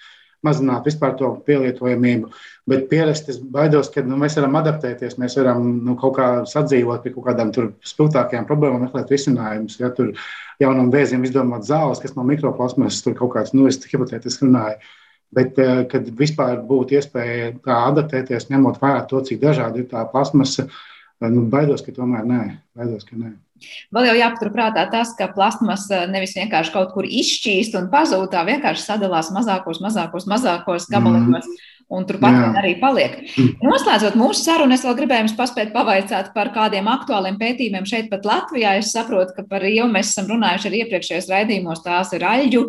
mazināt 0.45 0.87
vispār 0.89 1.17
to 1.19 1.29
pielietojamību, 1.47 2.31
bet 2.69 2.87
pierast 2.91 3.29
es 3.31 3.37
baidos, 3.39 3.91
ka 3.93 4.03
nu, 4.07 4.17
mēs 4.21 4.37
varam 4.39 4.57
adaptēties, 4.61 5.19
mēs 5.21 5.37
varam 5.39 5.69
nu, 5.85 5.97
kaut 5.99 6.17
kā 6.17 6.31
sadzīvot 6.49 7.03
pie 7.03 7.13
kaut 7.15 7.29
kādām 7.29 7.53
spilgtākajām 7.93 8.49
problēmām, 8.49 8.87
meklēt 8.87 9.13
risinājumus. 9.15 9.79
Ja, 9.81 9.91
tur 9.95 10.11
jaunam 10.63 10.91
vēzim 10.93 11.23
izdomāt 11.27 11.67
zāles, 11.67 12.03
kas 12.03 12.17
no 12.17 12.27
mikroplasmas 12.27 13.01
tur 13.05 13.15
kaut 13.19 13.35
kāds, 13.37 13.55
nu, 13.57 13.69
es 13.71 13.81
hipotētiski 13.87 14.47
runāju 14.47 14.83
Bet, 15.33 15.57
eh, 15.57 15.85
kad 15.89 16.09
vispār 16.19 16.59
būtu 16.67 16.99
iespēja 16.99 17.53
tā 17.65 17.77
adaptēties, 17.89 18.51
ņemot 18.51 18.77
vērā 18.81 19.01
to, 19.09 19.21
cik 19.25 19.41
dažādi 19.41 19.81
ir 19.81 19.87
tā 19.89 20.03
plasmasa, 20.11 20.67
eh, 20.67 21.29
nu, 21.29 21.47
baidos, 21.49 21.81
ka 21.81 21.95
tomēr 21.95 22.27
nē. 22.29 22.43
Baidos, 22.77 23.07
ka 23.07 23.17
nē. 23.17 23.33
Vēl 23.93 24.09
jau 24.09 24.15
jāpaturprātā 24.19 24.87
tas, 24.93 25.13
ka 25.17 25.29
plasmasa 25.35 26.05
nevis 26.11 26.35
vienkārši 26.37 26.73
kaut 26.75 26.95
kur 26.95 27.07
izšķīst 27.07 27.77
un 27.79 27.91
pazūd, 27.93 28.29
tā 28.33 28.45
vienkārši 28.47 28.87
sadalās 28.87 29.31
mazākos, 29.35 29.83
mazākos, 29.83 30.27
mazākos 30.29 30.89
gabaliņos. 30.91 31.47
Mm 31.47 31.69
un 31.93 32.05
turpat 32.07 32.35
vien 32.37 32.57
arī 32.57 32.73
paliek. 32.81 33.15
Noslēdzot 33.63 34.15
mūsu 34.19 34.41
sarunu, 34.41 34.75
es 34.75 34.83
vēl 34.85 34.95
gribēju 34.97 35.25
jums 35.25 35.35
paspēt 35.37 35.73
pavaicāt 35.75 36.31
par 36.35 36.51
kādiem 36.55 36.87
aktuāliem 36.91 37.37
pētījumiem 37.41 37.87
šeit 37.89 38.09
pat 38.11 38.25
Latvijā. 38.27 38.75
Es 38.79 38.93
saprotu, 38.95 39.35
ka 39.37 39.45
par 39.49 39.65
jau 39.67 39.87
mēs 39.91 40.13
esam 40.13 40.29
runājuši 40.31 40.69
arī 40.69 40.81
iepriekšējos 40.83 41.29
raidījumos, 41.33 41.83
tās 41.85 42.13
ir 42.15 42.25
aļģu 42.27 42.63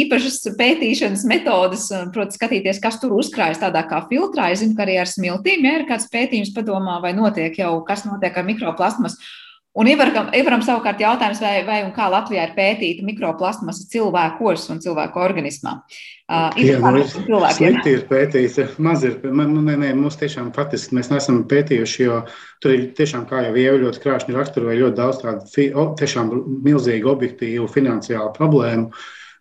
īpašas 0.00 0.40
pētīšanas 0.60 1.26
metodas, 1.30 1.88
protams, 2.14 2.38
skatīties, 2.40 2.80
kas 2.82 3.00
tur 3.02 3.16
uzkrājas 3.18 3.62
tādā 3.62 3.84
kā 3.90 4.02
filtrā. 4.10 4.50
Es 4.54 4.64
zinu, 4.64 4.76
ka 4.78 4.86
arī 4.86 5.00
ar 5.02 5.10
smiltīm, 5.10 5.66
ja 5.66 5.80
ir 5.80 5.86
kāds 5.90 6.08
pētījums 6.12 6.54
padomā, 6.56 7.00
vai 7.04 7.14
notiek 7.16 7.60
jau, 7.60 7.76
kas 7.86 8.06
notiek 8.08 8.36
ar 8.36 8.48
mikroplasmas. 8.48 9.18
Un 9.78 9.86
Ivaram, 9.86 10.32
Ivaram 10.34 10.62
savukārt 10.66 10.98
jautājums, 10.98 11.38
vai, 11.38 11.60
vai 11.62 11.76
un 11.84 11.92
kā 11.94 12.08
Latvijā 12.10 12.48
ir 12.48 12.54
pētīta 12.56 13.04
mikroplasmasa 13.06 13.84
cilvēkos 13.92 14.64
un 14.74 14.80
cilvēku 14.82 15.20
organismā. 15.22 15.76
Uh, 16.26 16.48
Jā, 16.58 16.80
nu, 16.82 17.04
slikti 17.54 17.92
ir 17.94 18.02
pētījis, 18.10 18.58
maz 18.82 19.04
ir, 19.06 19.20
man, 19.30 19.54
nē, 19.66 19.76
nē, 19.78 19.92
mums 19.98 20.18
tiešām 20.18 20.50
faktiski 20.56 20.98
mēs 20.98 21.12
neesam 21.12 21.44
pētījuši, 21.50 22.02
jo 22.02 22.18
tur 22.62 22.74
ir 22.74 22.84
tiešām, 22.98 23.28
kā 23.30 23.44
jau 23.46 23.54
ievu 23.54 23.84
ļoti 23.84 24.02
krāšņi 24.02 24.36
raksturoja, 24.36 24.80
ļoti 24.82 24.98
daudz 24.98 25.22
tādu 25.22 25.86
tiešām 26.02 26.34
milzīgu 26.66 27.10
objektīvu 27.14 27.70
finansiālu 27.70 28.34
problēmu. 28.34 28.90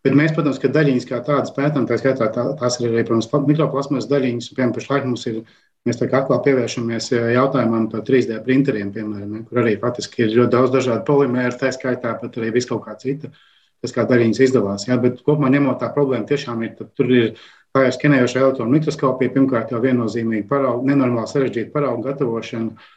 Bet 0.05 0.13
mēs, 0.15 0.32
protams, 0.38 0.61
ka 0.61 0.69
daļiņas 0.71 1.09
kā 1.09 1.23
tādas 1.25 1.53
pētām, 1.57 1.89
tā 1.89 1.97
skaitā 1.99 2.30
tā, 2.34 2.45
tās 2.61 2.77
ir 2.80 2.93
arī, 2.93 3.01
protams, 3.09 3.34
mikroplasmas 3.49 4.07
daļiņas, 4.09 4.49
un, 4.49 4.59
piemēram, 4.59 4.77
pašlaik 4.77 5.09
mums 5.09 5.25
ir 5.27 5.41
Mēs 5.88 5.99
tā 5.99 6.09
kā 6.11 6.19
atkal 6.19 6.41
pievēršamies 6.43 7.05
eh, 7.15 7.27
jautājumam 7.38 7.86
par 7.91 8.03
3D 8.07 8.41
printeriem, 8.45 8.89
piemēram, 8.95 9.45
kur 9.47 9.61
arī 9.61 9.77
faktiski 9.80 10.25
ir 10.25 10.36
ļoti 10.36 10.53
daudz 10.55 10.73
dažādu 10.75 11.05
polimēru, 11.07 11.55
tā 11.59 11.71
skaitā 11.75 12.17
pat 12.19 12.36
arī 12.39 12.51
viss 12.57 12.67
kaut 12.69 12.84
kā 12.88 12.97
cita, 12.99 13.32
kas 13.80 13.95
kā 13.95 14.03
daļiņas 14.09 14.43
izdevās. 14.43 14.89
Ja? 14.89 14.99
Bet 14.99 15.23
kopumā 15.23 15.51
ņemot 15.53 15.80
tā 15.80 15.91
problēma 15.95 16.27
tiešām 16.27 16.65
ir, 16.67 16.75
tur 16.99 17.15
ir 17.15 17.32
tā 17.71 17.86
jau 17.86 17.95
skenējoša 17.95 18.43
elektronu 18.43 18.75
mikroskopija, 18.75 19.34
pirmkārt 19.38 19.71
jau 19.71 19.80
viennozīmīgi 19.86 20.49
paraugu, 20.51 20.84
nenormāli 20.89 21.32
sarežģīta 21.32 21.73
paraugu 21.75 22.09
gatavošana. 22.09 22.89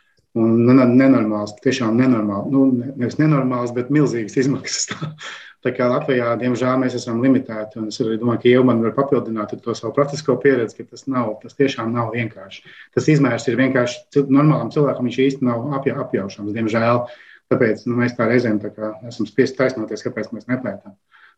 Un 0.43 0.63
nenormāls, 0.97 1.51
tiešām 1.61 1.99
nenormāls, 2.01 2.47
nu, 2.49 2.63
nevis 2.97 3.19
nenormāls, 3.21 3.75
bet 3.77 3.91
milzīgas 3.93 4.39
izmaksas. 4.41 4.95
Tā 5.63 5.71
kā 5.71 5.87
Latvijā, 5.87 6.33
diemžēl, 6.41 6.75
mēs 6.83 6.97
esam 6.99 7.21
limitēti. 7.23 7.85
Es 7.87 8.01
arī 8.03 8.17
domāju, 8.19 8.41
ka 8.43 8.51
jau 8.51 8.63
man 8.67 8.81
var 8.83 8.95
papildināt 8.97 9.53
to 9.63 9.75
savu 9.79 9.93
praktisko 9.95 10.35
pieredzi, 10.43 10.81
ka 10.81 10.89
tas, 10.91 11.05
nav, 11.07 11.37
tas 11.43 11.55
tiešām 11.59 11.93
nav 11.95 12.11
vienkārši. 12.17 12.65
Tas 12.97 13.07
izmērs 13.13 13.47
ir 13.47 13.61
vienkārši 13.61 14.25
normālam 14.27 14.73
cilvēkam, 14.75 15.07
viņš 15.07 15.21
īsti 15.27 15.47
nav 15.47 15.69
apja, 15.79 15.95
apjaušams, 16.03 16.57
diemžēl. 16.57 17.05
Tāpēc 17.53 17.87
nu, 17.87 17.95
mēs 18.01 18.17
tā 18.19 18.27
reizēm 18.27 18.59
tā 18.59 18.73
kā, 18.75 18.91
esam 19.07 19.29
spiest 19.29 19.55
taisnoties, 19.61 20.03
kāpēc 20.03 20.33
mēs 20.35 20.51
nepētām. 20.51 20.97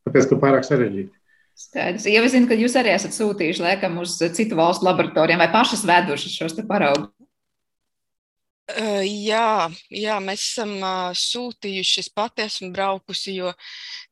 Tāpēc, 0.08 0.30
ka 0.30 0.40
pārāk 0.40 0.64
sarežģīti. 0.64 1.12
Skaidrs. 1.54 2.06
Ja 2.10 2.22
es 2.26 2.32
zinu, 2.34 2.48
ka 2.50 2.56
jūs 2.58 2.74
arī 2.80 2.90
esat 2.90 3.14
sūtījuši 3.14 3.62
laikam 3.62 4.00
uz 4.02 4.16
citu 4.34 4.56
valstu 4.58 4.88
laboratorijām 4.88 5.38
vai 5.38 5.52
pašas 5.52 5.84
vedušas 5.86 6.34
šos 6.34 6.56
paraugus. 6.66 7.12
Jā, 8.64 9.68
jā, 9.92 10.16
mēs 10.24 10.40
esam 10.40 10.78
sūtījuši. 11.20 12.00
Es 12.00 12.08
pati 12.08 12.46
esmu 12.46 12.70
braukusi, 12.72 13.36
jo 13.36 13.52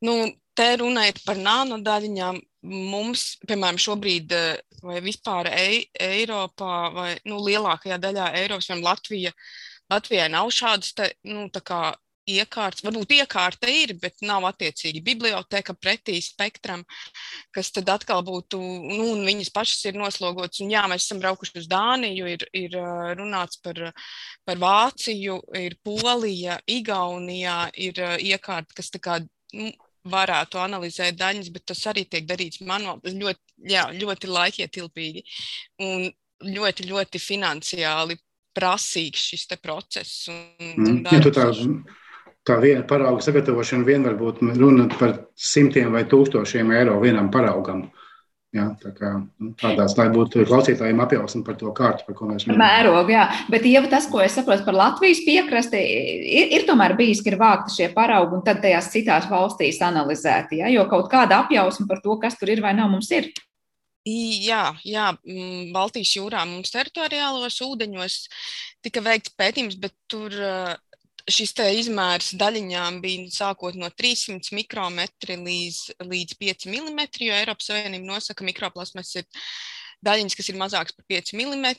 nu, 0.05 0.29
te 0.53 0.67
runājot 0.77 1.23
par 1.25 1.39
nanodaļiņām, 1.41 2.37
mums, 2.69 3.25
piemēram, 3.49 3.81
šobrīd 3.81 4.35
vai 4.83 4.99
vispār 5.01 5.49
Ei 5.49 5.87
Eiropā, 5.97 6.75
vai 6.93 7.09
nu, 7.25 7.39
lielākajā 7.41 7.97
daļā 8.03 8.29
Eiropas, 8.43 8.69
piemēram, 8.69 8.85
Latvija, 8.85 9.33
Latvijai 9.89 10.29
nav 10.31 10.51
šādas 10.53 10.93
te, 10.93 11.09
nu, 11.25 11.47
iekārtas, 12.29 12.83
varbūt 12.85 13.13
iekārta 13.17 13.69
ir, 13.71 13.95
bet 14.01 14.23
nav 14.25 14.45
attiecīgi 14.47 15.03
biblioteka 15.03 15.75
pretī 15.75 16.19
spektram, 16.23 16.83
kas 17.55 17.71
tad 17.75 17.91
atkal 17.93 18.23
būtu, 18.25 18.59
nu, 18.59 19.11
un 19.13 19.23
viņas 19.27 19.51
pašas 19.55 19.89
ir 19.91 19.99
noslogotas. 19.99 20.61
Un 20.63 20.73
jā, 20.73 20.83
mēs 20.91 21.07
esam 21.07 21.21
braukuši 21.23 21.63
uz 21.63 21.69
Dāniju, 21.71 22.29
ir, 22.35 22.45
ir 22.57 22.77
runāts 23.19 23.59
par, 23.63 23.79
par 24.47 24.61
Vāciju, 24.61 25.39
ir 25.59 25.77
Polija, 25.83 26.59
Igaunijā 26.67 27.57
ir 27.83 28.03
iekārta, 28.23 28.77
kas 28.77 28.93
tā 28.93 29.03
kā, 29.03 29.19
nu, 29.57 29.71
varētu 30.03 30.59
analizēt 30.59 31.15
daļas, 31.19 31.49
bet 31.53 31.65
tas 31.71 31.85
arī 31.87 32.03
tiek 32.11 32.27
darīts 32.27 32.59
manuāli, 32.67 33.15
ļoti, 33.21 33.55
jā, 33.71 33.85
ļoti 33.95 34.29
laikietilpīgi 34.31 35.23
un 35.85 36.09
ļoti, 36.43 36.87
ļoti 36.89 37.21
finansiāli 37.23 38.17
prasīgs 38.53 39.29
šis 39.31 39.47
process. 39.61 40.27
Un, 40.29 40.41
mm. 40.59 40.87
un 40.89 40.99
ja, 41.07 41.21
tā, 41.31 41.47
tā 42.47 42.59
viena 42.61 42.83
parauga 42.87 43.23
sagatavošana 43.23 43.87
vien 43.87 44.05
var 44.07 44.15
būt 44.19 44.41
runa 44.59 44.87
par 44.99 45.17
simtiem 45.35 45.93
vai 45.95 46.05
tūkstošiem 46.09 46.73
eiro 46.75 46.99
vienam 47.03 47.31
paraugam. 47.33 47.87
Jā, 48.53 48.67
tā 48.77 48.91
kā, 48.93 49.15
nu, 49.41 49.47
tādās, 49.57 49.95
lai 49.97 50.11
būtu 50.13 50.43
klausītājiem 50.45 50.99
apjausma 51.01 51.39
par 51.47 51.55
to 51.57 51.71
kārtu, 51.73 52.03
par 52.05 52.17
ko 52.19 52.27
mēs 52.29 52.43
runājam. 52.45 52.59
Mērogu, 52.61 53.09
jā. 53.15 53.23
Bet, 53.49 53.63
ja 53.65 53.81
tas, 53.89 54.05
ko 54.11 54.21
es 54.21 54.35
saprotu 54.37 54.61
par 54.67 54.77
Latvijas 54.77 55.23
piekrasti, 55.25 55.79
ir, 55.81 56.51
ir 56.59 56.67
tomēr 56.67 56.93
bijis, 56.99 57.23
ka 57.25 57.31
ir 57.31 57.39
vākti 57.41 57.73
šie 57.79 57.87
paraugi 57.95 58.37
un 58.37 58.43
tad 58.45 58.61
tajās 58.61 58.91
citās 58.93 59.25
valstīs 59.31 59.81
analizēti, 59.81 60.61
ja? 60.61 60.69
jo 60.69 60.85
kaut 60.91 61.09
kāda 61.09 61.41
apjausma 61.41 61.89
par 61.89 62.03
to, 62.05 62.19
kas 62.21 62.37
tur 62.37 62.53
ir 62.53 62.61
vai 62.61 62.75
nav, 62.77 62.93
mums 62.93 63.09
ir. 63.17 63.31
Jā, 64.05 64.67
jā, 64.85 65.09
mm, 65.25 65.73
Baltijas 65.73 66.13
jūrā 66.19 66.45
mums 66.45 66.75
teritoriālos 66.75 67.57
ūdeņos 67.65 68.21
tika 68.85 69.01
veikts 69.01 69.33
pētījums, 69.33 69.81
bet 69.81 69.97
tur 70.11 70.35
šis 71.31 71.53
izmērs 71.79 72.33
daļiņām 72.39 72.99
bija 73.03 73.27
sākot 73.31 73.77
no 73.79 73.89
300 73.89 74.55
mikrometri 74.57 75.37
līdz, 75.39 75.79
līdz 76.03 76.37
5 76.39 76.67
mm, 76.71 76.99
jo 77.23 77.37
Eiropas 77.37 77.69
Savienība 77.69 78.09
nosaka, 78.09 78.41
ka 78.41 78.47
mikroplasmas 78.47 79.13
ir 79.21 79.27
daļiņas, 80.03 80.35
kas 80.35 80.49
ir 80.51 80.59
mazākas 80.59 80.97
par 80.97 81.07
5 81.13 81.33
mm, 81.39 81.69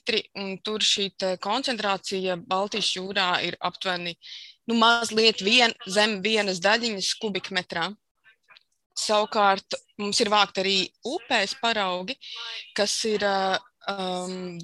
un 0.40 0.56
tur 0.64 0.84
šī 0.84 1.10
koncentrācija 1.44 2.38
Baltijas 2.40 2.94
jūrā 2.96 3.28
ir 3.44 3.58
aptuveni 3.60 4.16
nu, 4.70 4.78
mazliet 4.80 5.44
vien, 5.44 5.74
zem 5.86 6.20
vienas 6.24 6.62
daļiņas 6.64 7.12
kubikmetrā. 7.20 7.90
Savukārt 8.94 9.74
mums 9.98 10.20
ir 10.22 10.30
vākt 10.30 10.60
arī 10.62 10.76
upēs 11.10 11.56
paraugi, 11.60 12.14
kas 12.78 12.94
ir 13.10 13.26
um, 13.26 14.54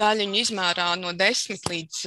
daļiņu 0.00 0.40
izmērā 0.40 0.88
no 1.00 1.12
10 1.16 1.68
līdz 1.70 2.02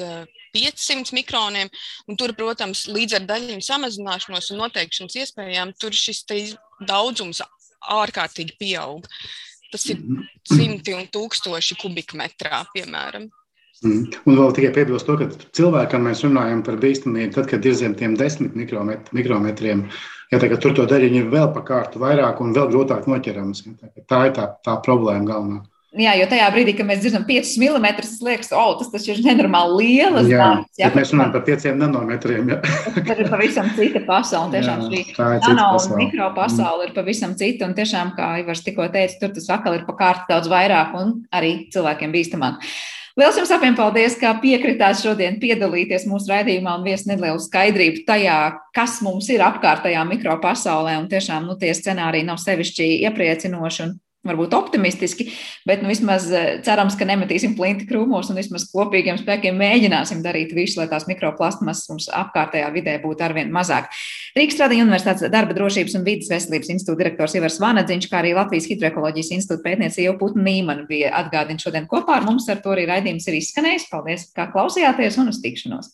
500 0.55 1.13
mikroniem. 1.17 1.69
Tur, 2.17 2.33
protams, 2.37 2.87
līdz 2.89 3.19
ar 3.19 3.27
daļiņu 3.29 3.65
samazināšanos 3.65 4.51
un 4.53 4.63
noteikšanas 4.63 5.19
iespējām, 5.23 5.75
tur 5.79 5.95
šis 5.95 6.23
daudzums 6.87 7.43
ārkārtīgi 7.89 8.57
pieaug. 8.59 9.05
Tas 9.69 9.85
ir 9.91 9.99
mhm. 10.01 10.23
simti 10.49 10.95
un 10.97 11.05
tūkstoši 11.13 11.77
kubikmetrā, 11.81 12.63
piemēram. 12.73 13.29
Mm. 13.79 14.09
Un 14.27 14.35
vēl 14.35 14.49
tikai 14.57 14.73
piebilst 14.75 15.07
to, 15.07 15.15
ka 15.15 15.29
cilvēkam 15.55 16.03
mēs 16.03 16.25
runājam 16.25 16.65
par 16.65 16.75
bīstamību, 16.81 17.31
tad, 17.37 17.45
kad 17.47 17.63
ir 17.63 17.77
zem 17.79 17.93
tiem 17.95 18.17
desmit 18.19 18.57
mikromet, 18.59 19.07
mikrometriem. 19.15 19.85
Ja 20.33 20.41
tā, 20.41 20.49
tur 20.59 20.73
to 20.75 20.83
daļiņu 20.89 21.21
ir 21.21 21.29
vēl 21.31 21.47
pa 21.55 21.63
kārtu 21.69 22.01
vairāk 22.01 22.41
un 22.43 22.51
vēl 22.57 22.67
grūtāk 22.73 23.07
noķerams. 23.07 23.63
Ja, 23.69 23.77
tā, 23.79 24.03
tā 24.03 24.19
ir 24.27 24.35
tā, 24.35 24.49
tā 24.67 24.75
problēma 24.83 25.29
galvenā. 25.29 25.61
Jā, 25.97 26.11
jo 26.19 26.25
tajā 26.29 26.45
brīdī, 26.53 26.75
kad 26.77 26.85
mēs 26.85 26.99
dzirdam 27.01 27.23
5 27.25 27.55
mm, 27.57 27.85
tas 27.97 28.11
liekas, 28.21 28.51
oh, 28.53 28.75
tas 28.77 28.91
taču 28.93 29.15
ir 29.15 29.23
nenormāli 29.25 29.87
lielas 29.87 30.27
jā, 30.29 30.37
darbs. 30.37 30.77
Jā, 30.77 30.89
mēs 30.93 31.13
runājam 31.15 31.31
par 31.33 31.43
5 31.47 31.71
nanometriem. 31.79 32.51
Tā 33.07 33.15
ir 33.15 33.29
pavisam 33.31 33.71
cita 33.73 34.01
pasaule. 34.05 34.51
Tiešām 34.53 34.83
jā, 34.85 34.99
šī 35.17 35.47
nano 35.47 35.71
un 35.79 35.95
mikro 35.97 36.27
pasaule 36.35 36.83
mm. 36.83 36.91
ir 36.91 36.93
pavisam 36.93 37.33
cita. 37.39 37.65
Un 37.65 37.73
tiešām, 37.73 38.11
kā 38.19 38.27
Ivars 38.43 38.61
tikko 38.67 38.85
teica, 38.93 39.17
tur 39.23 39.33
tas 39.33 39.49
atkal 39.55 39.79
ir 39.79 39.87
pa 39.87 39.95
kārtu 39.97 40.29
daudz 40.29 40.51
vairāk 40.51 40.93
un 40.99 41.15
arī 41.33 41.55
cilvēkiem 41.73 42.13
bīstamāk. 42.13 42.67
Liels 43.17 43.39
jums 43.39 43.49
abiem 43.51 43.73
paldies, 43.75 44.13
ka 44.21 44.35
piekritāt 44.43 45.01
šodien 45.01 45.39
piedalīties 45.41 46.05
mūsu 46.07 46.29
raidījumā 46.29 46.75
un 46.77 46.85
vies 46.85 47.07
nelielu 47.09 47.41
skaidrību 47.41 48.05
tajā, 48.07 48.37
kas 48.77 48.99
mums 49.03 49.31
ir 49.33 49.41
apkārtējā 49.47 50.05
mikropasaulē. 50.13 50.99
Un 51.01 51.09
tiešām 51.09 51.49
nu, 51.49 51.57
tie 51.57 51.73
scenāriji 51.73 52.29
nav 52.29 52.37
sevišķi 52.45 52.91
iepriecinoši 53.09 53.89
varbūt 54.27 54.53
optimistiski, 54.57 55.29
bet 55.67 55.83
nu, 55.83 55.89
vismaz 55.91 56.25
eh, 56.35 56.47
cerams, 56.65 56.97
ka 56.99 57.07
nemetīsim 57.07 57.53
plinti 57.55 57.87
krūmos 57.87 58.31
un 58.31 58.39
vismaz 58.39 58.65
kopīgiem 58.71 59.19
spēkiem 59.21 59.55
mēģināsim 59.59 60.23
darīt 60.25 60.51
visu, 60.55 60.79
lai 60.81 60.89
tās 60.91 61.07
mikroplasmas 61.07 61.85
mums 61.91 62.09
apkārtējā 62.11 62.67
vidē 62.75 62.97
būtu 63.03 63.23
arvien 63.29 63.53
mazāk. 63.55 63.87
Rīgas 64.35 64.59
Tradiņu 64.59 64.87
Universitātes 64.87 65.31
darba 65.31 65.55
drošības 65.55 65.95
un 65.99 66.05
vidas 66.07 66.31
veselības 66.33 66.73
institūta 66.75 67.03
direktors 67.03 67.37
Ivars 67.39 67.61
Vanadziņš, 67.63 68.09
kā 68.11 68.19
arī 68.19 68.35
Latvijas 68.35 68.67
hidroekoloģijas 68.73 69.31
institūta 69.37 69.65
pētniece 69.69 70.03
jau 70.03 70.17
Putna 70.19 70.43
Nīmana 70.49 70.83
bija 70.89 71.13
atgādina 71.21 71.63
šodien 71.63 71.87
kopā 71.89 72.19
ar 72.19 72.27
mums, 72.27 72.49
ar 72.51 72.59
to 72.63 72.75
arī 72.75 72.89
raidījums 72.91 73.29
ir 73.31 73.39
izskanējis. 73.39 73.87
Paldies, 73.93 74.29
kā 74.35 74.49
klausījāties 74.51 75.21
un 75.23 75.31
uz 75.31 75.39
tikšanos! 75.45 75.93